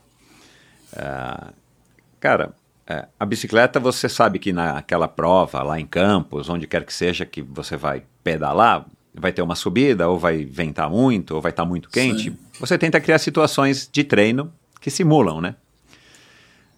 [0.96, 1.52] Ah,
[2.20, 2.54] cara,
[2.86, 7.24] é, a bicicleta você sabe que naquela prova lá em Campos, onde quer que seja
[7.24, 11.64] que você vai pedalar, vai ter uma subida, ou vai ventar muito, ou vai estar
[11.64, 12.30] muito quente.
[12.30, 12.38] Sim.
[12.60, 15.54] Você tenta criar situações de treino que simulam, né?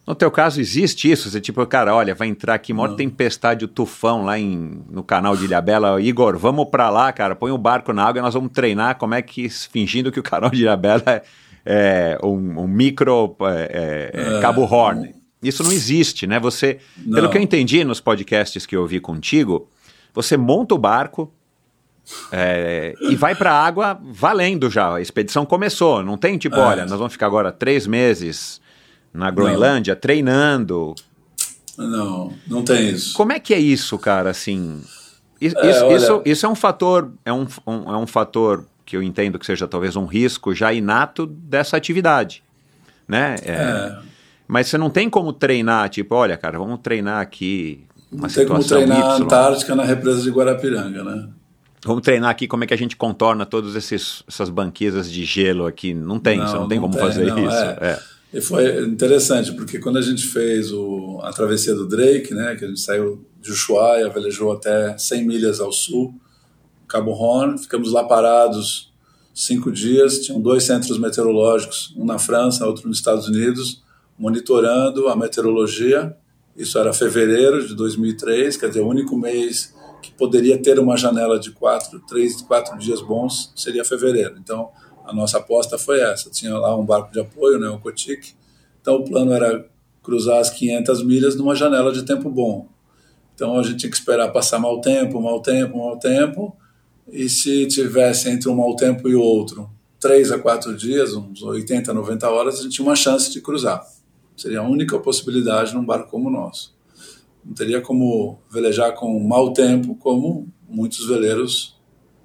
[0.07, 1.28] No teu caso, existe isso?
[1.28, 5.37] Você tipo, cara, olha, vai entrar aqui maior tempestade, o tufão lá em, no canal
[5.37, 6.01] de Ilhabela.
[6.01, 9.15] Igor, vamos pra lá, cara, põe o barco na água e nós vamos treinar como
[9.15, 11.23] é que, fingindo que o canal de Ilhabela é,
[11.65, 15.12] é um, um micro é, é, É, Cabo Horn.
[15.42, 16.40] Isso não existe, né?
[16.40, 17.30] Você, pelo Não.
[17.30, 19.68] que eu entendi nos podcasts que eu ouvi contigo,
[20.14, 21.32] você monta o barco,
[22.30, 24.94] é, e vai pra água valendo já.
[24.94, 26.02] A expedição começou.
[26.02, 26.60] Não tem tipo, É.
[26.60, 28.60] olha, nós vamos ficar agora três meses
[29.12, 30.94] na Groenlândia treinando.
[31.76, 33.12] Não, não tem isso.
[33.14, 34.30] Como é que é isso, cara?
[34.30, 34.80] Assim,
[35.40, 38.96] isso, É, olha- isso, isso é um fator, é um, um- é um fator que
[38.96, 42.42] eu entendo que seja talvez um risco já inato dessa atividade,
[43.06, 43.34] né?
[43.42, 43.98] É, É,
[44.47, 48.47] Mas você não tem como treinar, tipo, olha, cara, vamos treinar aqui uma não tem
[48.47, 49.16] como situação treinar a.
[49.16, 51.28] Antártica na represa de Guarapiranga, né?
[51.85, 55.94] Vamos treinar aqui como é que a gente contorna todas essas banquisas de gelo aqui.
[55.94, 57.56] Não tem, não, você não tem como tem, fazer não, isso.
[57.56, 57.78] É.
[57.81, 57.98] É.
[58.32, 62.64] E foi interessante, porque quando a gente fez o, a travessia do Drake, né, que
[62.64, 66.14] a gente saiu de Ushuaia, velejou até 100 milhas ao sul,
[66.89, 68.93] Cabo Horn, ficamos lá parados
[69.32, 73.82] cinco dias, tinham dois centros meteorológicos, um na França, outro nos Estados Unidos,
[74.18, 76.16] monitorando a meteorologia.
[76.56, 81.38] Isso era fevereiro de 2003, quer dizer, o único mês que poderia ter uma janela
[81.38, 84.36] de quatro, três, quatro dias bons seria fevereiro.
[84.38, 84.70] Então,
[85.05, 86.30] a nossa aposta foi essa.
[86.30, 88.34] Tinha lá um barco de apoio, né, o Cotic.
[88.80, 89.68] Então, o plano era
[90.02, 92.68] cruzar as 500 milhas numa janela de tempo bom.
[93.34, 96.56] Então, a gente tinha que esperar passar mau tempo, mau tempo, mau tempo.
[97.10, 99.70] E se tivesse entre um mau tempo e outro,
[100.01, 103.84] três a quatro dias, uns 80, 90 horas, a gente tinha uma chance de cruzar.
[104.36, 106.76] Seria a única possibilidade num barco como o nosso.
[107.44, 111.76] Não teria como velejar com mau tempo, como muitos veleiros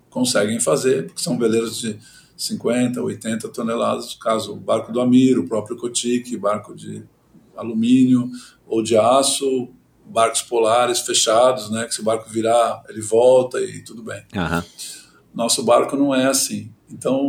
[0.09, 1.97] conseguem fazer, porque são veleiros de
[2.35, 7.03] 50, 80 toneladas, caso o barco do Amir, o próprio Cotique, barco de
[7.55, 8.29] alumínio
[8.67, 9.69] ou de aço,
[10.05, 14.23] barcos polares fechados, né, que se o barco virar, ele volta e tudo bem.
[14.35, 14.63] Uhum.
[15.33, 16.71] Nosso barco não é assim.
[16.91, 17.19] Então,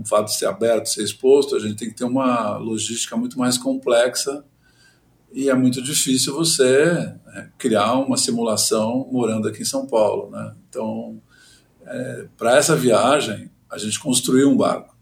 [0.00, 3.38] o fato de ser aberto, ser exposto, a gente tem que ter uma logística muito
[3.38, 4.44] mais complexa
[5.32, 10.54] e é muito difícil você né, criar uma simulação morando aqui em São Paulo, né?
[10.68, 11.20] Então,
[11.86, 14.96] é, para essa viagem, a gente construiu um barco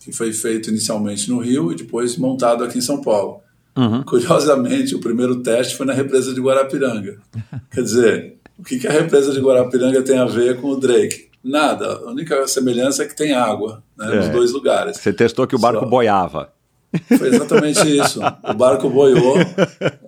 [0.00, 3.40] que foi feito inicialmente no Rio e depois montado aqui em São Paulo.
[3.76, 4.02] Uhum.
[4.02, 7.20] Curiosamente, o primeiro teste foi na represa de Guarapiranga.
[7.70, 11.29] Quer dizer, o que, que a represa de Guarapiranga tem a ver com o Drake?
[11.42, 11.94] Nada.
[11.94, 14.16] A única semelhança é que tem água né, é.
[14.16, 14.98] nos dois lugares.
[14.98, 15.86] Você testou que o barco Só.
[15.86, 16.52] boiava.
[17.06, 18.20] Foi exatamente isso.
[18.42, 19.36] O barco boiou,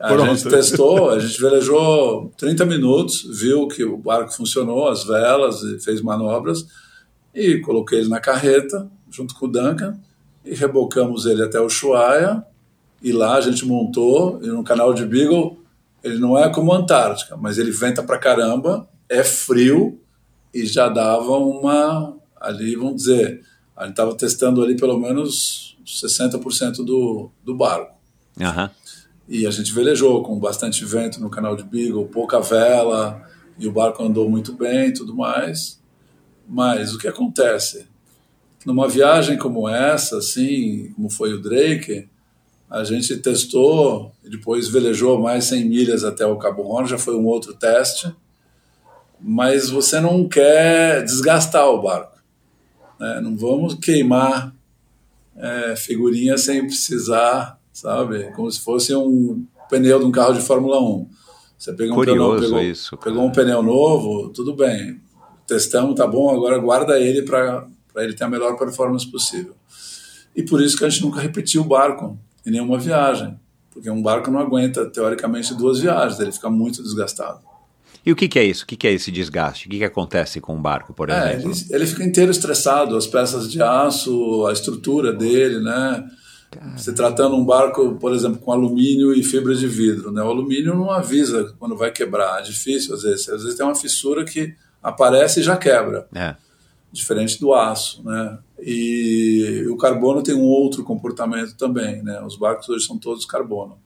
[0.00, 0.34] a Pronto.
[0.34, 5.78] gente testou, a gente velejou 30 minutos, viu que o barco funcionou, as velas, e
[5.78, 6.66] fez manobras,
[7.32, 9.96] e coloquei ele na carreta, junto com o Duncan,
[10.44, 12.44] e rebocamos ele até o Ushuaia,
[13.00, 15.58] e lá a gente montou, e no canal de Beagle,
[16.02, 20.00] ele não é como a Antártica, mas ele venta pra caramba, é frio,
[20.52, 23.42] e já dava uma, ali vamos dizer,
[23.76, 27.96] a gente estava testando ali pelo menos 60% do, do barco.
[28.38, 28.68] Uhum.
[29.28, 33.22] E a gente velejou com bastante vento no canal de Beagle, pouca vela,
[33.58, 35.80] e o barco andou muito bem e tudo mais.
[36.48, 37.86] Mas o que acontece?
[38.66, 42.08] Numa viagem como essa, assim, como foi o Drake,
[42.70, 47.14] a gente testou e depois velejou mais 100 milhas até o Cabo Horn, já foi
[47.16, 48.14] um outro teste,
[49.22, 52.18] mas você não quer desgastar o barco.
[52.98, 53.20] Né?
[53.20, 54.54] Não vamos queimar
[55.36, 58.32] é, figurinha sem precisar, sabe?
[58.32, 61.08] Como se fosse um pneu de um carro de Fórmula 1.
[61.56, 65.00] Você pegou um, pneu, pegou, isso, pegou um pneu novo, tudo bem.
[65.46, 67.66] Testamos, tá bom, agora guarda ele para
[67.96, 69.54] ele ter a melhor performance possível.
[70.34, 73.38] E por isso que a gente nunca repetiu o barco em nenhuma viagem.
[73.70, 77.40] Porque um barco não aguenta, teoricamente, duas viagens, ele fica muito desgastado.
[78.04, 78.64] E o que, que, é isso?
[78.64, 79.66] O que, que, é esse desgaste?
[79.66, 81.52] O que, que acontece com o barco, por é, exemplo?
[81.52, 86.04] Ele, ele, fica inteiro estressado, as peças de aço, a estrutura dele, né?
[86.50, 86.76] Cara.
[86.76, 90.22] Você tratando um barco, por exemplo, com alumínio e fibra de vidro, né?
[90.22, 93.28] O alumínio não avisa quando vai quebrar, é difícil às vezes.
[93.28, 96.06] Às vezes tem uma fissura que aparece e já quebra.
[96.14, 96.34] É.
[96.92, 98.38] Diferente do aço, né?
[98.60, 102.20] E o carbono tem um outro comportamento também, né?
[102.22, 103.78] Os barcos hoje são todos carbono.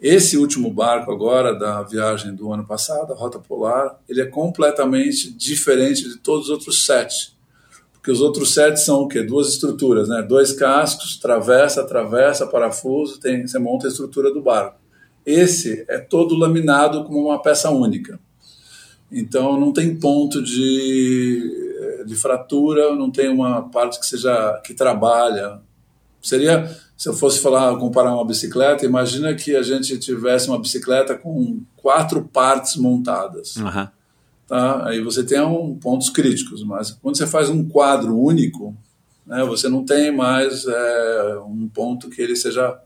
[0.00, 5.30] Esse último barco agora da viagem do ano passado, a Rota Polar, ele é completamente
[5.30, 7.36] diferente de todos os outros sete.
[7.92, 9.22] Porque os outros sete são o quê?
[9.22, 10.22] Duas estruturas, né?
[10.22, 14.80] Dois cascos, travessa, travessa, parafuso, tem, você monta a estrutura do barco.
[15.26, 18.18] Esse é todo laminado como uma peça única.
[19.12, 25.60] Então não tem ponto de, de fratura, não tem uma parte que seja que trabalha.
[26.22, 31.16] Seria se eu fosse falar, comparar uma bicicleta, imagina que a gente tivesse uma bicicleta
[31.16, 33.56] com quatro partes montadas.
[33.56, 33.88] Uhum.
[34.46, 34.86] Tá?
[34.86, 38.76] Aí você tem um, pontos críticos, mas quando você faz um quadro único,
[39.26, 42.78] né, você não tem mais é, um ponto que ele seja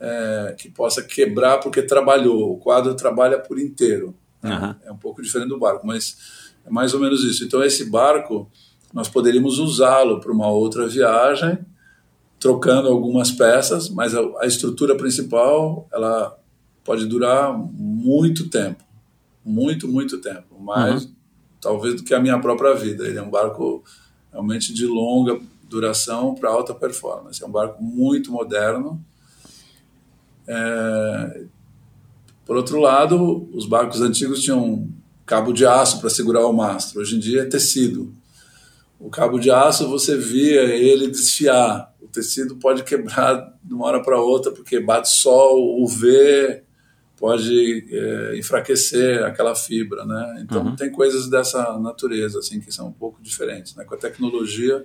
[0.00, 2.52] é, que possa quebrar porque trabalhou.
[2.52, 4.12] O quadro trabalha por inteiro.
[4.42, 4.74] Uhum.
[4.84, 7.44] É um pouco diferente do barco, mas é mais ou menos isso.
[7.44, 8.50] Então esse barco
[8.92, 11.64] nós poderíamos usá-lo para uma outra viagem
[12.46, 16.38] trocando algumas peças, mas a, estrutura principal ela
[16.84, 18.84] pode durar muito tempo,
[19.44, 21.12] muito muito tempo, mais uhum.
[21.60, 23.04] talvez do que a minha própria vida.
[23.04, 23.82] Ele é um barco
[24.30, 27.42] realmente de longa duração para alta performance.
[27.42, 29.04] É um barco muito moderno.
[30.46, 31.42] É...
[32.44, 34.88] Por outro lado, os barcos antigos tinham
[35.24, 37.00] cabo de aço para segurar o mastro.
[37.00, 38.14] Hoje em dia é tecido.
[39.00, 41.92] O cabo de aço você via ele desfiar.
[42.06, 46.62] O tecido pode quebrar de uma hora para outra porque bate sol, UV,
[47.16, 50.38] pode é, enfraquecer aquela fibra, né?
[50.42, 50.76] Então Uhum.
[50.76, 53.84] tem coisas dessa natureza assim que são um pouco diferentes, né?
[53.84, 54.84] Com a tecnologia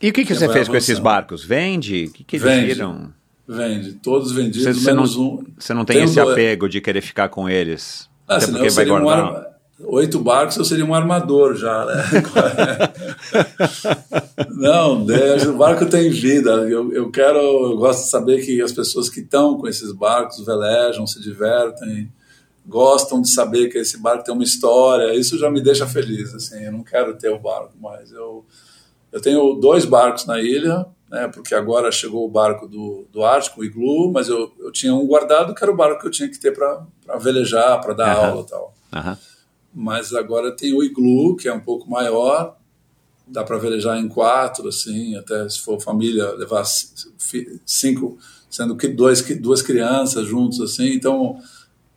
[0.00, 1.04] E o que, que você fez com esses avançando.
[1.04, 1.44] barcos?
[1.44, 2.04] Vende?
[2.06, 2.66] O que, que eles Vende.
[2.66, 3.12] viram?
[3.46, 5.44] vende, todos vendidos Você, você não, menos um.
[5.58, 8.08] você não tem Tem esse apego de querer ficar com eles?
[8.28, 9.51] Ah, Até porque vai seria um guardar.
[9.84, 12.04] Oito barcos eu seria um armador já, né?
[14.50, 16.50] Não, o barco tem vida.
[16.68, 20.44] Eu, eu quero, eu gosto de saber que as pessoas que estão com esses barcos
[20.44, 22.12] velejam, se divertem,
[22.66, 25.14] gostam de saber que esse barco tem uma história.
[25.14, 26.34] Isso já me deixa feliz.
[26.34, 28.44] Assim, eu não quero ter o barco, mas eu,
[29.10, 31.28] eu tenho dois barcos na ilha, né?
[31.28, 35.06] Porque agora chegou o barco do, do Ártico, o Iglu, mas eu, eu tinha um
[35.06, 36.86] guardado que era o barco que eu tinha que ter para
[37.18, 38.26] velejar, para dar Aham.
[38.26, 39.18] aula e tal Aham.
[39.74, 42.56] Mas agora tem o iglu, que é um pouco maior,
[43.26, 46.64] dá para velejar em quatro, assim, até se for família, levar
[47.64, 48.18] cinco,
[48.50, 51.38] sendo que dois, duas crianças juntos, assim, então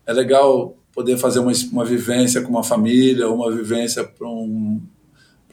[0.06, 4.82] é legal poder fazer uma, uma vivência com uma família, uma vivência para um,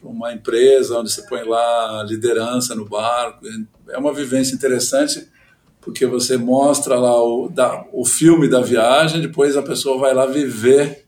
[0.01, 3.45] uma empresa, onde você põe lá a liderança no barco,
[3.89, 5.27] é uma vivência interessante,
[5.81, 10.25] porque você mostra lá o, da, o filme da viagem, depois a pessoa vai lá
[10.25, 11.02] viver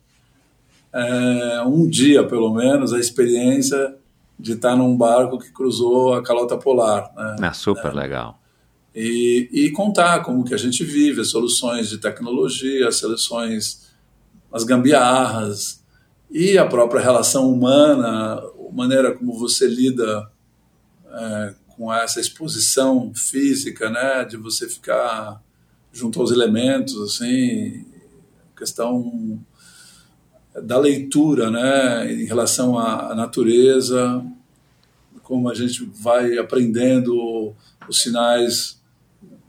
[0.95, 3.97] é, um dia, pelo menos, a experiência
[4.39, 7.11] de estar num barco que cruzou a calota polar.
[7.15, 7.35] Né?
[7.41, 8.39] Ah, super legal.
[8.95, 13.93] E, e contar como que a gente vive, as soluções de tecnologia, as soluções,
[14.51, 15.83] as gambiarras
[16.31, 20.31] e a própria relação humana, a maneira como você lida
[21.11, 25.41] é, com essa exposição física, né, de você ficar
[25.91, 27.85] junto aos elementos, assim,
[28.55, 29.41] questão
[30.63, 34.23] da leitura, né, em relação à natureza,
[35.23, 37.53] como a gente vai aprendendo
[37.89, 38.79] os sinais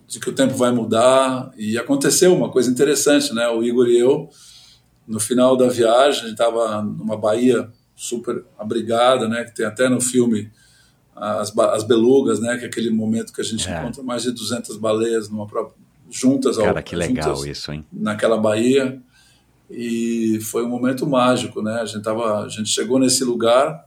[0.08, 1.52] de que o tempo vai mudar.
[1.56, 3.46] E aconteceu uma coisa interessante, né?
[3.48, 4.30] O Igor e eu,
[5.06, 9.44] no final da viagem, a gente estava numa baía super abrigada, né?
[9.44, 10.50] Que tem até no filme
[11.14, 12.56] as, as belugas, né?
[12.56, 13.78] Que é aquele momento que a gente É.
[13.78, 15.76] encontra mais de 200 baleias numa própria
[16.10, 17.84] juntas ao Cara, que legal juntas isso, hein?
[17.92, 19.02] naquela baía
[19.70, 21.80] e foi um momento mágico, né?
[21.80, 23.86] A gente tava, a gente chegou nesse lugar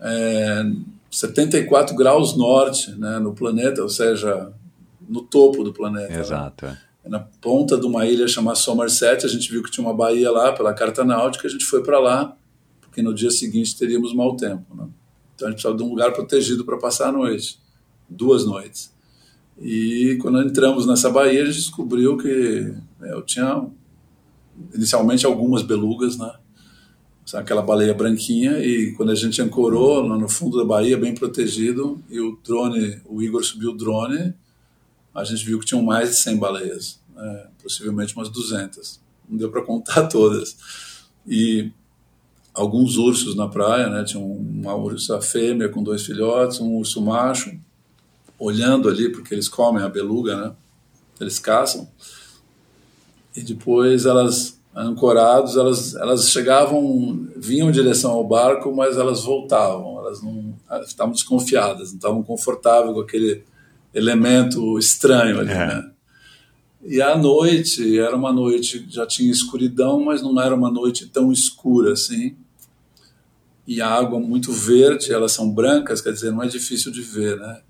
[0.00, 0.64] é,
[1.10, 4.52] 74 graus norte, né, no planeta, ou seja,
[5.08, 6.12] no topo do planeta.
[6.12, 6.20] né?
[6.20, 6.66] Exato.
[6.66, 7.08] é.
[7.08, 10.52] Na ponta de uma ilha chamada Somerset, a gente viu que tinha uma baía lá
[10.52, 12.36] pela carta náutica, a gente foi para lá,
[12.80, 14.88] porque no dia seguinte teríamos mau tempo, né?
[15.34, 17.60] Então a gente precisava de um lugar protegido para passar a noite,
[18.08, 18.92] duas noites.
[19.60, 23.66] E quando entramos nessa baía, a gente descobriu que né, eu tinha
[24.74, 26.32] inicialmente algumas belugas, né?
[27.34, 32.00] Aquela baleia branquinha e quando a gente ancorou lá no fundo da baía, bem protegido,
[32.08, 34.32] e o drone, o Igor subiu o drone,
[35.12, 37.48] a gente viu que tinham mais de 100 baleias, né?
[37.60, 39.00] possivelmente umas 200.
[39.28, 40.56] Não deu para contar todas.
[41.26, 41.72] E
[42.54, 44.04] alguns ursos na praia, né?
[44.04, 47.58] Tinha uma ursa fêmea com dois filhotes, um urso macho,
[48.38, 50.52] olhando ali, porque eles comem a beluga, né?
[51.20, 51.88] Eles caçam.
[53.36, 59.98] E depois elas, ancorados, elas, elas chegavam, vinham em direção ao barco, mas elas voltavam.
[59.98, 63.44] Elas não elas estavam desconfiadas, não estavam confortáveis com aquele
[63.94, 65.66] elemento estranho ali, É.
[65.66, 65.90] né?
[66.88, 71.32] E à noite, era uma noite, já tinha escuridão, mas não era uma noite tão
[71.32, 72.36] escura assim.
[73.66, 77.36] E a água muito verde, elas são brancas, quer dizer, não é difícil de ver,
[77.38, 77.60] né?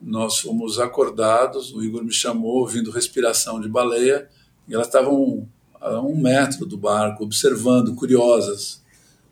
[0.00, 4.28] Nós fomos acordados, o Igor me chamou, ouvindo respiração de baleia,
[4.68, 5.46] e elas estavam
[5.80, 8.82] a um metro do barco, observando, curiosas,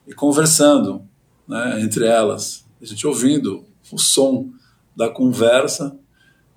[0.06, 1.02] e conversando
[1.48, 2.64] né, entre elas.
[2.80, 4.50] A gente ouvindo o som
[4.94, 5.96] da conversa,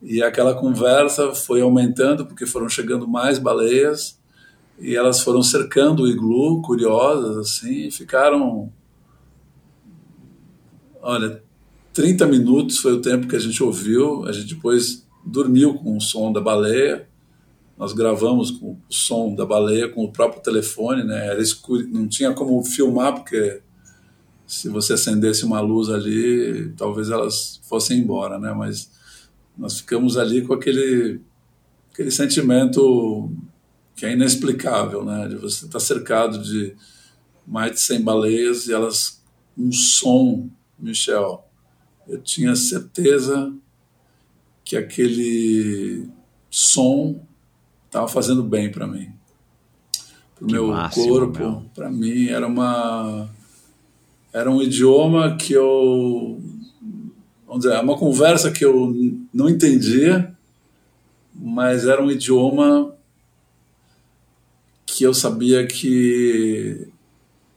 [0.02, 4.19] e aquela conversa foi aumentando, porque foram chegando mais baleias,
[4.80, 8.72] e elas foram cercando o iglu, curiosas, assim, e ficaram.
[11.02, 11.41] Olha,
[11.93, 16.02] 30 minutos foi o tempo que a gente ouviu, a gente depois dormiu com o
[16.02, 17.07] som da baleia,
[17.77, 21.27] nós gravamos com o som da baleia com o próprio telefone, né?
[21.27, 23.61] Era escuro, não tinha como filmar porque
[24.47, 28.53] se você acendesse uma luz ali, talvez elas fossem embora, né?
[28.53, 28.91] Mas
[29.57, 31.19] nós ficamos ali com aquele
[31.91, 33.31] aquele sentimento
[33.95, 35.27] que é inexplicável, né?
[35.27, 36.76] De você estar cercado de
[37.45, 39.22] mais de 100 baleias e elas
[39.57, 41.47] um som, Michel.
[42.07, 43.53] Eu tinha certeza
[44.64, 46.10] que aquele
[46.49, 47.26] som
[47.95, 49.09] estava fazendo bem para mim.
[50.35, 53.30] para o meu máximo, corpo, para mim era uma
[54.34, 56.41] era um idioma que eu
[57.47, 58.93] vamos dizer, uma conversa que eu
[59.34, 60.35] não entendia,
[61.34, 62.93] mas era um idioma
[64.85, 66.89] que eu sabia que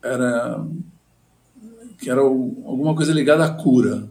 [0.00, 0.64] era
[1.98, 4.08] que era alguma coisa ligada à cura,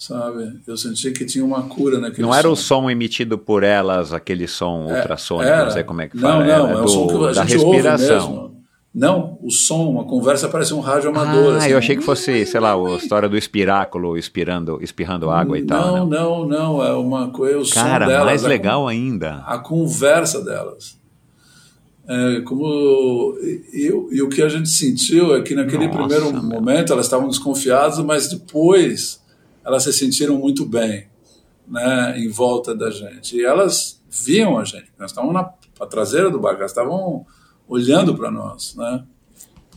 [0.00, 0.58] sabe?
[0.66, 2.52] Eu senti que tinha uma cura naquele Não era som.
[2.52, 5.64] o som emitido por elas, aquele som é, ultrassônico, era.
[5.64, 6.46] não sei como é que não, fala.
[6.46, 8.16] Não, é o som que a da gente respiração.
[8.16, 8.60] Ouve mesmo.
[8.92, 11.54] Não, o som, uma conversa parece um rádio amador.
[11.54, 15.56] Ah, assim, eu achei que fosse, sei lá, a história do espiráculo espirando, espirrando água
[15.56, 15.98] e tal.
[15.98, 18.26] Não, não, não, é uma coisa, o Cara, som delas.
[18.26, 19.44] mais legal a, ainda.
[19.46, 20.98] A conversa delas.
[22.08, 23.38] É, como
[23.72, 26.42] e, e, o que a gente sentiu é que naquele Nossa, primeiro meu.
[26.42, 29.19] momento elas estavam desconfiadas, mas depois
[29.70, 31.06] elas se sentiram muito bem,
[31.66, 33.36] né, em volta da gente.
[33.36, 34.90] E elas viam a gente.
[34.98, 37.24] Nós estávamos na, traseira do barco, elas estavam
[37.66, 39.04] olhando para nós, né?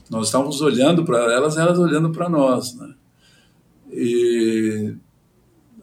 [0.09, 2.93] Nós estávamos olhando para elas, elas olhando para nós, né?
[3.91, 4.95] E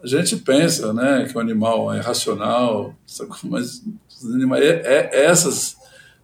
[0.03, 2.95] a gente pensa, né, que o animal é racional,
[3.43, 3.83] mas
[4.23, 5.77] animais, é, é, essas,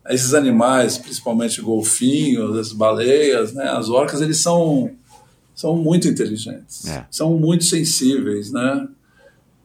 [0.09, 4.91] esses animais, principalmente golfinhos, as baleias, né, as orcas, eles são
[5.57, 7.07] são muito inteligentes, é.
[7.09, 8.87] são muito sensíveis, né?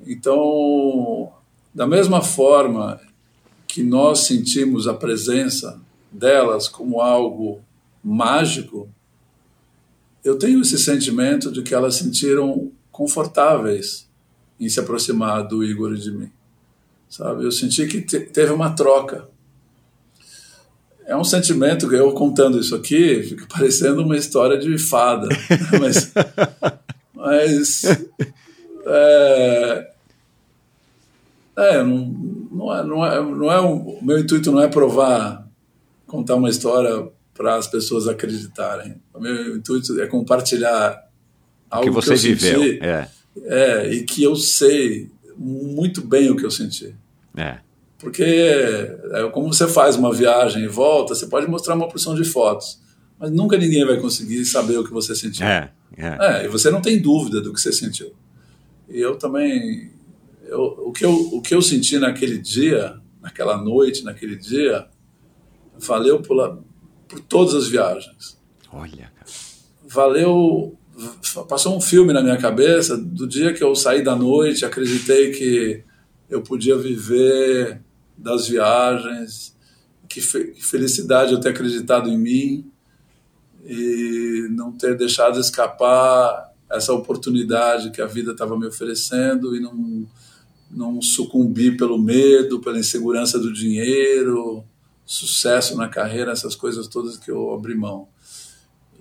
[0.06, 1.30] Então,
[1.74, 2.98] da mesma forma
[3.68, 5.78] que nós sentimos a presença
[6.10, 7.60] delas como algo
[8.02, 8.88] mágico,
[10.24, 14.08] eu tenho esse sentimento de que elas sentiram confortáveis
[14.58, 16.30] em se aproximar do Igor e de mim.
[17.06, 17.44] Sabe?
[17.44, 19.28] Eu senti que te teve uma troca.
[21.06, 25.28] É um sentimento que eu contando isso aqui fica parecendo uma história de fada,
[25.80, 26.12] mas,
[27.12, 27.84] mas
[28.86, 29.90] é,
[31.56, 31.96] é, não,
[32.50, 35.46] não é, não é, não é um, o meu intuito não é provar
[36.06, 38.96] contar uma história para as pessoas acreditarem.
[39.14, 41.02] O meu intuito é compartilhar
[41.70, 43.08] algo que você que eu viveu, senti, é.
[43.46, 46.94] é, e que eu sei muito bem o que eu senti.
[47.36, 47.58] É.
[48.02, 52.24] Porque é, como você faz uma viagem e volta, você pode mostrar uma porção de
[52.24, 52.82] fotos,
[53.16, 55.46] mas nunca ninguém vai conseguir saber o que você sentiu.
[55.46, 56.16] É, é.
[56.20, 58.12] é e você não tem dúvida do que você sentiu.
[58.88, 59.92] E eu também,
[60.46, 64.88] eu, o, que eu, o que eu senti naquele dia, naquela noite, naquele dia,
[65.78, 66.58] valeu por,
[67.06, 68.36] por todas as viagens.
[68.72, 69.30] Olha, cara.
[69.86, 70.76] Valeu.
[71.48, 75.84] Passou um filme na minha cabeça do dia que eu saí da noite, acreditei que
[76.28, 77.80] eu podia viver
[78.16, 79.56] das viagens,
[80.08, 82.70] que, fe felicidade eu ter acreditado em mim
[83.64, 90.06] e não ter deixado escapar essa oportunidade que a vida estava me oferecendo e não,
[90.70, 94.64] não sucumbir pelo medo, pela insegurança do dinheiro,
[95.04, 98.08] sucesso na carreira, essas coisas todas que eu abri mão.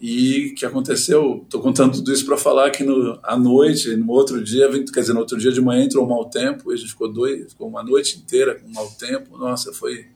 [0.04, 4.44] E que aconteceu, estou contando tudo isso para falar que no, à noite, no outro
[4.44, 6.90] dia, quer dizer, no outro dia de manhã entrou um mau tempo, e a gente
[6.90, 10.08] ficou, dois, ficou uma noite inteira com um mau tempo, nossa, foi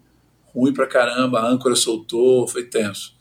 [0.56, 3.14] ruim para caramba, a âncora soltou, foi tenso.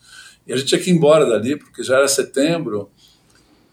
[0.47, 2.89] E a gente tinha que ir embora dali, porque já era setembro,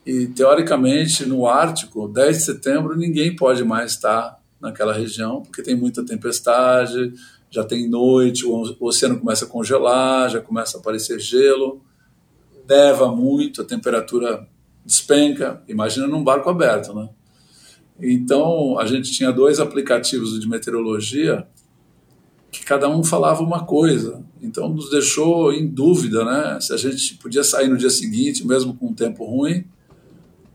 [0.04, 5.74] e teoricamente no Ártico, 10 de setembro, ninguém pode mais estar naquela região, porque tem
[5.74, 7.14] muita tempestade,
[7.50, 11.80] já tem noite, o oceano começa a congelar, já começa a aparecer gelo,
[12.68, 14.46] neva muito, a temperatura
[14.84, 15.62] despenca.
[15.68, 17.08] Imagina num barco aberto, né?
[18.00, 21.46] Então, a gente tinha dois aplicativos de meteorologia
[22.50, 24.22] que cada um falava uma coisa.
[24.40, 26.60] Então, nos deixou em dúvida, né?
[26.60, 29.64] Se a gente podia sair no dia seguinte, mesmo com um tempo ruim,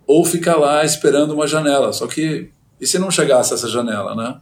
[0.05, 1.91] ou ficar lá esperando uma janela.
[1.93, 4.41] Só que, e se não chegasse essa janela, né?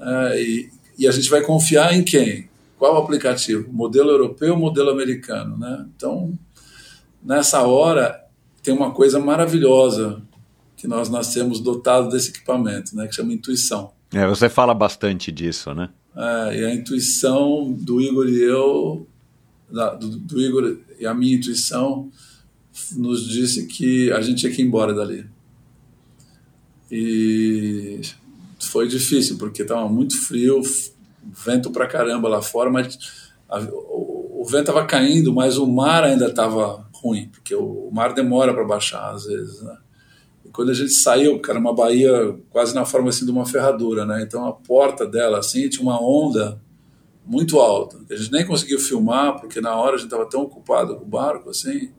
[0.00, 2.48] É, e, e a gente vai confiar em quem?
[2.78, 3.72] Qual aplicativo?
[3.72, 5.56] Modelo europeu ou modelo americano?
[5.56, 5.86] Né?
[5.96, 6.38] Então,
[7.24, 8.22] nessa hora,
[8.62, 10.22] tem uma coisa maravilhosa
[10.76, 13.06] que nós nascemos dotados desse equipamento, né?
[13.06, 13.92] que chama intuição.
[14.12, 15.88] É, você fala bastante disso, né?
[16.16, 19.06] É, e a intuição do Igor e eu,
[19.70, 22.10] da, do, do Igor e a minha intuição,
[22.92, 25.26] nos disse que a gente tinha que ir embora dali.
[26.90, 28.00] E
[28.60, 30.62] foi difícil, porque estava muito frio,
[31.44, 32.98] vento pra caramba lá fora, mas
[33.48, 38.14] a, o, o, vento estava caindo, mas o mar ainda estava ruim, porque o, mar
[38.14, 39.76] demora para baixar às vezes, né?
[40.44, 44.04] E quando a gente saiu, cara, uma baía quase na forma assim de uma ferradura,
[44.04, 44.22] né?
[44.22, 46.60] Então a porta dela assim tinha uma onda
[47.26, 47.98] muito alta.
[48.10, 51.08] A gente nem conseguiu filmar porque na hora a gente estava tão ocupado com o
[51.08, 51.92] barco assim,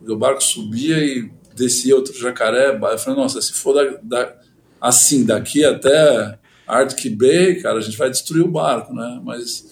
[0.00, 2.74] o barco subia e descia outro jacaré.
[2.74, 4.36] Eu falei, nossa, se for da, da
[4.80, 9.20] assim, daqui até Arctic Bay, cara, a gente vai destruir o barco, né?
[9.22, 9.68] Mas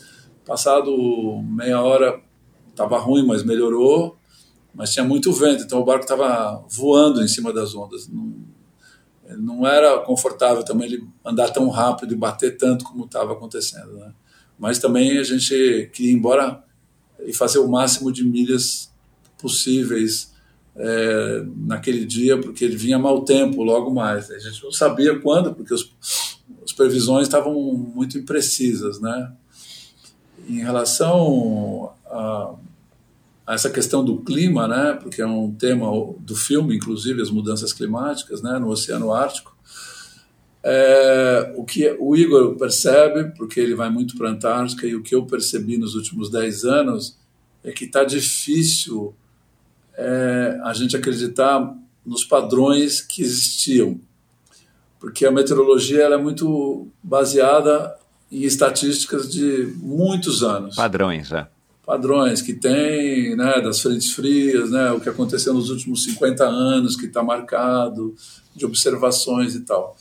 [0.49, 2.23] Passado meia hora,
[2.71, 4.18] estava ruim, mas melhorou.
[4.79, 8.07] Mas tinha muito vento, então o barco estava voando em cima das ondas.
[8.07, 8.33] Não,
[9.37, 13.95] não era confortável também ele andar tão rápido e bater tanto como estava acontecendo.
[13.95, 14.13] Né?
[14.57, 16.63] Mas também a gente queria ir embora
[17.27, 18.95] e fazer o máximo de milhas
[19.37, 20.33] possíveis
[20.77, 24.31] é, naquele dia, porque ele vinha mau tempo logo mais.
[24.31, 25.93] A gente não sabia quando, porque os,
[26.65, 29.33] as previsões estavam muito imprecisas, né?
[30.49, 32.55] Em relação a,
[33.55, 34.99] essa questão do clima, né?
[35.01, 35.87] Porque é um tema
[36.21, 38.59] do filme, inclusive as mudanças climáticas, né?
[38.59, 39.57] No Oceano Ártico.
[40.63, 45.03] É, o que o Igor percebe, porque ele vai muito para a Antártica, e o
[45.03, 47.17] que eu percebi nos últimos 10 anos
[47.65, 49.15] é que está difícil
[49.97, 54.01] é, a gente acreditar nos padrões que existiam,
[55.01, 57.97] porque a meteorologia é muito baseada
[58.31, 60.77] em estatísticas de muitos anos.
[60.77, 61.47] Padrões, é.
[61.89, 66.95] Padrões que tem, né, das frentes frias, né, o que aconteceu nos últimos 50 anos,
[66.95, 68.15] que está marcado,
[68.55, 69.97] de observações e tal.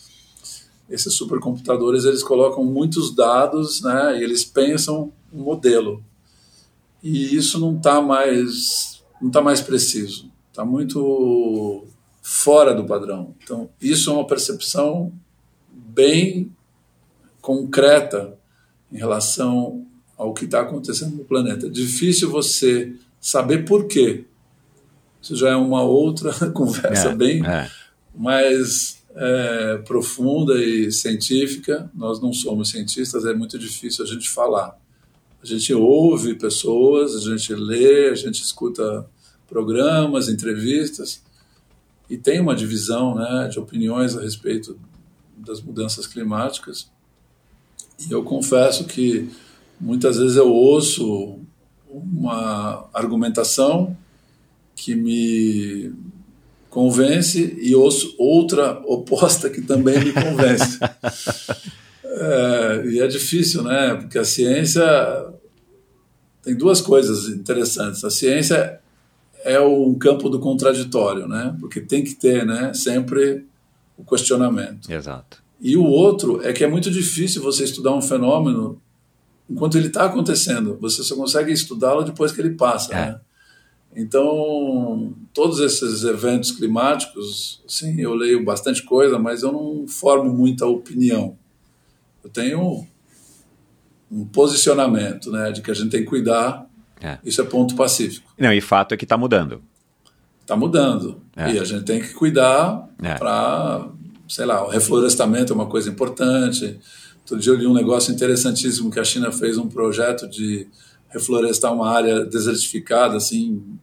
[0.90, 6.04] Esses supercomputadores, eles colocam muitos dados, né, e eles pensam um modelo.
[7.02, 11.86] E isso não está mais não está mais preciso, está muito
[12.22, 13.34] fora do padrão.
[13.42, 15.14] Então, isso é uma percepção
[15.72, 16.52] bem
[17.40, 18.38] concreta
[18.92, 19.87] em relação
[20.18, 21.70] ao que está acontecendo no planeta.
[21.70, 24.26] Difícil você saber por quê.
[25.22, 27.70] Isso já é uma outra conversa é, bem é.
[28.16, 31.90] mais é, profunda e científica.
[31.94, 34.80] Nós não somos cientistas, é muito difícil a gente falar.
[35.42, 39.08] A gente ouve pessoas, a gente lê, a gente escuta
[39.48, 41.22] programas, entrevistas,
[42.10, 44.78] e tem uma divisão né, de opiniões a respeito
[45.38, 46.90] das mudanças climáticas.
[48.08, 49.30] E eu confesso que
[49.80, 51.40] muitas vezes eu ouço
[51.90, 53.96] uma argumentação
[54.76, 55.94] que me
[56.70, 60.80] convence e ouço outra oposta que também me convence.
[62.20, 63.94] É, e é difícil, né?
[63.94, 64.84] Porque a ciência
[66.42, 68.04] tem duas coisas interessantes.
[68.04, 68.80] A ciência
[69.44, 71.56] é um campo do contraditório, né?
[71.60, 72.74] Porque tem que ter, né?
[72.74, 73.46] Sempre
[73.96, 74.92] o questionamento.
[74.92, 75.44] Exato.
[75.62, 78.82] E o outro é que é muito difícil você estudar um fenômeno
[79.50, 80.78] enquanto ele está acontecendo.
[80.82, 82.96] Você só consegue estudá-lo depois que ele passa, É.
[82.96, 83.20] né?
[83.96, 90.66] Então, todos esses eventos climáticos, sim, eu leio bastante coisa, mas eu não formo muita
[90.68, 91.36] opinião.
[92.24, 92.86] Eu tenho
[94.12, 96.68] um posicionamento, né, de que a gente tem que cuidar.
[97.02, 97.18] É.
[97.24, 98.32] Isso é ponto pacífico.
[98.38, 99.62] Não, e fato é que está mudando.
[100.42, 101.22] Está mudando.
[101.36, 101.54] É.
[101.54, 103.16] E a gente tem que cuidar É.
[103.16, 103.88] para,
[104.30, 106.80] sei lá, o reflorestamento é uma coisa importante.
[107.28, 110.66] Outro dia eu li um negócio interessantíssimo que a China fez um projeto de
[111.10, 113.78] reflorestar uma área desertificada, assim,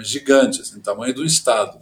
[0.00, 1.78] gigante, assim, tamanho do estado.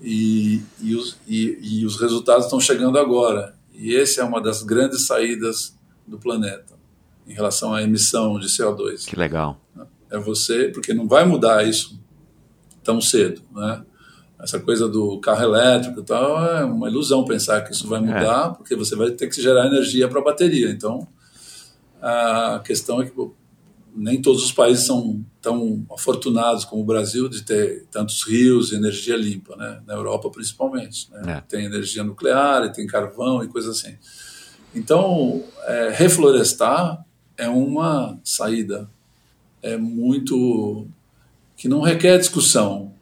[0.00, 3.54] E, e, os, e, e os resultados estão chegando agora.
[3.74, 5.76] E essa é uma das grandes saídas
[6.06, 6.72] do planeta
[7.26, 9.60] em relação à emissão de CO2 Que legal.
[10.10, 12.00] é você, porque não vai mudar isso
[12.82, 13.84] tão cedo, né?
[14.44, 18.50] Essa coisa do carro elétrico e tal é uma ilusão pensar que isso vai mudar,
[18.50, 20.68] porque você vai ter que gerar energia para a bateria.
[20.68, 21.08] Então,
[22.02, 23.12] a questão é que
[23.96, 28.74] nem todos os países são tão afortunados como o Brasil de ter tantos rios e
[28.74, 29.80] energia limpa, né?
[29.86, 31.10] Na Europa, principalmente.
[31.10, 31.38] Né?
[31.38, 31.40] É.
[31.40, 33.96] Tem energia nuclear, tem carvão e coisas assim.
[34.74, 37.02] Então, é, reflorestar
[37.38, 38.90] é uma saída
[39.62, 40.86] é muito
[41.56, 42.92] que não requer discussão,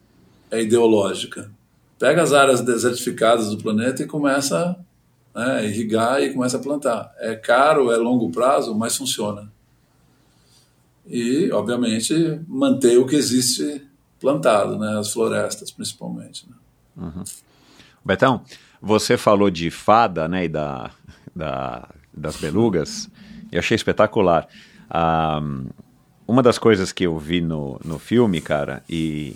[0.52, 1.50] é ideológica.
[1.98, 4.76] Pega as áreas desertificadas do planeta e começa
[5.34, 7.12] né, a irrigar e começa a plantar.
[7.18, 9.50] É caro, é longo prazo, mas funciona.
[11.06, 13.82] E, obviamente, manter o que existe
[14.20, 16.46] plantado, né, as florestas principalmente.
[16.96, 17.10] Né.
[18.04, 18.42] Betão,
[18.80, 20.90] você falou de fada, né, e da,
[21.34, 23.08] da- das belugas,
[23.50, 24.46] eu achei espetacular.
[24.90, 25.40] Ah,
[26.28, 29.34] uma das coisas que eu vi no, no filme, cara, e,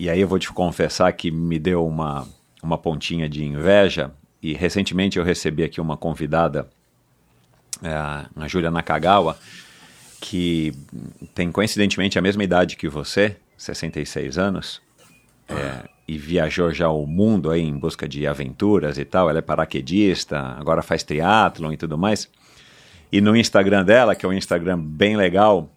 [0.00, 2.26] e aí eu vou te confessar que me deu uma,
[2.62, 4.10] uma pontinha de inveja,
[4.42, 6.70] e recentemente eu recebi aqui uma convidada,
[7.82, 9.36] é, a Júlia Nakagawa,
[10.18, 10.72] que
[11.34, 14.80] tem coincidentemente a mesma idade que você, 66 anos,
[15.46, 19.28] é, e viajou já o mundo aí em busca de aventuras e tal.
[19.28, 22.26] Ela é paraquedista, agora faz triatlon e tudo mais.
[23.12, 25.70] E no Instagram dela, que é um Instagram bem legal,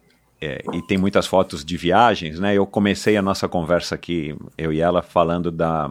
[0.44, 2.54] é, e tem muitas fotos de viagens, né?
[2.56, 5.90] Eu comecei a nossa conversa aqui, eu e ela, falando da,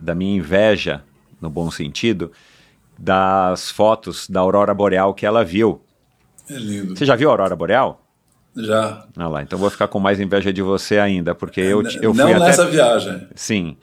[0.00, 1.02] da minha inveja,
[1.40, 2.30] no bom sentido,
[2.98, 5.82] das fotos da aurora boreal que ela viu.
[6.48, 6.96] É lindo.
[6.96, 8.04] Você já viu a aurora boreal?
[8.56, 9.06] Já.
[9.16, 12.26] Ah lá, então vou ficar com mais inveja de você ainda, porque eu, eu Não
[12.26, 12.46] fui até...
[12.46, 13.28] nessa viagem.
[13.34, 13.76] Sim.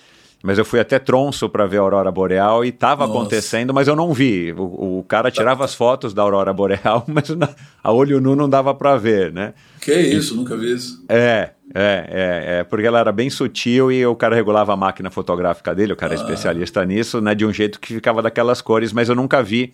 [0.47, 3.97] Mas eu fui até Tronço para ver a Aurora Boreal e estava acontecendo, mas eu
[3.97, 4.53] não vi.
[4.53, 7.49] O, o cara tirava as fotos da Aurora Boreal, mas na-
[7.83, 9.53] a olho nu não dava para ver, né?
[9.81, 11.03] Que isso, nunca vi isso.
[11.09, 15.11] É, é, é, é, porque ela era bem sutil e o cara regulava a máquina
[15.11, 18.93] fotográfica dele, o cara é especialista nisso, né, de um jeito que ficava daquelas cores,
[18.93, 19.73] mas eu nunca vi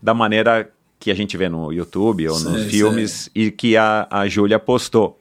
[0.00, 0.70] da maneira
[1.00, 4.60] que a gente vê no YouTube ou nos Sei, filmes e que a, a Júlia
[4.60, 5.18] postou.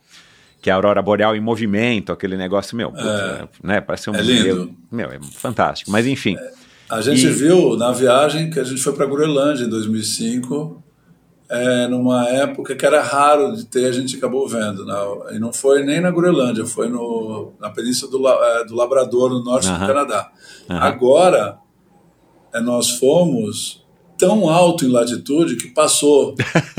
[0.62, 3.82] Que é a Aurora Boreal em movimento, aquele negócio, meu, puta, né?
[3.82, 4.16] Parece um.
[4.16, 4.74] É lindo.
[4.92, 5.90] Meu, é fantástico.
[5.90, 6.38] Mas enfim.
[6.90, 10.84] A gente E- viu na viagem que a gente foi para Groenlândia em 2005,
[11.50, 14.86] é, numa época que era raro de ter, a gente acabou vendo.
[14.86, 14.94] Né?
[15.32, 19.44] E não foi nem na Groenlândia, foi no, na península do, é, do Labrador, no
[19.44, 19.80] norte Aham.
[19.80, 20.32] do Canadá.
[20.70, 20.80] Aham.
[20.80, 21.58] Agora,
[22.54, 23.81] é, nós fomos
[24.22, 26.36] tão alto em latitude que passou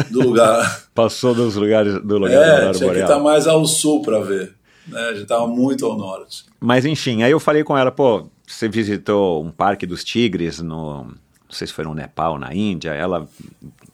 [0.09, 0.85] do lugar.
[0.95, 4.55] Passou dos lugares do lugar é, Aurora tinha que estar mais ao sul para ver.
[4.87, 5.01] Né?
[5.01, 6.45] A gente estava muito ao norte.
[6.61, 11.05] Mas enfim, aí eu falei com ela, pô, você visitou um parque dos tigres no.
[11.05, 12.93] Não sei se foi no Nepal, na Índia.
[12.93, 13.29] Ela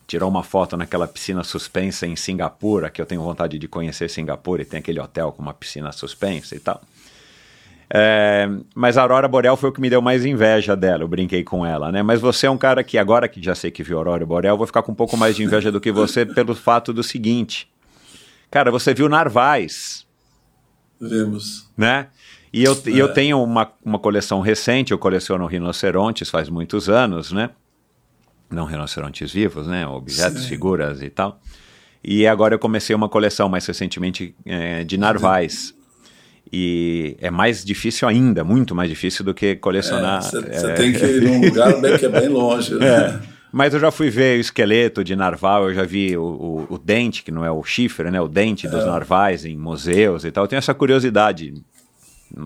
[0.07, 4.61] tirou uma foto naquela piscina suspensa em Singapura, que eu tenho vontade de conhecer Singapura,
[4.61, 6.79] e tem aquele hotel com uma piscina suspensa e tal.
[7.91, 11.43] É, mas a Aurora Boreal foi o que me deu mais inveja dela, eu brinquei
[11.43, 12.03] com ela, né?
[12.03, 14.57] Mas você é um cara que, agora que já sei que viu a Aurora Boreal,
[14.57, 17.67] vou ficar com um pouco mais de inveja do que você pelo fato do seguinte.
[18.51, 20.05] Cara, você viu narvais
[21.01, 21.67] Vimos.
[21.75, 22.07] né?
[22.51, 27.31] E eu, e eu tenho uma, uma coleção recente, eu coleciono rinocerontes faz muitos anos,
[27.31, 27.51] né?
[28.49, 29.85] Não rinocerontes vivos, né?
[29.87, 30.49] Objetos, Sim.
[30.49, 31.39] figuras e tal.
[32.03, 35.75] E agora eu comecei uma coleção mais recentemente eh, de narvais.
[36.51, 40.23] E é mais difícil ainda, muito mais difícil do que colecionar.
[40.23, 42.73] Você eh, tem que ir num lugar bem, que é bem longe.
[42.73, 42.87] Né?
[42.87, 43.19] é.
[43.51, 46.23] Mas eu já fui ver o esqueleto de narval, eu já vi o,
[46.69, 48.21] o, o dente, que não é o chifre, né?
[48.21, 50.43] O dente dos narvais em museus e tal.
[50.43, 51.53] Eu tenho essa curiosidade,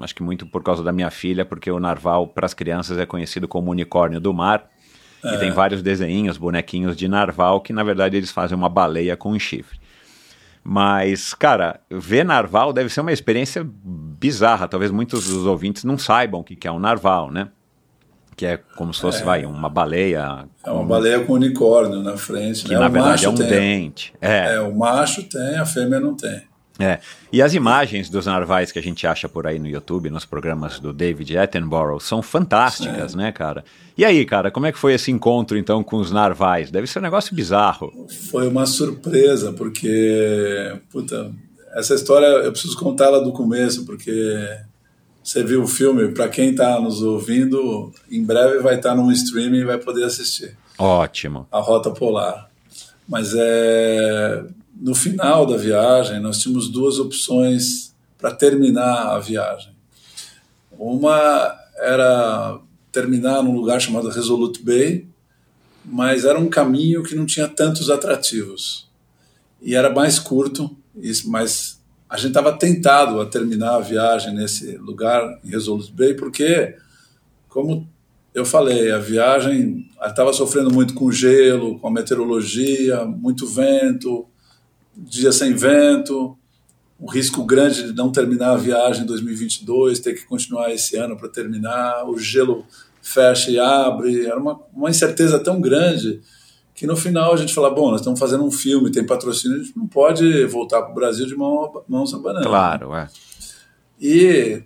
[0.01, 3.05] acho que muito por causa da minha filha, porque o narval para as crianças é
[3.05, 4.69] conhecido como unicórnio do mar.
[5.23, 9.31] E tem vários desenhinhos, bonequinhos de narval, que na verdade eles fazem uma baleia com
[9.31, 9.79] um chifre.
[10.63, 14.67] Mas, cara, ver narval deve ser uma experiência bizarra.
[14.67, 17.49] Talvez muitos dos ouvintes não saibam o que é um narval, né?
[18.35, 20.47] Que é como se fosse, vai, uma baleia.
[20.65, 22.63] É uma baleia com unicórnio na frente.
[22.63, 22.79] Que né?
[22.79, 23.47] na O verdade é um tem.
[23.47, 24.13] dente.
[24.19, 26.41] É, É, o macho tem, a fêmea não tem.
[26.79, 26.99] É.
[27.31, 30.79] E as imagens dos narvais que a gente acha por aí no YouTube, nos programas
[30.79, 33.63] do David Attenborough, são fantásticas, né, cara?
[33.95, 36.71] E aí, cara, como é que foi esse encontro, então, com os narvais?
[36.71, 38.07] Deve ser um negócio bizarro.
[38.31, 41.31] Foi uma surpresa, porque, puta,
[41.75, 44.47] essa história eu preciso contá-la do começo, porque
[45.23, 49.59] você viu o filme, para quem está nos ouvindo, em breve vai estar num streaming
[49.59, 50.57] e vai poder assistir.
[50.77, 51.47] Ótimo.
[51.51, 52.49] a rota polar.
[53.07, 54.43] Mas é,
[54.75, 59.73] no final da viagem, nós tínhamos duas opções para terminar a viagem.
[60.71, 62.59] Uma era
[62.91, 65.07] terminar num lugar chamado Resolute Bay,
[65.85, 68.89] mas era um caminho que não tinha tantos atrativos.
[69.61, 70.75] E era mais curto,
[71.25, 71.79] mas
[72.09, 76.75] a gente estava tentado a terminar a viagem nesse lugar, em Resolute Bay, porque,
[77.49, 77.87] como
[78.33, 84.27] eu falei, a viagem estava sofrendo muito com gelo, com a meteorologia, muito vento,
[84.95, 86.37] dia sem vento,
[86.99, 91.17] um risco grande de não terminar a viagem em 2022, ter que continuar esse ano
[91.17, 92.65] para terminar, o gelo
[93.01, 96.21] fecha e abre, era uma, uma incerteza tão grande
[96.73, 99.63] que no final a gente fala, bom, nós estamos fazendo um filme, tem patrocínio, a
[99.63, 102.47] gente não pode voltar para o Brasil de mão, mãos abanando.
[102.47, 103.09] Claro, é.
[103.99, 104.63] E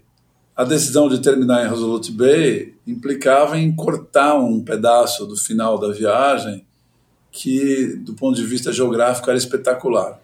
[0.55, 5.89] a decisão de terminar em Resolute Bay implicava em cortar um pedaço do final da
[5.89, 6.66] viagem
[7.37, 10.19] que, do ponto de vista geográfico, era espetacular.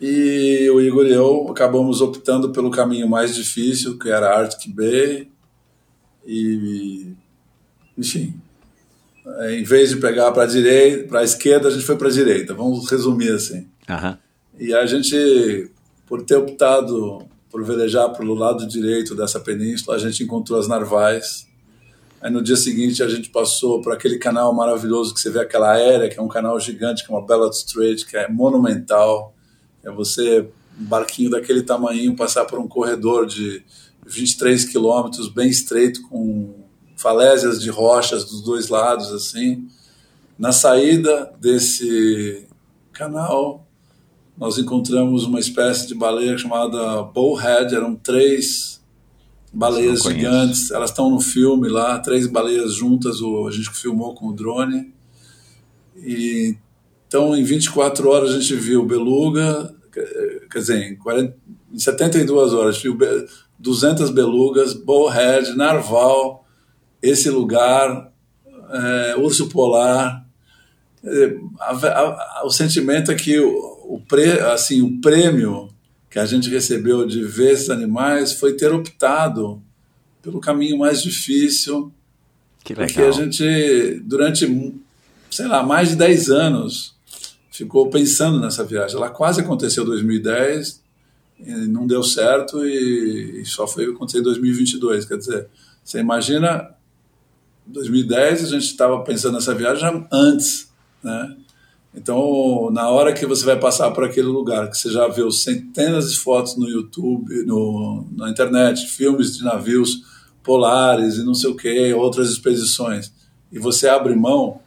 [0.00, 5.28] E o Igor e eu acabamos optando pelo caminho mais difícil, que era Arctic Bay.
[6.26, 7.12] E,
[7.96, 8.34] enfim,
[9.24, 12.08] é, em vez de pegar para a direita, para a esquerda, a gente foi para
[12.08, 12.52] a direita.
[12.52, 13.68] Vamos resumir assim.
[13.88, 14.18] Aham.
[14.58, 15.70] E a gente,
[16.06, 21.46] por ter optado por velejar pelo lado direito dessa península, a gente encontrou as narvais.
[22.22, 25.72] Aí no dia seguinte a gente passou por aquele canal maravilhoso que você vê aquela
[25.72, 29.34] aérea, que é um canal gigante, que é uma Bellot Strait, que é monumental.
[29.82, 30.48] É você,
[30.80, 33.64] um barquinho daquele tamanho, passar por um corredor de
[34.06, 36.54] 23 quilômetros, bem estreito, com
[36.96, 39.66] falésias de rochas dos dois lados, assim.
[40.38, 42.46] Na saída desse
[42.92, 43.66] canal,
[44.38, 48.81] nós encontramos uma espécie de baleia chamada Bowhead, eram três
[49.52, 54.28] baleias gigantes, elas estão no filme lá, três baleias juntas, o, a gente filmou com
[54.28, 54.92] o drone,
[55.96, 56.56] e
[57.06, 59.74] Então, em 24 horas, a gente viu Beluga,
[60.50, 61.36] quer dizer, em, 40,
[61.72, 62.96] em 72 horas, viu
[63.58, 66.46] 200 belugas, Bullhead, Narval,
[67.02, 68.10] esse lugar,
[68.70, 70.26] é, Urso Polar.
[71.60, 75.68] A, a, a, o sentimento é que o, o, pre, assim, o prêmio
[76.12, 79.62] que a gente recebeu de ver esses animais foi ter optado
[80.20, 81.90] pelo caminho mais difícil.
[82.62, 82.86] Que legal.
[82.86, 84.74] Porque a gente, durante,
[85.30, 86.94] sei lá, mais de 10 anos,
[87.50, 88.94] ficou pensando nessa viagem.
[88.94, 90.82] Ela quase aconteceu em 2010,
[91.70, 95.06] não deu certo e, e só foi acontecer em 2022.
[95.06, 95.48] Quer dizer,
[95.82, 96.74] você imagina,
[97.64, 100.70] 2010 a gente estava pensando nessa viagem antes,
[101.02, 101.36] né?
[101.94, 106.10] Então, na hora que você vai passar por aquele lugar, que você já viu centenas
[106.10, 110.02] de fotos no YouTube, no, na internet, filmes de navios
[110.42, 113.12] polares e não sei o que, outras expedições,
[113.50, 114.60] e você abre mão,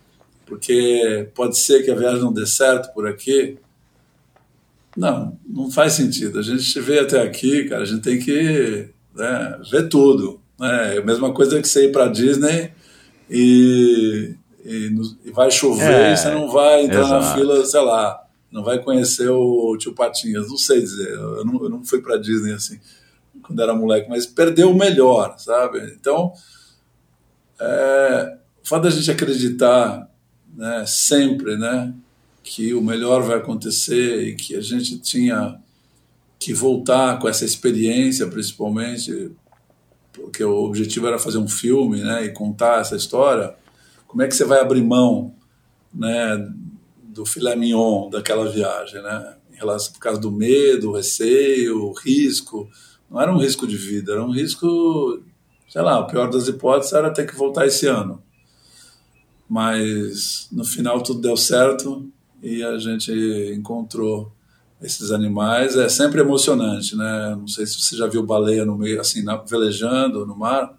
[0.46, 3.58] porque pode ser que a viagem não dê certo por aqui.
[4.96, 6.40] Não, não faz sentido.
[6.40, 10.40] A gente veio até aqui, cara, a gente tem que né, ver tudo.
[10.60, 10.96] Né?
[10.96, 12.72] É a mesma coisa que você ir para Disney
[13.30, 14.36] e,
[14.66, 17.26] e, vai chover é, e você não vai entrar exato.
[17.26, 20.50] na fila, sei lá, não vai conhecer o tio Patinhas.
[20.50, 22.80] Não sei dizer, eu não, eu não fui para Disney assim
[23.46, 25.80] quando era moleque, mas perdeu o melhor, sabe?
[26.00, 26.34] Então,
[27.60, 30.10] é, o fato da gente acreditar
[30.56, 31.94] né, sempre, né,
[32.44, 35.60] que o melhor vai acontecer e que a gente tinha
[36.40, 39.32] que voltar com essa experiência, principalmente,
[40.14, 43.54] porque o objetivo era fazer um filme, né, e contar essa história.
[44.16, 45.36] Como é que você vai abrir mão,
[45.94, 46.48] né,
[47.04, 52.70] do filé mignon daquela viagem, né, em relação por causa do medo, receio, risco.
[53.12, 55.22] Não era um risco de vida, era um risco,
[55.68, 58.24] sei lá, o pior das hipóteses era ter que voltar esse ano
[59.48, 62.10] mas no final tudo deu certo
[62.42, 63.12] e a gente
[63.56, 64.32] encontrou
[64.82, 65.76] esses animais.
[65.76, 67.36] É sempre emocionante, né?
[67.38, 70.78] Não sei se você já viu baleia no meio, assim, velejando no mar.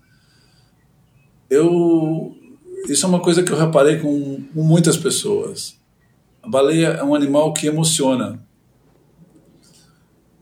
[1.48, 2.35] Eu
[2.88, 5.76] isso é uma coisa que eu reparei com, com muitas pessoas.
[6.42, 8.44] A baleia é um animal que emociona.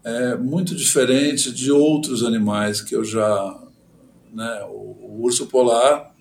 [0.02, 3.58] É muito diferente de outros animais que eu já,
[4.32, 4.64] né?
[4.68, 6.14] O, o urso polar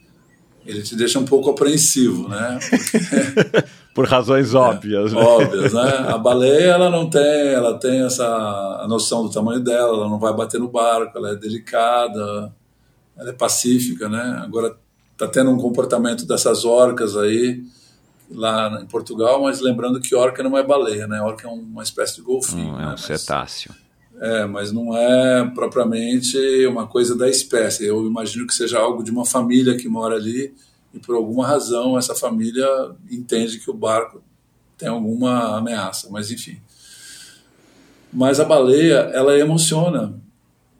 [0.65, 2.59] ele te deixa um pouco apreensivo, né?
[2.69, 5.11] Porque, Por razões óbvias.
[5.11, 5.21] É, né?
[5.21, 6.05] Óbvias, né?
[6.07, 10.33] A baleia, ela não tem, ela tem essa noção do tamanho dela, ela não vai
[10.33, 12.51] bater no barco, ela é delicada,
[13.15, 14.41] ela é pacífica, né?
[14.43, 14.75] Agora
[15.27, 17.63] tá tendo um comportamento dessas orcas aí
[18.31, 21.21] lá em Portugal, mas lembrando que orca não é baleia, né?
[21.21, 22.73] Orca é uma espécie de golfinho.
[22.73, 22.97] Hum, é um né?
[22.97, 23.73] cetáceo.
[24.19, 26.37] É, mas não é propriamente
[26.67, 27.85] uma coisa da espécie.
[27.85, 30.53] Eu imagino que seja algo de uma família que mora ali
[30.93, 32.67] e por alguma razão essa família
[33.09, 34.23] entende que o barco
[34.77, 36.57] tem alguma ameaça, mas enfim.
[38.11, 40.21] Mas a baleia, ela emociona.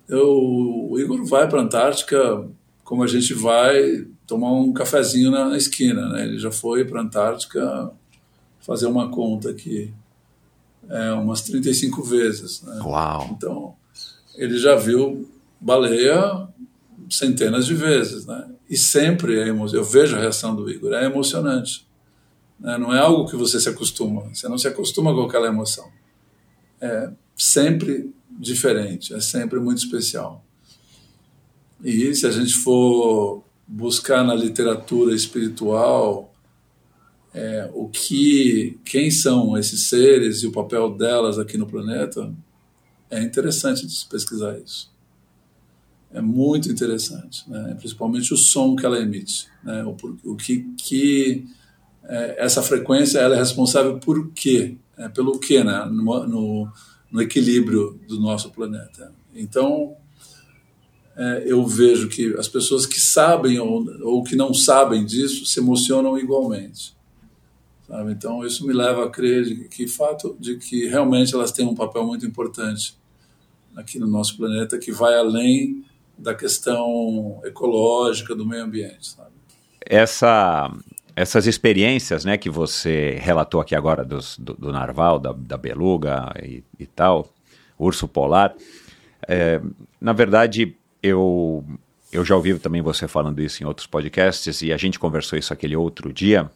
[0.08, 2.48] Eu, o Igor vai para a Antártica
[2.84, 6.26] como a gente vai tomar um cafezinho na, na esquina, né?
[6.26, 7.92] Ele já foi para a Antártica
[8.60, 9.94] fazer uma conta aqui
[10.90, 12.62] é, umas 35 vezes.
[12.62, 12.82] Né?
[12.84, 13.30] Uau!
[13.32, 13.76] Então,
[14.36, 15.30] ele já viu
[15.60, 16.48] baleia
[17.10, 18.26] centenas de vezes.
[18.26, 18.50] Né?
[18.70, 19.68] E sempre é emo...
[19.74, 21.88] eu vejo a reação do Igor, é emocionante.
[22.60, 22.78] Né?
[22.78, 25.90] Não é algo que você se acostuma, você não se acostuma com aquela emoção.
[26.82, 30.44] É sempre diferente, é sempre muito especial.
[31.84, 33.44] E se a gente for
[33.76, 36.32] buscar na literatura espiritual,
[37.34, 42.32] é, o que, quem são esses seres e o papel delas aqui no planeta,
[43.10, 44.94] é interessante pesquisar isso.
[46.14, 47.76] É muito interessante, né?
[47.80, 49.84] principalmente o som que ela emite, né?
[49.84, 51.48] o, o que, que
[52.04, 54.78] é, essa frequência ela é responsável por quê?
[54.96, 55.84] É, pelo quê, né?
[55.86, 56.72] no, no,
[57.12, 59.12] no equilíbrio do nosso planeta.
[59.34, 59.98] Então,
[61.16, 65.60] é, eu vejo que as pessoas que sabem ou, ou que não sabem disso se
[65.60, 66.96] emocionam igualmente.
[67.88, 68.12] Sabe?
[68.12, 71.76] Então isso me leva a crer de que fato de que realmente elas têm um
[71.76, 72.98] papel muito importante
[73.76, 75.84] aqui no nosso planeta que vai além
[76.18, 79.10] da questão ecológica do meio ambiente.
[79.10, 79.32] Sabe?
[79.86, 80.72] Essa
[81.16, 86.34] essas experiências, né, que você relatou aqui agora dos, do, do narval, da, da beluga
[86.42, 87.30] e, e tal,
[87.78, 88.56] urso polar,
[89.28, 89.62] é,
[90.02, 91.64] na verdade eu
[92.12, 95.52] eu já ouvi também você falando isso em outros podcasts e a gente conversou isso
[95.52, 96.50] aquele outro dia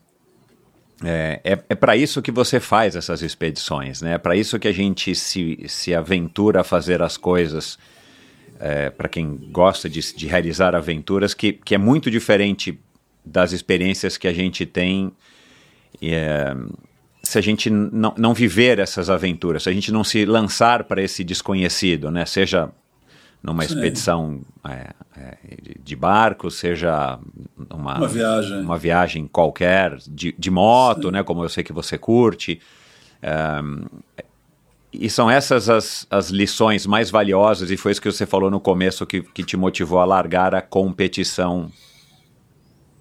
[1.04, 4.14] é, é, é para isso que você faz essas expedições, né?
[4.14, 7.78] É para isso que a gente se, se aventura a fazer as coisas.
[8.60, 12.80] É, para quem gosta de, de, realizar aventuras, que, que é muito diferente
[13.24, 15.12] das experiências que a gente tem
[16.02, 16.56] é,
[17.22, 21.04] se a gente não, não viver essas aventuras, se a gente não se lançar para
[21.04, 22.26] esse desconhecido, né?
[22.26, 22.70] Seja
[23.48, 23.74] numa Sim.
[23.76, 25.38] expedição é, é,
[25.82, 27.18] de- barco, seja
[27.74, 28.60] uma, Uma viagem.
[28.62, 31.24] uma viagem qualquer, de, de moto, né?
[31.24, 32.60] Como eu sei que você curte.
[34.92, 38.60] E são essas as, as lições mais valiosas, e foi isso que você falou no
[38.60, 41.72] começo que, que te motivou a largar a competição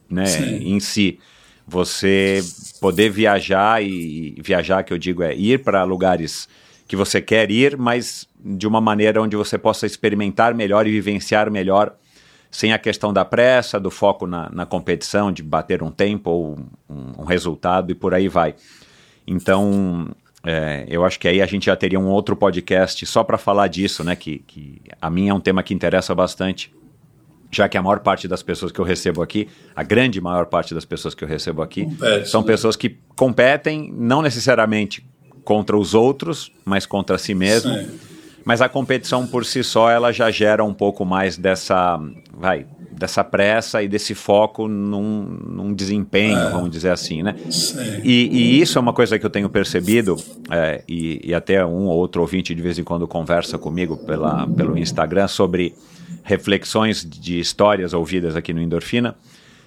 [0.09, 0.75] né, Sim.
[0.75, 1.19] em si.
[1.67, 2.41] Você
[2.81, 6.49] poder viajar, e e viajar que eu digo é ir para lugares
[6.87, 11.51] que você quer ir, mas de uma maneira onde você possa experimentar melhor e vivenciar
[11.51, 11.95] melhor,
[12.51, 16.59] sem a questão da pressa, do foco na, na competição, de bater um tempo ou
[16.89, 18.55] um, um resultado e por aí vai.
[19.27, 20.09] Então,
[20.45, 23.67] é, eu acho que aí a gente já teria um outro podcast só para falar
[23.67, 24.15] disso, né?
[24.15, 26.73] Que, que a mim é um tema que interessa bastante,
[27.51, 30.73] já que a maior parte das pessoas que eu recebo aqui, a grande maior parte
[30.73, 32.47] das pessoas que eu recebo aqui, Compete, são né?
[32.47, 35.05] pessoas que competem não necessariamente
[35.45, 37.73] contra os outros, mas contra si mesmo.
[37.73, 38.06] Sim.
[38.47, 42.01] Mas a competição por si só, ela já gera um pouco mais dessa,
[42.33, 47.35] vai, dessa pressa e desse foco num, num desempenho, vamos dizer assim, né?
[48.05, 50.15] E, e isso é uma coisa que eu tenho percebido,
[50.49, 54.47] é, e, e até um ou outro ouvinte de vez em quando conversa comigo pela,
[54.47, 55.75] pelo Instagram sobre
[56.23, 59.17] reflexões de histórias ouvidas aqui no Endorfina,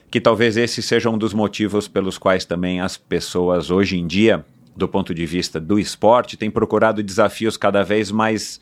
[0.10, 4.46] que talvez esse seja um dos motivos pelos quais também as pessoas hoje em dia,
[4.80, 8.60] do ponto de vista do esporte, têm procurado desafios cada vez mais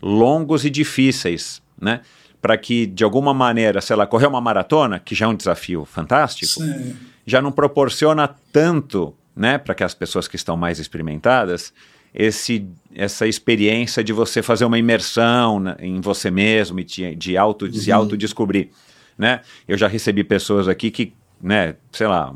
[0.00, 2.00] longos e difíceis, né?
[2.40, 5.84] Para que, de alguma maneira, sei lá, correr uma maratona, que já é um desafio
[5.84, 6.94] fantástico, Sim.
[7.26, 11.72] já não proporciona tanto, né, para que as pessoas que estão mais experimentadas,
[12.14, 17.36] esse, essa experiência de você fazer uma imersão na- em você mesmo e de, de
[17.36, 18.68] auto, de se autodescobrir,
[19.18, 19.40] né?
[19.66, 21.12] Eu já recebi pessoas aqui que,
[21.42, 22.32] né, sei lá,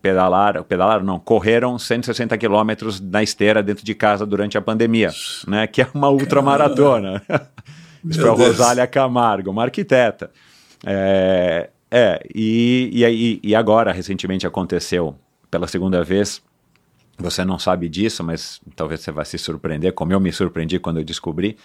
[0.00, 5.10] pedalaram, pedalaram não, correram 160 quilômetros na esteira dentro de casa durante a pandemia,
[5.46, 7.22] né, que é uma ultramaratona.
[8.04, 8.32] Isso foi a.
[8.32, 10.30] Rosália Camargo, uma arquiteta.
[10.86, 15.16] É, é e, e, e agora, recentemente aconteceu
[15.50, 16.40] pela segunda vez,
[17.18, 20.98] você não sabe disso, mas talvez você vai se surpreender, como eu me surpreendi quando
[20.98, 21.56] eu descobri.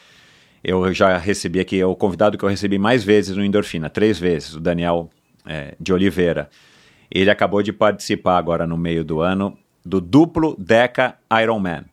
[0.63, 4.17] Eu já recebi aqui, é o convidado que eu recebi mais vezes no Endorfina, três
[4.17, 5.09] vezes, o Daniel
[5.45, 6.49] é, de Oliveira.
[7.09, 11.85] Ele acabou de participar agora no meio do ano do duplo Deca Ironman.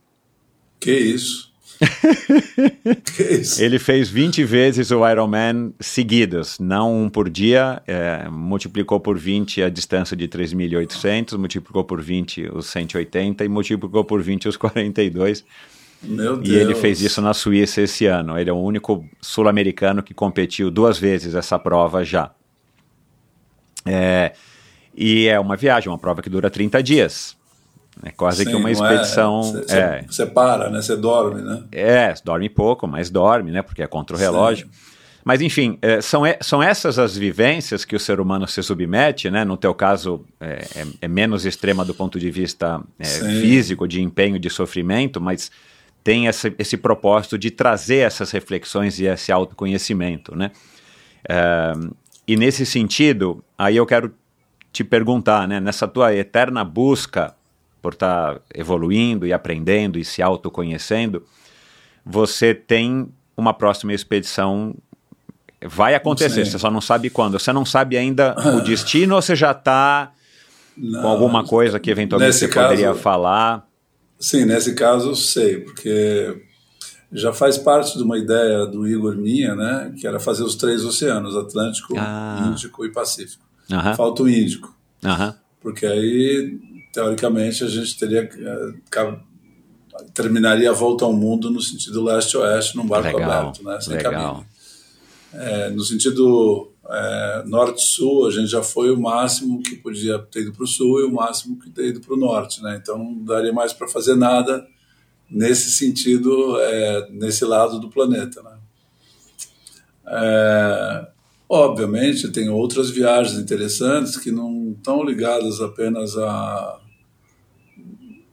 [0.79, 1.51] Que isso?
[3.17, 3.63] que isso?
[3.63, 9.63] Ele fez 20 vezes o Ironman seguidos, não um por dia, é, multiplicou por 20
[9.63, 15.45] a distância de 3.800, multiplicou por 20 os 180 e multiplicou por 20 os 42.
[16.03, 16.49] Meu Deus.
[16.49, 18.39] E ele fez isso na Suíça esse ano.
[18.39, 22.31] Ele é o único sul-americano que competiu duas vezes essa prova já.
[23.85, 24.33] É,
[25.01, 27.35] e é uma viagem, uma prova que dura 30 dias.
[28.03, 29.43] É quase que Sim, uma não é- expedição.
[29.43, 30.81] Você é, você para, né?
[30.81, 31.65] Você dorme, né?
[31.73, 33.63] é, dorme pouco, mas dorme, né?
[33.63, 34.69] Porque é contra o relógio.
[35.23, 39.45] Mas, enfim, é, são, são essas as vivências que o ser humano se submete, né?
[39.45, 43.41] No teu caso, é, é- é menos extrema do ponto de vista é, Sim.
[43.41, 45.51] físico, de empenho, de sofrimento, mas
[46.03, 50.51] tem essa, esse propósito de trazer essas reflexões e esse autoconhecimento, né?
[51.29, 51.73] É,
[52.27, 54.15] e nesse sentido, aí eu quero
[54.73, 55.59] te perguntar, né?
[55.61, 57.35] Nessa tua eterna busca
[57.83, 61.25] por estar evoluindo e aprendendo e se autoconhecendo,
[62.05, 64.75] você tem uma próxima expedição.
[65.63, 67.39] Vai acontecer, você só não sabe quando.
[67.39, 70.13] Você não sabe ainda o destino ou você já está
[70.77, 73.67] com alguma coisa que eventualmente você poderia caso- falar?
[74.19, 76.43] Sim, nesse caso eu sei, porque
[77.13, 79.93] já faz parte de uma ideia do Igor minha, né?
[79.99, 82.47] Que era fazer os três oceanos, Atlântico, Ah.
[82.51, 83.43] Índico e Pacífico.
[83.73, 84.75] Aham, Falta o Índico,
[85.05, 86.59] aham, porque aí,
[86.93, 88.29] teoricamente, a gente teria
[88.91, 89.21] ca-
[90.15, 93.81] terminaria a volta ao mundo no sentido leste-oeste, num barco legal, aberto, né?
[93.81, 94.13] Sem legal.
[94.13, 94.47] cabine.
[95.33, 100.53] É, no sentido é, norte-sul, a gente já foi o máximo que podia ter ido
[100.53, 102.81] para o sul e o máximo que ter ido para o norte, né?
[102.83, 104.67] Então não daria mais para fazer nada
[105.31, 108.59] nesse sentido, é, nesse lado do planeta, né?
[110.07, 111.07] É,
[111.53, 116.79] obviamente tem outras viagens interessantes que não estão ligadas apenas a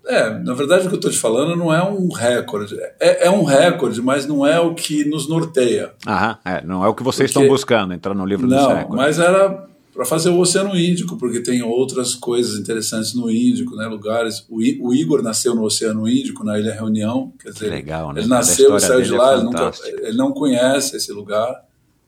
[0.06, 2.77] é, na verdade o que eu estou te falando não é um recorde.
[2.98, 5.91] É, é um recorde, mas não é o que nos norteia.
[6.07, 8.69] Aham, é, não é o que vocês Porque- estão buscando, entrar no livro do Não,
[8.73, 8.95] século.
[8.95, 13.85] mas era para fazer o Oceano Índico, porque tem outras coisas interessantes no Índico, né?
[13.88, 14.45] Lugares.
[14.48, 17.34] O, I- o Igor nasceu no Oceano Índico, na Ilha Reunião.
[17.41, 18.22] Quer dizer, legal, né?
[18.22, 19.72] ele nasceu e saiu de é lá, ele, nunca,
[20.03, 21.53] ele não conhece esse lugar,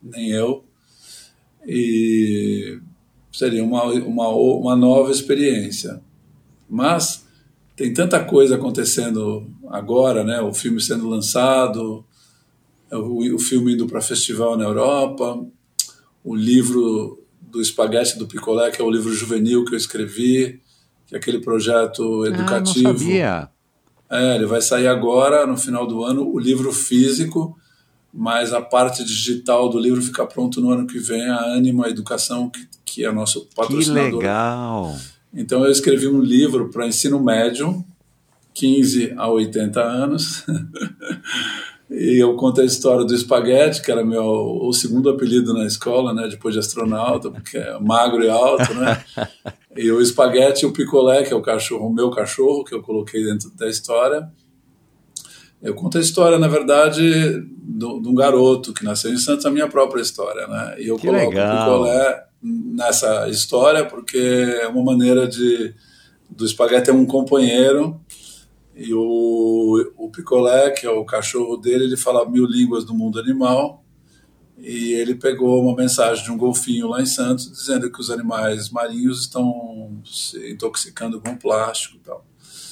[0.02, 0.64] nem eu.
[1.66, 2.80] E
[3.32, 6.02] seria uma, uma, uma nova experiência.
[6.70, 7.26] Mas
[7.76, 10.42] tem tanta coisa acontecendo agora, né?
[10.42, 12.04] O filme sendo lançado,
[12.92, 15.46] o, o filme indo para festival na Europa,
[16.24, 20.62] o livro do Espaguete do Picolé, que é o livro juvenil que eu escrevi,
[21.08, 22.90] que é aquele projeto educativo.
[22.90, 23.50] Ah, não sabia.
[24.12, 27.58] É, ele vai sair agora, no final do ano, o livro físico,
[28.14, 32.50] mas a parte digital do livro fica pronto no ano que vem, a Anima Educação,
[32.50, 34.10] que, que é nosso patrocinador.
[34.10, 34.96] Que legal!
[35.34, 37.86] Então eu escrevi um livro para ensino médio,
[38.54, 40.44] 15 a 80 anos,
[41.90, 46.14] e eu conto a história do espaguete, que era meu o segundo apelido na escola,
[46.14, 49.04] né, depois de astronauta, porque é magro e alto, né?
[49.78, 52.82] e o espaguete e o picolé, que é o cachorro, o meu cachorro, que eu
[52.82, 54.28] coloquei dentro da história.
[55.62, 57.02] Eu conto a história, na verdade,
[57.42, 60.76] de um garoto que nasceu em Santos, a minha própria história, né?
[60.80, 61.56] E eu Que coloco legal.
[61.56, 64.18] o picolé nessa história porque
[64.62, 65.74] é uma maneira de
[66.30, 68.00] do espaguete ter um companheiro
[68.76, 73.20] e o, o picolé, que é o cachorro dele, ele fala mil línguas do mundo
[73.20, 73.84] animal
[74.58, 78.70] e ele pegou uma mensagem de um golfinho lá em Santos dizendo que os animais
[78.70, 82.26] marinhos estão se intoxicando com plástico e tal.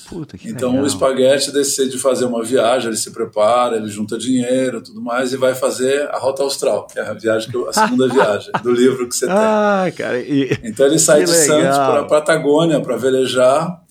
[0.10, 0.84] Puta, que Então legal.
[0.84, 5.38] o espaguete decide fazer uma viagem, ele se prepara, ele junta dinheiro, tudo mais e
[5.38, 9.08] vai fazer a rota austral, que é a viagem eu- a segunda viagem do livro
[9.10, 9.36] que você tem.
[9.36, 10.50] Ah, cara, e...
[10.64, 11.30] Então ele sai de.
[11.32, 13.84] Santos para a Patagônia para velejar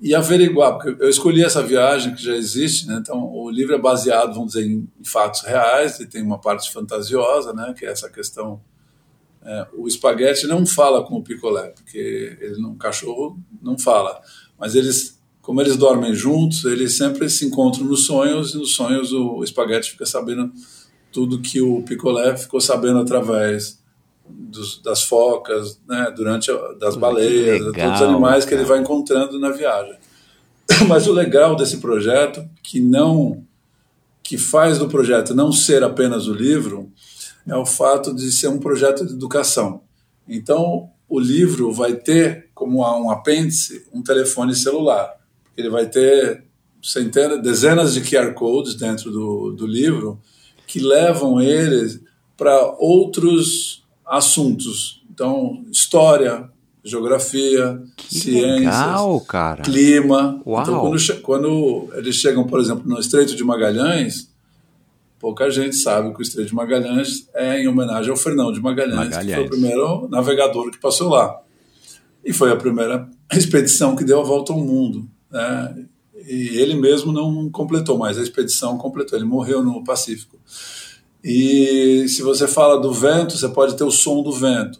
[0.00, 2.96] e averiguar, porque eu escolhi essa viagem que já existe, né?
[3.00, 7.52] Então o livro é baseado, vamos dizer, em fatos reais e tem uma parte fantasiosa,
[7.52, 7.74] né?
[7.78, 8.60] Que é essa questão.
[9.46, 14.18] é, o espaguete não fala com o picolé, porque ele não, o cachorro não fala,
[14.58, 15.13] mas eles,
[15.44, 19.90] como eles dormem juntos, eles sempre se encontram nos sonhos e nos sonhos o, espaguete
[19.90, 20.50] fica sabendo
[21.12, 23.78] tudo que o picolé ficou sabendo através
[24.26, 26.50] dos, das focas, né, durante
[26.80, 28.74] das baleias, legal, todos os animais que ele cara.
[28.74, 29.96] vai encontrando na viagem.
[30.88, 33.44] Mas o legal desse projeto, que não
[34.22, 36.90] que faz do projeto não ser apenas o livro,
[37.46, 39.82] é o fato de ser um projeto de educação.
[40.26, 45.22] Então, o livro vai ter como um apêndice um telefone celular.
[45.56, 46.44] Ele vai ter
[46.82, 50.20] centenas, dezenas de QR codes dentro do, do livro
[50.66, 52.00] que levam eles
[52.36, 55.02] para outros assuntos.
[55.10, 56.48] Então, história,
[56.84, 59.24] geografia, Que ciências, legal,
[59.62, 60.42] clima.
[60.44, 60.62] Uau.
[60.62, 64.30] Então, quando, quando eles chegam, por exemplo, no Estreito de Magalhães,
[65.18, 69.08] pouca gente sabe que o Estreito de Magalhães é em homenagem ao Fernão de Magalhães,
[69.08, 69.46] que foi Magalhães.
[69.46, 71.40] o primeiro navegador que passou lá.
[72.24, 75.08] E foi a primeira expedição que deu a volta ao mundo.
[75.34, 75.86] Né?
[76.28, 79.18] E ele mesmo não completou, mas a expedição completou.
[79.18, 80.38] Ele morreu no Pacífico.
[81.22, 84.78] E se você fala do vento, você pode ter o som do vento.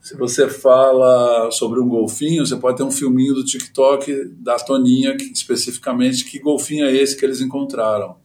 [0.00, 5.16] Se você fala sobre um golfinho, você pode ter um filminho do TikTok da Toninha,
[5.16, 8.16] que, especificamente, que golfinho é esse que eles encontraram.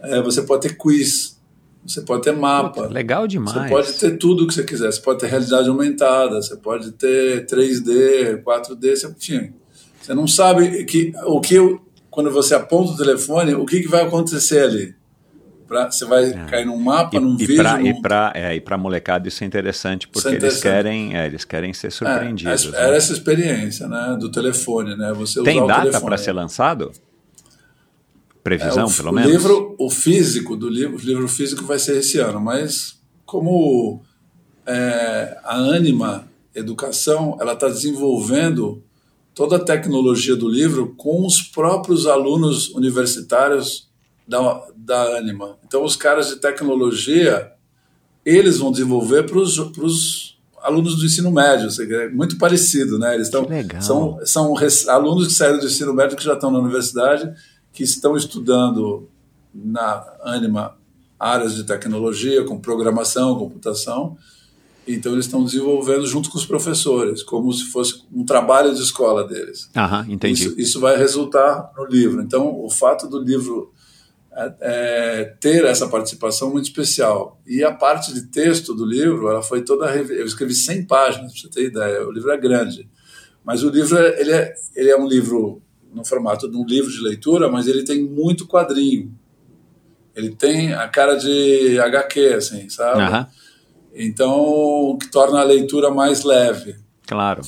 [0.00, 1.38] É, você pode ter quiz,
[1.86, 2.82] você pode ter mapa.
[2.82, 3.52] Puta, legal demais.
[3.52, 4.90] Você pode ter tudo o que você quiser.
[4.90, 9.52] Você pode ter realidade aumentada, você pode ter 3D, 4D, você, enfim.
[10.06, 11.56] Você não sabe que, o que,
[12.08, 14.94] quando você aponta o telefone, o que, que vai acontecer ali.
[15.66, 17.18] Pra, você vai cair num mapa, É.
[17.18, 17.56] E, num e vídeo.
[17.56, 17.86] pra, num...
[17.86, 18.00] e
[18.34, 20.62] é, e pra molecada isso é interessante, porque é eles interessante.
[20.62, 22.66] querem, é, eles querem ser surpreendidos.
[22.66, 22.78] É, né?
[22.84, 25.12] era essa experiência, né, do telefone, né?
[25.14, 26.92] Você Tem data para ser lançado?
[28.44, 29.32] Previsão, É, o, pelo o menos?
[29.32, 34.04] livro, o físico do livro, o livro físico vai ser esse ano, mas como
[34.64, 38.85] é, a Anima Educação, ela está desenvolvendo
[39.36, 43.86] toda a tecnologia do livro com os próprios alunos universitários
[44.26, 45.58] da, da Anima.
[45.62, 47.52] Então, os caras de tecnologia,
[48.24, 53.14] eles vão desenvolver para os alunos do ensino médio, é muito parecido, né?
[53.14, 53.46] Eles estão,
[53.78, 54.54] são, são
[54.88, 57.30] alunos que saíram do ensino médio que já estão na universidade,
[57.74, 59.06] que estão estudando
[59.54, 60.76] na Anima
[61.20, 64.16] áreas de tecnologia, com programação, computação.
[64.86, 69.26] Então, eles estão desenvolvendo junto com os professores, como se fosse um trabalho de escola
[69.26, 69.68] deles.
[69.76, 70.44] Aham, entendi.
[70.44, 72.22] Isso, isso vai resultar no livro.
[72.22, 73.72] Então, o fato do livro
[74.32, 77.40] é, é, ter essa participação muito especial.
[77.46, 79.86] E a parte de texto do livro, ela foi toda.
[79.96, 82.06] Eu escrevi 100 páginas, para você ter ideia.
[82.06, 82.88] O livro é grande.
[83.44, 86.90] Mas o livro é- ele é, ele é um livro no formato de um livro
[86.90, 89.12] de leitura, mas ele tem muito quadrinho.
[90.14, 93.02] Ele tem a cara de HQ, assim, sabe?
[93.02, 93.26] Aham,
[93.98, 97.40] Então, o que torna a leitura mais leve claro.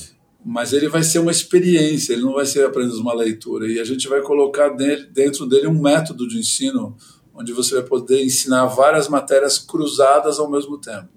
[0.43, 3.67] mas ele vai ser uma experiência, ele não vai ser apenas uma leitura.
[3.67, 6.97] E a gente vai colocar dentro dele um método de ensino
[7.35, 11.07] onde você vai poder ensinar várias matérias cruzadas ao mesmo tempo.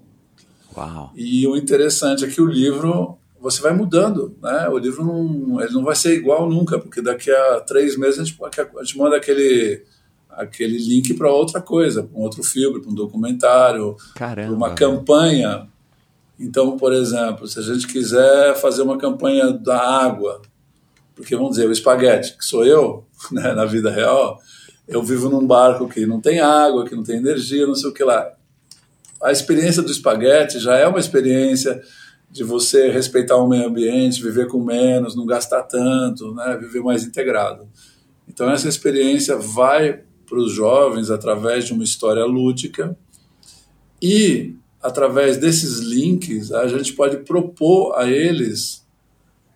[0.75, 1.11] Uau.
[1.15, 4.69] E o interessante é que o livro você vai mudando, né?
[4.69, 8.23] O livro não, ele não vai ser igual nunca, porque daqui a três meses a
[8.23, 9.83] gente, a gente manda aquele
[10.37, 15.67] aquele link para outra coisa, para um outro filme, para um documentário, para uma campanha.
[16.39, 20.41] Então, por exemplo, se a gente quiser fazer uma campanha da água,
[21.15, 24.39] porque vamos dizer, o espaguete, que sou eu, né, na vida real,
[24.87, 27.93] eu vivo num barco que não tem água, que não tem energia, não sei o
[27.93, 28.31] que lá.
[29.21, 31.81] A experiência do espaguete já é uma experiência
[32.29, 37.03] de você respeitar o meio ambiente, viver com menos, não gastar tanto, né, viver mais
[37.03, 37.69] integrado.
[38.27, 42.97] Então essa experiência vai para os jovens através de uma história lúdica
[44.01, 48.85] e através desses links a gente pode propor a eles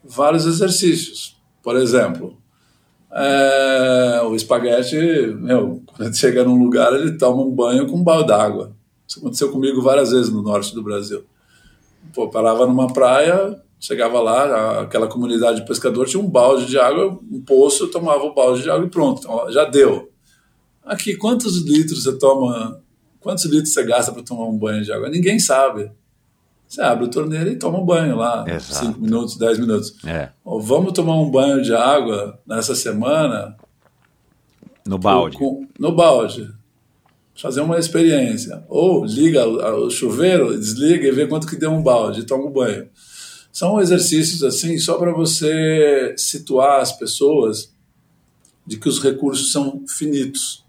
[0.04, 1.36] vários exercícios.
[1.62, 2.38] Por exemplo,
[3.12, 4.96] é, o espaguete,
[5.40, 8.76] meu, quando ele chega num lugar ele toma um banho com um balde d'água.
[9.08, 11.24] Isso aconteceu comigo várias vezes no norte do Brasil.
[12.14, 17.20] Pô, parava numa praia, chegava lá, aquela comunidade de pescador tinha um balde de água,
[17.32, 20.12] um poço, tomava o balde de água e pronto, então, já deu.
[20.88, 22.82] Aqui, quantos litros você toma,
[23.20, 25.10] quantos litros você gasta para tomar um banho de água?
[25.10, 25.92] Ninguém sabe.
[26.68, 29.96] Você abre a torneira e toma um banho lá, 5 minutos, 10 minutos.
[30.06, 30.30] É.
[30.44, 33.56] Ou vamos tomar um banho de água nessa semana.
[34.86, 35.38] No balde.
[35.38, 36.50] Com, no balde.
[37.36, 38.66] Fazer uma experiência.
[38.68, 42.52] Ou liga o chuveiro, desliga e vê quanto que deu um balde e toma um
[42.52, 42.90] banho.
[43.52, 47.74] São exercícios assim, só para você situar as pessoas
[48.66, 50.67] de que os recursos são finitos.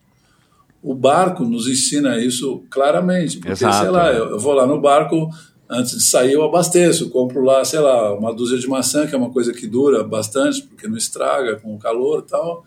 [0.82, 3.38] O barco nos ensina isso claramente.
[3.38, 3.78] Porque, Exato.
[3.78, 5.28] sei lá, eu, eu vou lá no barco,
[5.68, 9.18] antes de sair eu abasteço, compro lá, sei lá, uma dúzia de maçã, que é
[9.18, 12.64] uma coisa que dura bastante, porque não estraga com o calor e tal.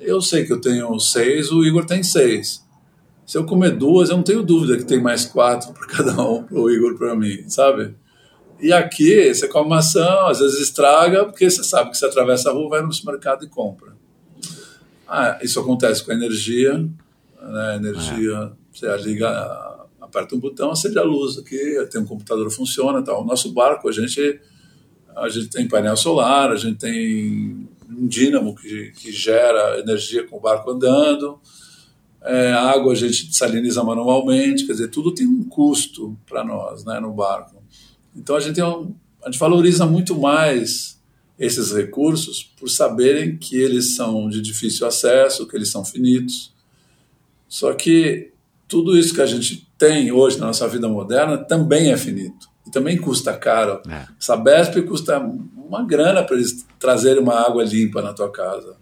[0.00, 2.64] Eu sei que eu tenho seis, o Igor tem seis.
[3.26, 6.42] Se eu comer duas, eu não tenho dúvida que tem mais quatro para cada um,
[6.42, 7.94] para o Igor para mim, sabe?
[8.60, 12.52] E aqui, você come maçã, às vezes estraga, porque você sabe que você atravessa a
[12.52, 13.94] rua, vai no supermercado e compra.
[15.08, 16.88] Ah, isso acontece com a energia,
[17.44, 17.76] né?
[17.76, 23.22] Energia, você liga, aperta um botão, acende a luz aqui, tem um computador funciona, tal.
[23.22, 24.40] O nosso barco, a gente
[25.16, 30.36] a gente tem painel solar, a gente tem um dínamo que, que gera energia com
[30.36, 31.38] o barco andando,
[32.24, 36.84] é, a água a gente saliniza manualmente, quer dizer, tudo tem um custo para nós,
[36.84, 37.62] né, no barco.
[38.16, 41.00] Então a gente, um, a gente valoriza muito mais
[41.38, 46.53] esses recursos por saberem que eles são de difícil acesso, que eles são finitos.
[47.48, 48.32] Só que
[48.68, 52.70] tudo isso que a gente tem hoje na nossa vida moderna também é finito e
[52.70, 53.80] também custa caro.
[53.88, 54.06] É.
[54.18, 58.76] Sabesp custa uma grana para eles trazerem uma água limpa na tua casa.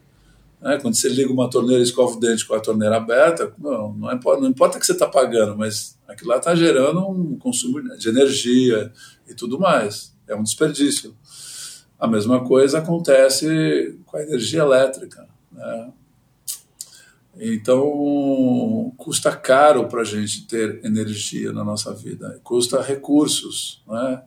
[0.60, 0.78] Né?
[0.80, 4.12] Quando você liga uma torneira e escova o dente com a torneira aberta, não, não,
[4.12, 8.09] importa, não importa que você está pagando, mas aquilo lá está gerando um consumo de
[8.09, 8.93] energia
[9.28, 10.14] e tudo mais.
[10.28, 11.14] É um desperdício.
[11.98, 15.28] A mesma coisa acontece com a energia elétrica.
[15.51, 15.93] Né?
[17.44, 23.82] Então, custa caro para a gente ter energia na nossa vida, custa recursos.
[23.89, 24.23] Né?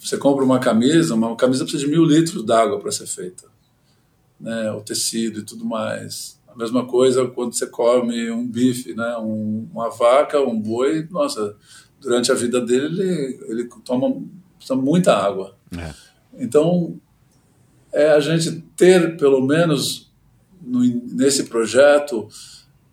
[0.00, 3.46] Você compra uma camisa, uma camisa precisa de mil litros d'água para ser feita,
[4.40, 4.72] né?
[4.72, 6.40] o tecido e tudo mais.
[6.48, 9.16] A mesma coisa quando você come um bife, né?
[9.18, 11.56] Um, uma vaca, um boi, nossa,
[12.00, 14.20] durante a vida dele ele, ele toma
[14.72, 15.56] muita água.
[15.78, 15.94] É.
[16.38, 17.00] Então,
[17.92, 20.11] é a gente ter, pelo menos
[20.62, 20.80] no,
[21.14, 22.28] nesse projeto,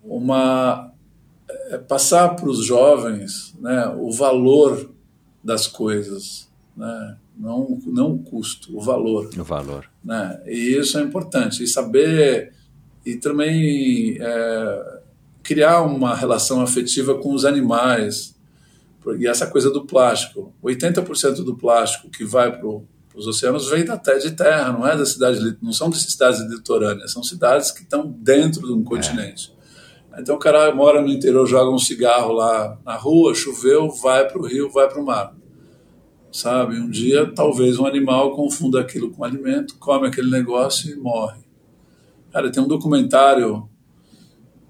[0.03, 0.91] uma
[1.69, 4.91] é, passar para os jovens né, o valor
[5.43, 9.29] das coisas, né, não, não o custo, o valor.
[9.37, 9.89] O valor.
[10.03, 11.63] Né, e isso é importante.
[11.63, 12.53] E saber,
[13.05, 14.99] e também é,
[15.41, 18.35] criar uma relação afetiva com os animais.
[19.17, 20.53] E essa coisa do plástico.
[20.63, 22.67] 80% do plástico que vai para
[23.19, 27.11] os oceanos da terra de terra, não é da cidade, não são de cidades litorâneas,
[27.11, 29.53] são cidades que estão dentro de um continente.
[30.13, 30.21] É.
[30.21, 34.39] Então o cara mora no interior, joga um cigarro lá na rua, choveu, vai para
[34.39, 35.35] o rio, vai para o mar.
[36.31, 36.79] Sabe?
[36.79, 41.41] Um dia talvez um animal confunda aquilo com alimento, come aquele negócio e morre.
[42.31, 43.69] Cara, tem um documentário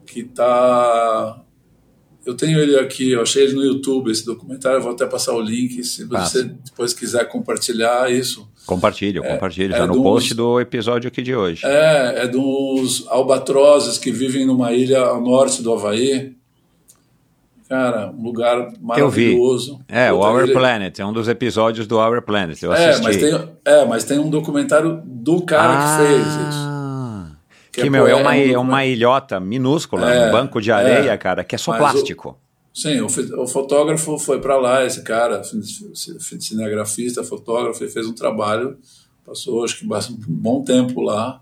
[0.07, 1.43] que está
[2.29, 5.33] eu tenho ele aqui, eu achei ele no YouTube, esse documentário, eu vou até passar
[5.33, 8.47] o link, se você depois quiser compartilhar isso.
[8.67, 11.65] Compartilho, é, compartilho, já é no dos, post do episódio aqui de hoje.
[11.65, 16.35] É, é dos albatrozes que vivem numa ilha ao norte do Havaí.
[17.67, 19.79] Cara, um lugar maravilhoso.
[19.87, 20.53] É, o Our ilha...
[20.53, 23.03] Planet, é um dos episódios do Our Planet, eu é, assisti.
[23.03, 25.97] Mas tem, é, mas tem um documentário do cara ah.
[25.97, 26.68] que fez isso.
[27.83, 31.11] Que, que é, meu, é, uma, é uma ilhota minúscula, é, um banco de areia,
[31.11, 32.29] é, cara, que é só plástico.
[32.29, 32.49] O,
[32.79, 33.07] Sim, o,
[33.41, 35.41] o fotógrafo foi para lá, esse cara,
[36.39, 38.77] cinegrafista, fotógrafo, ele fez um trabalho,
[39.25, 41.41] passou acho que um bom tempo lá,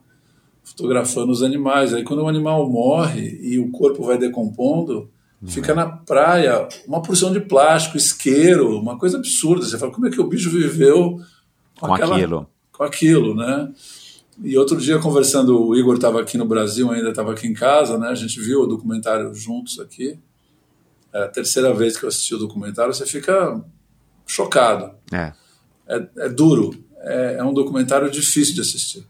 [0.64, 1.94] fotografando os animais.
[1.94, 5.10] Aí quando o animal morre e o corpo vai decompondo,
[5.46, 9.66] fica na praia uma porção de plástico, isqueiro, uma coisa absurda.
[9.66, 11.20] Você fala, como é que o bicho viveu
[11.80, 12.48] com, com aquela, aquilo?
[12.72, 13.72] Com aquilo, né?
[14.44, 17.98] E outro dia, conversando, o Igor estava aqui no Brasil, ainda estava aqui em casa,
[17.98, 18.10] né?
[18.10, 20.20] A gente viu o documentário juntos aqui.
[21.14, 23.60] É a terceira vez que eu assisti o documentário, você fica
[24.26, 24.92] chocado.
[25.12, 25.34] É,
[25.88, 26.72] é, é duro.
[27.00, 29.08] É, é um documentário difícil de assistir.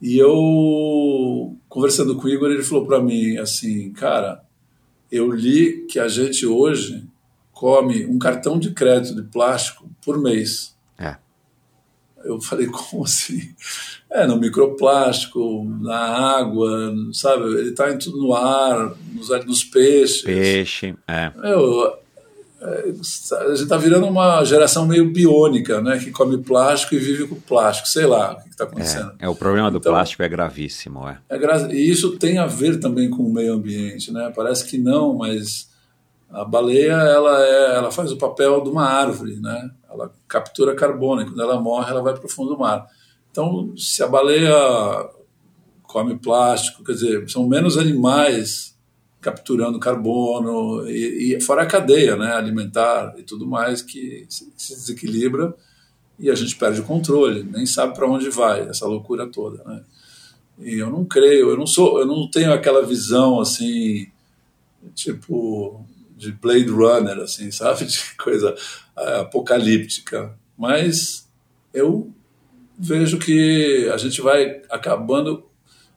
[0.00, 4.42] E eu, conversando com o Igor, ele falou para mim assim, cara,
[5.10, 7.06] eu li que a gente hoje
[7.52, 10.76] come um cartão de crédito de plástico por mês.
[12.24, 12.28] É.
[12.28, 13.54] Eu falei, como assim?
[14.10, 15.98] É, no microplástico, na
[16.38, 17.44] água, sabe?
[17.44, 20.22] Ele está em tudo no ar, nos, nos peixes.
[20.22, 21.32] Peixe, é.
[21.42, 21.98] Eu,
[22.60, 25.98] é, a gente está virando uma geração meio biônica, né?
[25.98, 27.88] Que come plástico e vive com plástico.
[27.88, 29.12] Sei lá o que está acontecendo.
[29.18, 31.18] É, é, o problema do então, plástico é gravíssimo, é.
[31.28, 31.72] é gra...
[31.72, 34.32] E isso tem a ver também com o meio ambiente, né?
[34.34, 35.68] Parece que não, mas
[36.30, 39.70] a baleia ela, é, ela faz o papel de uma árvore, né?
[39.90, 42.86] Ela captura carbono e quando ela morre ela vai para o fundo do mar.
[43.30, 44.52] Então, se a baleia
[45.82, 48.76] come plástico, quer dizer, são menos animais
[49.20, 54.74] capturando carbono e, e fora a cadeia, né, alimentar e tudo mais que se, se
[54.74, 55.54] desequilibra
[56.18, 59.82] e a gente perde o controle, nem sabe para onde vai essa loucura toda, né?
[60.58, 64.08] E eu não creio, eu não sou, eu não tenho aquela visão assim,
[64.94, 65.84] tipo
[66.16, 68.54] de Blade Runner, assim, sabe, de coisa
[69.20, 70.36] apocalíptica.
[70.56, 71.28] Mas
[71.72, 72.12] eu
[72.78, 75.44] vejo que a gente vai acabando,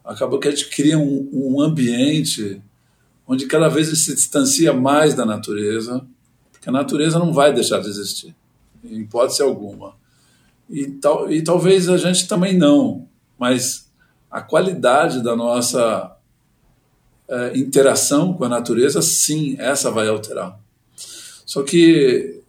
[0.04, 2.60] acaba que a gente cria um, um ambiente
[3.26, 6.04] onde cada vez ele se distancia mais da natureza,
[6.50, 8.34] porque a natureza não vai deixar de existir,
[8.84, 9.94] em hipótese alguma.
[10.68, 13.08] E, tal, e talvez a gente também não,
[13.38, 13.90] mas
[14.30, 16.16] a qualidade da nossa
[17.28, 20.58] é, interação com a natureza, sim, essa vai alterar.
[21.44, 22.41] Só que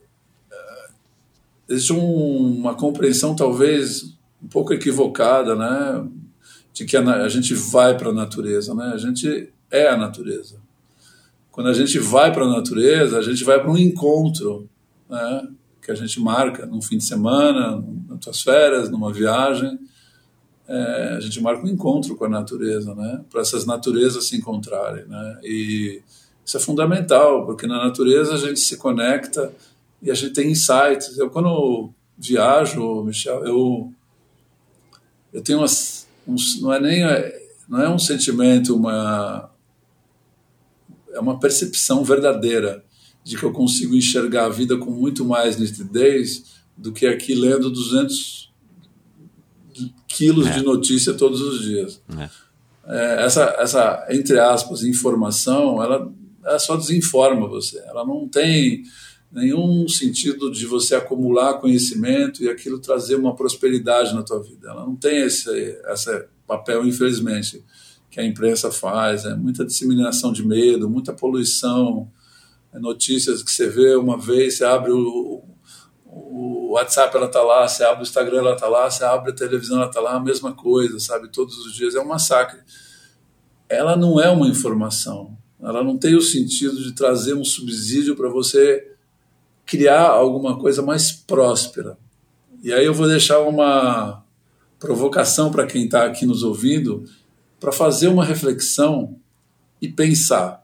[1.67, 6.07] existe um, uma compreensão talvez um pouco equivocada, né,
[6.73, 8.91] de que a, a gente vai para a natureza, né?
[8.93, 10.57] A gente é a natureza.
[11.51, 14.67] Quando a gente vai para a natureza, a gente vai para um encontro,
[15.09, 15.47] né?
[15.81, 19.79] Que a gente marca num fim de semana, nas suas férias, numa viagem
[20.67, 23.21] é, a gente marca um encontro com a natureza, né?
[23.29, 25.39] Para essas naturezas se encontrarem, né?
[25.43, 26.01] E
[26.45, 29.51] isso é fundamental, porque na natureza a gente se conecta
[30.03, 31.17] e a gente tem insights.
[31.17, 33.93] Eu quando viajo, Michel, eu
[35.31, 37.01] eu tenho umas, uns, não é nem
[37.67, 39.49] não é um sentimento, uma
[41.11, 42.83] é uma percepção verdadeira
[43.23, 47.69] de que eu consigo enxergar a vida com muito mais nitidez do que aqui lendo
[47.69, 48.51] 200
[50.07, 50.51] quilos é.
[50.51, 52.01] de notícia todos os dias.
[52.19, 52.29] É.
[52.85, 56.11] É, essa, essa, entre aspas, informação, ela,
[56.43, 57.79] ela só desinforma você.
[57.87, 58.83] Ela não tem
[59.33, 64.69] nenhum sentido de você acumular conhecimento e aquilo trazer uma prosperidade na tua vida.
[64.69, 65.49] Ela não tem esse,
[65.87, 67.63] esse papel, infelizmente,
[68.11, 69.25] que a imprensa faz.
[69.25, 72.07] É muita disseminação de medo, muita poluição,
[72.71, 75.43] é notícias que você vê uma vez, você abre o,
[76.05, 79.35] o WhatsApp ela tá lá, você abre o Instagram ela tá lá, você abre a
[79.35, 81.27] televisão ela tá lá, a mesma coisa, sabe?
[81.29, 82.59] Todos os dias é um massacre.
[83.67, 85.35] Ela não é uma informação.
[85.59, 88.92] Ela não tem o sentido de trazer um subsídio para você
[89.65, 91.97] criar alguma coisa mais próspera.
[92.61, 94.23] E aí eu vou deixar uma
[94.79, 97.05] provocação para quem está aqui nos ouvindo
[97.59, 99.15] para fazer uma reflexão
[99.81, 100.63] e pensar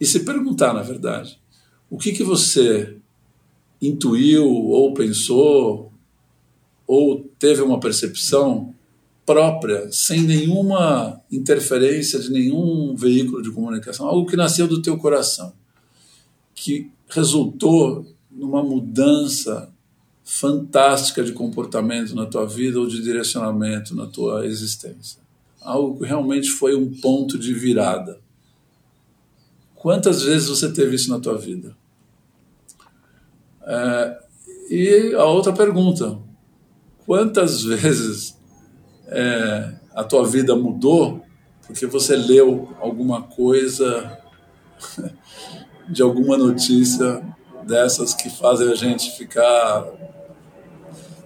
[0.00, 1.40] e se perguntar, na verdade,
[1.90, 2.96] o que que você
[3.80, 5.92] intuiu ou pensou
[6.86, 8.74] ou teve uma percepção
[9.26, 15.52] própria, sem nenhuma interferência de nenhum veículo de comunicação, algo que nasceu do teu coração,
[16.54, 19.72] que resultou numa mudança
[20.24, 25.20] fantástica de comportamento na tua vida ou de direcionamento na tua existência.
[25.60, 28.20] Algo que realmente foi um ponto de virada.
[29.74, 31.76] Quantas vezes você teve isso na tua vida?
[33.62, 34.22] É,
[34.70, 36.18] e a outra pergunta:
[37.06, 38.38] quantas vezes
[39.06, 41.24] é, a tua vida mudou
[41.68, 44.18] porque você leu alguma coisa
[45.88, 47.22] de alguma notícia
[47.66, 49.86] dessas que fazem a gente ficar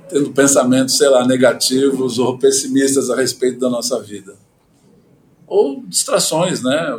[0.09, 4.36] tendo pensamentos, sei lá, negativos ou pessimistas a respeito da nossa vida?
[5.47, 6.97] Ou distrações, né?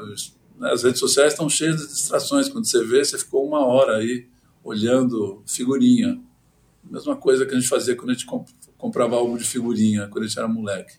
[0.57, 2.49] né, as redes sociais estão cheias de distrações.
[2.49, 4.27] Quando você vê, você ficou uma hora aí
[4.63, 6.19] olhando figurinha.
[6.83, 10.25] Mesma coisa que a gente fazia quando a gente comp comprava álbum de figurinha, quando
[10.25, 10.95] a gente era moleque.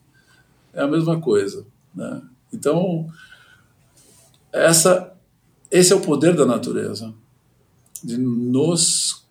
[0.73, 1.66] É a mesma coisa.
[1.95, 2.23] Né?
[2.51, 3.07] Então,
[4.51, 5.14] essa,
[5.75, 7.13] esse é o poder da natureza,
[8.01, 9.27] de nos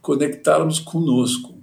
[0.00, 1.58] conectarmos conosco.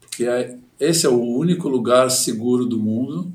[0.00, 3.30] Porque é, esse é o único lugar seguro do mundo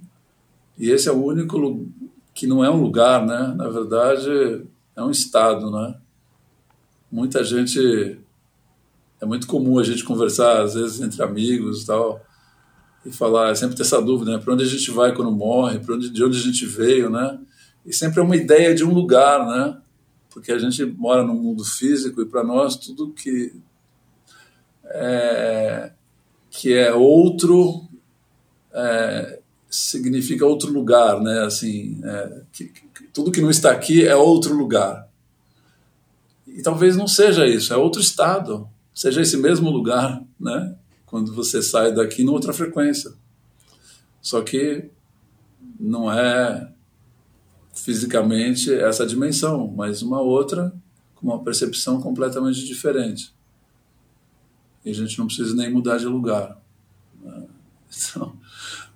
[0.80, 1.86] e esse é o único
[2.34, 3.54] que não é um lugar, né?
[3.56, 4.66] Na verdade,
[4.96, 6.00] é um estado, né?
[7.12, 8.20] Muita gente
[9.22, 12.20] é muito comum a gente conversar às vezes entre amigos e tal
[13.06, 14.40] e falar, sempre ter essa dúvida, né?
[14.40, 17.38] Para onde a gente vai quando morre, onde de onde a gente veio, né?
[17.86, 19.78] E sempre é uma ideia de um lugar, né?
[20.30, 23.54] Porque a gente mora num mundo físico e para nós tudo que
[24.86, 25.92] é,
[26.50, 27.88] que é outro
[28.74, 29.40] é,
[29.70, 31.44] significa outro lugar, né?
[31.44, 35.08] Assim, é, que, que, tudo que não está aqui é outro lugar.
[36.48, 40.76] E talvez não seja isso, é outro estado, seja esse mesmo lugar, né?
[41.06, 43.12] Quando você sai daqui em outra frequência.
[44.22, 44.90] Só que
[45.80, 46.72] não é
[47.86, 50.74] fisicamente essa dimensão, mas uma outra
[51.14, 53.32] com uma percepção completamente diferente.
[54.84, 56.60] E a gente não precisa nem mudar de lugar.
[57.24, 57.44] Né?
[57.96, 58.36] Então,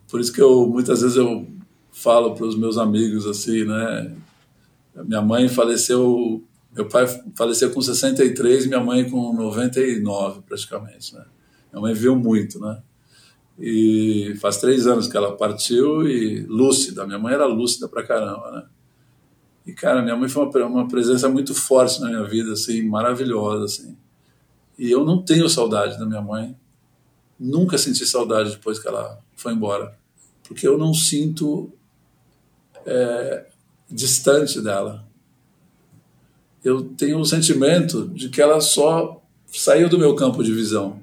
[0.10, 1.48] por isso que eu muitas vezes eu
[1.92, 4.12] falo para os meus amigos assim, né?
[5.06, 6.44] Minha mãe faleceu,
[6.76, 7.06] meu pai
[7.36, 11.26] faleceu com 63, minha mãe com 99 praticamente, né?
[11.72, 12.82] Minha mãe viu muito, né?
[13.60, 18.52] E faz três anos que ela partiu e lúcida, minha mãe era lúcida pra caramba,
[18.52, 18.79] né?
[19.66, 23.66] E cara, minha mãe foi uma, uma presença muito forte na minha vida, assim, maravilhosa,
[23.66, 23.98] assim.
[24.78, 26.56] E eu não tenho saudade da minha mãe.
[27.40, 29.98] Nunca senti saudade depois que ela foi embora.
[30.48, 31.72] Porque eu não sinto
[32.86, 33.46] é,
[33.90, 35.06] distante dela.
[36.64, 41.02] Eu tenho o sentimento de que ela só saiu do meu campo de visão.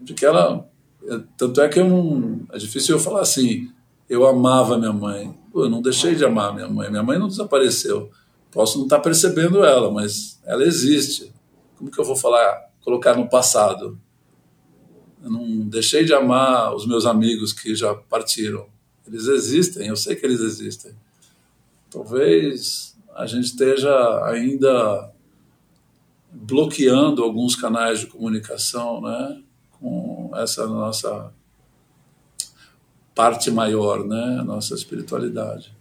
[0.00, 0.68] De que ela.
[1.04, 2.40] É, tanto é que eu não.
[2.52, 3.70] É difícil eu falar assim.
[4.08, 5.34] Eu amava minha mãe.
[5.54, 6.90] Eu não deixei de amar minha mãe.
[6.90, 8.10] Minha mãe não desapareceu.
[8.50, 11.32] Posso não estar percebendo ela, mas ela existe
[11.82, 13.98] como que eu vou falar, colocar no passado?
[15.20, 18.68] Eu não deixei de amar os meus amigos que já partiram.
[19.04, 20.92] Eles existem, eu sei que eles existem.
[21.90, 25.12] Talvez a gente esteja ainda
[26.30, 29.42] bloqueando alguns canais de comunicação, né,
[29.72, 31.32] com essa nossa
[33.14, 35.74] parte maior, né, nossa espiritualidade.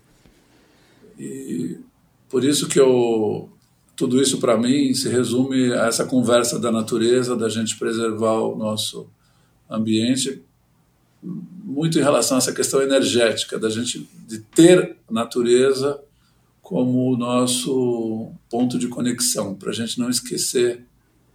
[1.18, 1.78] E
[2.30, 3.49] por isso que eu
[3.95, 8.56] tudo isso para mim se resume a essa conversa da natureza, da gente preservar o
[8.56, 9.08] nosso
[9.70, 10.41] ambiente,
[11.22, 16.02] muito em relação a essa questão energética, da gente de ter a natureza
[16.62, 20.84] como o nosso ponto de conexão, para a gente não esquecer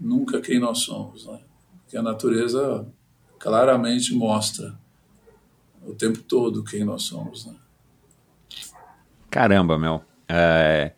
[0.01, 1.39] nunca quem nós somos, né?
[1.89, 2.85] que a natureza
[3.39, 4.77] claramente mostra
[5.87, 7.47] o tempo todo quem nós somos.
[7.47, 7.55] Né?
[9.31, 10.03] Caramba, meu.
[10.29, 10.93] É,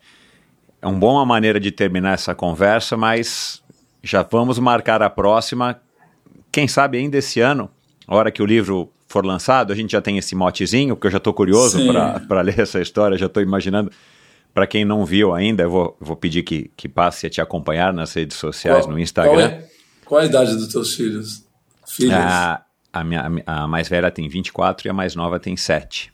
[0.81, 3.61] é uma boa maneira de terminar essa conversa, mas
[4.03, 5.79] já vamos marcar a próxima.
[6.51, 7.69] Quem sabe ainda esse ano,
[8.07, 11.11] a hora que o livro for lançado, a gente já tem esse motezinho, porque eu
[11.11, 11.79] já estou curioso
[12.27, 13.91] para ler essa história, já estou imaginando.
[14.51, 17.93] Para quem não viu ainda, eu vou, vou pedir que, que passe a te acompanhar
[17.93, 19.33] nas redes sociais, qual, no Instagram.
[19.33, 19.69] Qual, é,
[20.05, 21.45] qual a idade dos teus filhos?
[21.87, 22.17] Filhas?
[22.17, 26.11] A, a, minha, a mais velha tem 24 e a mais nova tem 7.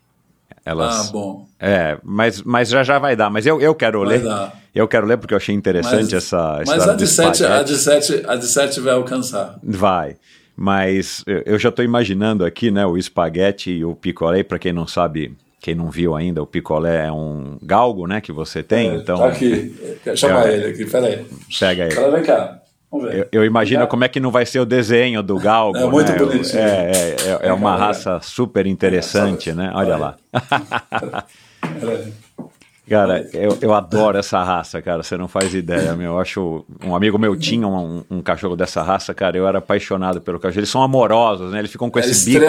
[0.66, 1.48] Elas, ah, bom.
[1.60, 3.30] É, mas, mas já já vai dar.
[3.30, 4.24] Mas eu, eu quero vai ler.
[4.24, 4.60] Dar.
[4.74, 7.78] Eu quero ler porque eu achei interessante mas, essa Mas a de, sete, a, de
[7.78, 9.60] sete, a de sete vai alcançar.
[9.64, 10.18] Vai.
[10.58, 14.88] Mas eu já estou imaginando aqui, né, o espaguete e o picolé, para quem não
[14.88, 18.96] sabe, quem não viu ainda, o picolé é um galgo, né, que você tem, é,
[18.96, 19.18] então...
[19.18, 19.76] Tá aqui,
[20.16, 21.26] chama ele aqui, peraí.
[21.60, 21.96] Pega ele.
[21.96, 22.62] Fala, vem cá.
[23.04, 25.78] Eu, eu, imagino como é que não vai ser o desenho do galgo.
[25.78, 26.18] É muito né?
[26.18, 26.62] bonitinho.
[26.62, 27.16] É, é,
[27.46, 29.72] é, é uma raça super interessante, né?
[29.74, 30.16] Olha lá.
[32.88, 35.02] Cara, eu, eu adoro essa raça, cara.
[35.02, 36.14] Você não faz ideia, meu.
[36.14, 36.64] Eu acho.
[36.84, 39.36] Um amigo meu tinha um, um, cachorro dessa raça, cara.
[39.36, 40.60] Eu era apaixonado pelo cachorro.
[40.60, 41.60] Eles são amorosos, né?
[41.60, 42.46] Eles ficam com é esse bico.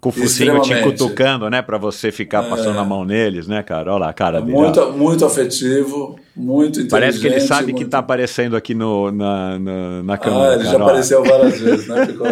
[0.00, 1.62] Com o focinho te cutucando, né?
[1.62, 2.80] Pra você ficar passando é.
[2.80, 3.90] a mão neles, né, cara?
[3.90, 4.52] Olha lá a cara dele.
[4.52, 6.90] Muito, muito afetivo, muito inteligente.
[6.90, 7.78] Parece que ele sabe muito...
[7.78, 10.50] que tá aparecendo aqui no, na, na, na câmera.
[10.50, 10.78] Ah, ele cara.
[10.78, 12.06] já apareceu várias vezes, né?
[12.06, 12.26] Ficou...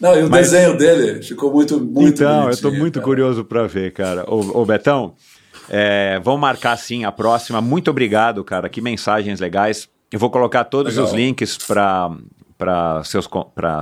[0.00, 0.50] Não, e o Mas...
[0.50, 3.04] desenho dele ficou muito, muito Então, eu tô muito cara.
[3.04, 4.24] curioso para ver, cara.
[4.26, 5.14] Ô, ô Betão.
[5.68, 7.60] É, vamos marcar sim a próxima.
[7.60, 8.68] Muito obrigado, cara.
[8.68, 9.88] Que mensagens legais.
[10.12, 11.06] Eu vou colocar todos Legal.
[11.06, 12.10] os links para
[12.56, 13.28] para seus,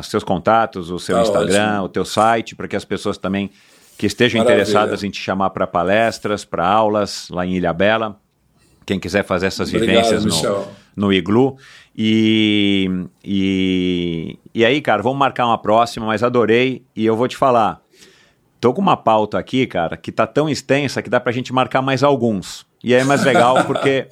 [0.05, 1.85] seus contatos, o seu tá Instagram, ótimo.
[1.85, 3.51] o teu site, para que as pessoas também
[3.99, 4.63] que estejam Maravilha.
[4.63, 8.19] interessadas em te chamar para palestras, para aulas lá em Ilha Bela.
[8.85, 11.57] Quem quiser fazer essas Obrigado, vivências no, no Iglu.
[11.97, 12.91] E,
[13.23, 16.83] e, e aí, cara, vamos marcar uma próxima, mas adorei.
[16.97, 17.82] E eu vou te falar,
[18.63, 21.83] tô com uma pauta aqui, cara, que tá tão extensa que dá pra gente marcar
[21.83, 22.65] mais alguns.
[22.83, 24.07] E é mais legal porque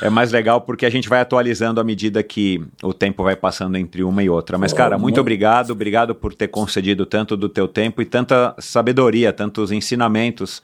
[0.00, 3.76] é mais legal porque a gente vai atualizando à medida que o tempo vai passando
[3.76, 4.56] entre uma e outra.
[4.56, 8.54] Mas, cara, muito muito- obrigado, obrigado por ter concedido tanto do teu tempo e tanta
[8.58, 10.62] sabedoria, tantos ensinamentos.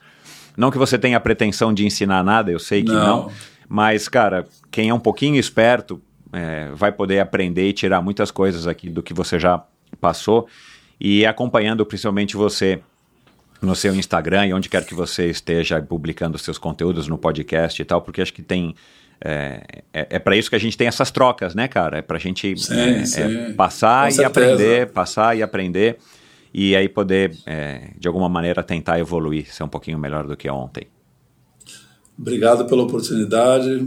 [0.57, 3.23] Não que você tenha a pretensão de ensinar nada, eu sei que não.
[3.25, 3.31] Não.
[3.69, 6.01] Mas, cara, quem é um pouquinho esperto
[6.33, 9.63] é, vai poder aprender e tirar muitas coisas aqui do que você já
[10.01, 10.47] passou.
[10.99, 12.81] E acompanhando principalmente você
[13.61, 17.85] no seu Instagram e onde quer que você esteja publicando seus conteúdos no podcast e
[17.85, 18.75] tal, porque acho que tem.
[19.19, 21.97] É, é, é para isso que a gente tem essas trocas, né, cara?
[21.97, 23.21] É pra gente Sim, é, sim.
[23.21, 24.27] é passar Com e certeza.
[24.27, 25.97] aprender, passar e aprender,
[26.53, 30.47] e aí poder, é, de alguma maneira, tentar evoluir, ser um pouquinho melhor do que
[30.49, 30.87] ontem.
[32.17, 33.85] Obrigado pela oportunidade.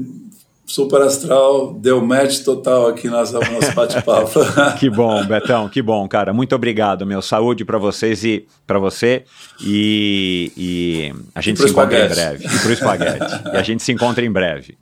[0.70, 4.38] Super astral, deu match total aqui nessa nosso bate-papo.
[4.78, 6.32] Que bom, Betão, que bom, cara.
[6.32, 7.20] Muito obrigado, meu.
[7.20, 9.24] Saúde pra vocês e para você.
[9.60, 12.46] E, e a gente pro se encontra em breve.
[12.46, 13.18] E pro espaguete.
[13.52, 14.78] e a gente se encontra em breve.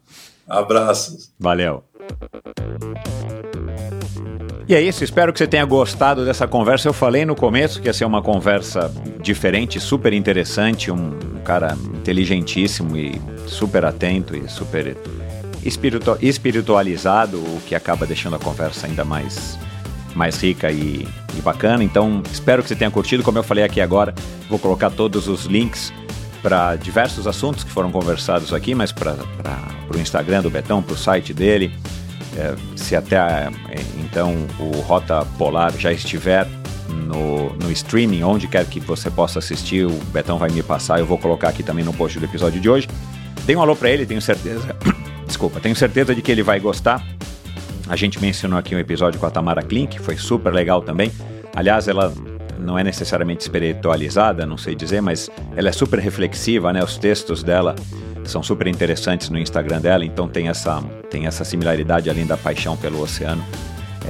[0.46, 1.30] Abraços.
[1.40, 1.82] Valeu.
[4.68, 6.86] E é isso, espero que você tenha gostado dessa conversa.
[6.86, 8.92] Eu falei no começo que ia ser uma conversa
[9.22, 14.94] diferente, super interessante, um cara inteligentíssimo e super atento e super
[15.64, 19.58] espiritu- espiritualizado, o que acaba deixando a conversa ainda mais,
[20.14, 21.06] mais rica e,
[21.36, 21.82] e bacana.
[21.84, 23.22] Então, espero que você tenha curtido.
[23.22, 24.14] Como eu falei aqui agora,
[24.48, 25.92] vou colocar todos os links
[26.42, 29.16] para diversos assuntos que foram conversados aqui, mas para
[29.92, 31.72] o Instagram do Betão, para o site dele.
[32.36, 33.50] É, se até é,
[33.98, 36.46] então o Rota Polar já estiver
[36.88, 41.00] no, no streaming, onde quer que você possa assistir, o Betão vai me passar.
[41.00, 42.88] Eu vou colocar aqui também no post do episódio de hoje.
[43.44, 44.76] Dê um alô para ele, tenho certeza.
[45.28, 47.06] Desculpa, tenho certeza de que ele vai gostar.
[47.86, 51.12] A gente mencionou aqui um episódio com a Tamara Klink, foi super legal também.
[51.54, 52.12] Aliás, ela
[52.58, 56.82] não é necessariamente espiritualizada, não sei dizer, mas ela é super reflexiva, né?
[56.82, 57.76] Os textos dela
[58.24, 62.76] são super interessantes no Instagram dela, então tem essa, tem essa similaridade além da paixão
[62.76, 63.44] pelo oceano,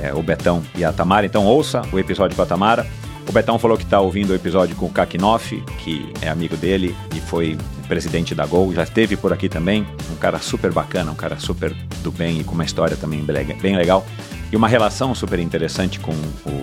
[0.01, 1.27] é, o Betão e a Tamara.
[1.27, 2.87] Então ouça o episódio com a Tamara.
[3.29, 6.97] O Betão falou que está ouvindo o episódio com o Kakinoff, que é amigo dele
[7.15, 11.15] e foi presidente da Gol, já esteve por aqui também, um cara super bacana, um
[11.15, 13.23] cara super do bem e com uma história também
[13.61, 14.05] bem legal
[14.51, 16.15] e uma relação super interessante com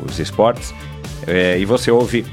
[0.08, 0.74] os esportes.
[1.28, 2.26] É, e você ouve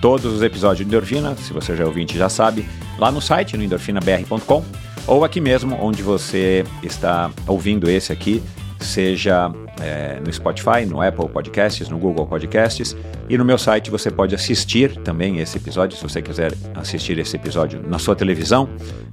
[0.00, 2.66] todos os episódios de Endorfina, se você já é ouvinte já sabe,
[2.98, 4.64] lá no site, no endorfinabr.com,
[5.06, 8.42] ou aqui mesmo onde você está ouvindo esse aqui,
[8.80, 12.96] seja é, no Spotify, no Apple Podcasts, no Google Podcasts,
[13.28, 17.36] e no meu site você pode assistir também esse episódio, se você quiser assistir esse
[17.36, 18.68] episódio na sua televisão,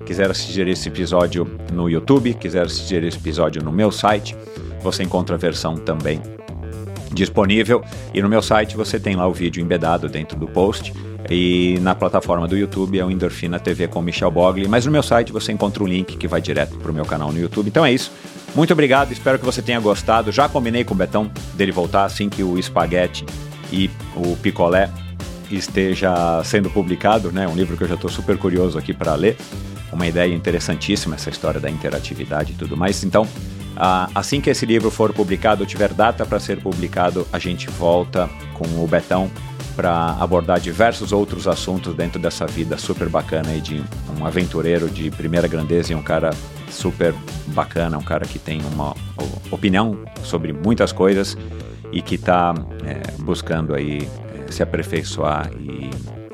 [0.05, 4.35] quiser assistir esse episódio no YouTube, quiser assistir esse episódio no meu site,
[4.81, 6.21] você encontra a versão também
[7.13, 7.83] disponível.
[8.13, 10.93] E no meu site você tem lá o vídeo embedado dentro do post.
[11.29, 14.67] E na plataforma do YouTube é o Endorfina TV com Michel Bogli.
[14.67, 17.31] Mas no meu site você encontra o link que vai direto para o meu canal
[17.31, 17.67] no YouTube.
[17.67, 18.11] Então é isso.
[18.55, 20.31] Muito obrigado, espero que você tenha gostado.
[20.31, 23.25] Já combinei com o Betão dele voltar assim que o espaguete
[23.71, 24.91] e o picolé
[25.49, 27.47] esteja sendo publicado, né?
[27.47, 29.37] Um livro que eu já estou super curioso aqui para ler.
[29.91, 33.03] Uma ideia interessantíssima essa história da interatividade e tudo mais.
[33.03, 33.27] Então,
[34.13, 38.83] assim que esse livro for publicado, tiver data para ser publicado, a gente volta com
[38.83, 39.31] o Betão
[39.75, 43.83] para abordar diversos outros assuntos dentro dessa vida super bacana aí de
[44.19, 46.31] um aventureiro de primeira grandeza e um cara
[46.69, 47.13] super
[47.47, 48.95] bacana, um cara que tem uma
[49.51, 51.37] opinião sobre muitas coisas
[51.91, 52.53] e que está
[52.85, 54.07] é, buscando aí
[54.47, 55.89] é, se aperfeiçoar e,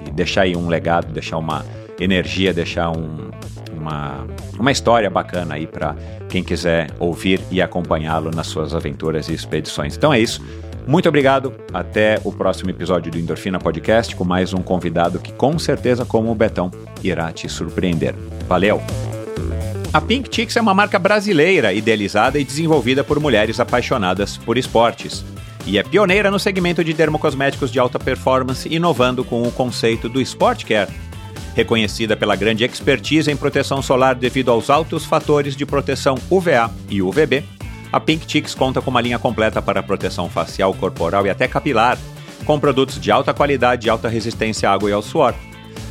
[0.07, 1.65] e, deixar aí um legado, deixar uma
[1.99, 3.29] energia, deixar um,
[3.73, 4.25] uma,
[4.57, 5.95] uma história bacana aí para
[6.29, 9.97] quem quiser ouvir e acompanhá-lo nas suas aventuras e expedições.
[9.97, 10.41] Então é isso.
[10.89, 11.53] Muito obrigado.
[11.71, 16.31] Até o próximo episódio do Endorfina Podcast com mais um convidado que com certeza, como
[16.31, 16.71] o Betão,
[17.03, 18.15] irá te surpreender.
[18.47, 18.81] Valeu!
[19.93, 25.23] A Pink Chicks é uma marca brasileira idealizada e desenvolvida por mulheres apaixonadas por esportes.
[25.63, 30.19] E é pioneira no segmento de dermocosméticos de alta performance, inovando com o conceito do
[30.19, 30.89] Sport Care.
[31.55, 36.99] Reconhecida pela grande expertise em proteção solar devido aos altos fatores de proteção UVA e
[36.99, 37.43] UVB,
[37.91, 41.97] a Pink conta com uma linha completa para proteção facial, corporal e até capilar,
[42.45, 45.33] com produtos de alta qualidade e alta resistência à água e ao suor.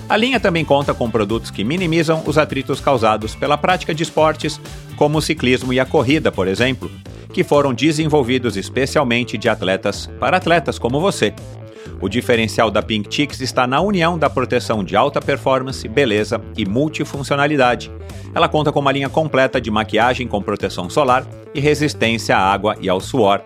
[0.09, 4.60] A linha também conta com produtos que minimizam os atritos causados pela prática de esportes,
[4.97, 6.91] como o ciclismo e a corrida, por exemplo,
[7.33, 11.35] que foram desenvolvidos especialmente de atletas para atletas como você.
[12.00, 16.65] O diferencial da Pink Chicks está na união da proteção de alta performance, beleza e
[16.65, 17.91] multifuncionalidade.
[18.34, 22.76] Ela conta com uma linha completa de maquiagem com proteção solar e resistência à água
[22.81, 23.42] e ao suor.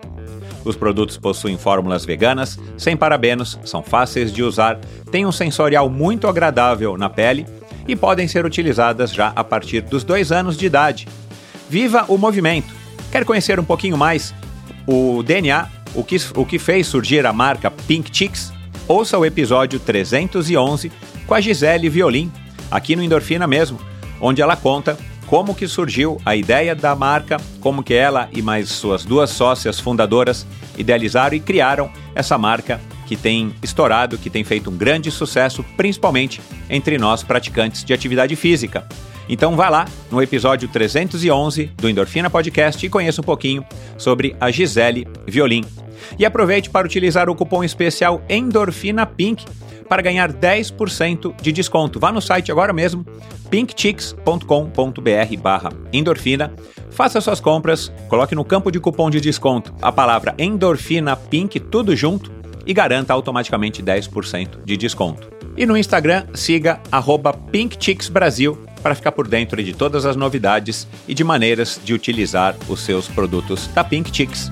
[0.63, 4.79] Os produtos possuem fórmulas veganas, sem parabenos, são fáceis de usar,
[5.11, 7.45] têm um sensorial muito agradável na pele
[7.87, 11.07] e podem ser utilizadas já a partir dos dois anos de idade.
[11.69, 12.73] Viva o movimento!
[13.11, 14.33] Quer conhecer um pouquinho mais
[14.87, 18.51] o DNA o que, o que fez surgir a marca Pink Chicks,
[18.87, 20.91] ouça o episódio 311
[21.25, 22.31] com a Gisele Violim,
[22.69, 23.79] aqui no Endorfina mesmo,
[24.19, 24.97] onde ela conta
[25.27, 29.79] como que surgiu a ideia da marca, como que ela e mais suas duas sócias
[29.79, 30.45] fundadoras
[30.77, 36.41] idealizaram e criaram essa marca que tem estourado, que tem feito um grande sucesso, principalmente
[36.69, 38.87] entre nós praticantes de atividade física.
[39.27, 43.65] Então vá lá no episódio 311 do Endorfina Podcast e conheça um pouquinho
[43.97, 45.63] sobre a Gisele Violim.
[46.17, 49.45] E aproveite para utilizar o cupom especial Endorfina Pink
[49.87, 51.99] para ganhar 10% de desconto.
[51.99, 53.05] Vá no site agora mesmo,
[53.49, 56.53] pinkchicks.com.br barra endorfina.
[56.89, 61.95] Faça suas compras, coloque no campo de cupom de desconto a palavra endorfina pink, tudo
[61.95, 62.31] junto,
[62.65, 65.29] e garanta automaticamente 10% de desconto.
[65.55, 71.13] E no Instagram, siga arroba pinkchicksbrasil para ficar por dentro de todas as novidades e
[71.13, 74.51] de maneiras de utilizar os seus produtos da Pink Chicks.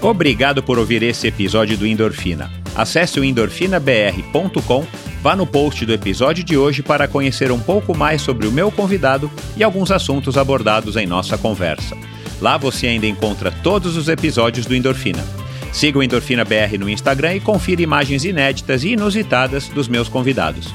[0.00, 2.50] Obrigado por ouvir esse episódio do Endorfina.
[2.74, 4.86] Acesse o endorfinabr.com,
[5.22, 8.72] vá no post do episódio de hoje para conhecer um pouco mais sobre o meu
[8.72, 11.96] convidado e alguns assuntos abordados em nossa conversa.
[12.40, 15.22] Lá você ainda encontra todos os episódios do Endorfina.
[15.72, 20.74] Siga o Endorfina BR no Instagram e confira imagens inéditas e inusitadas dos meus convidados.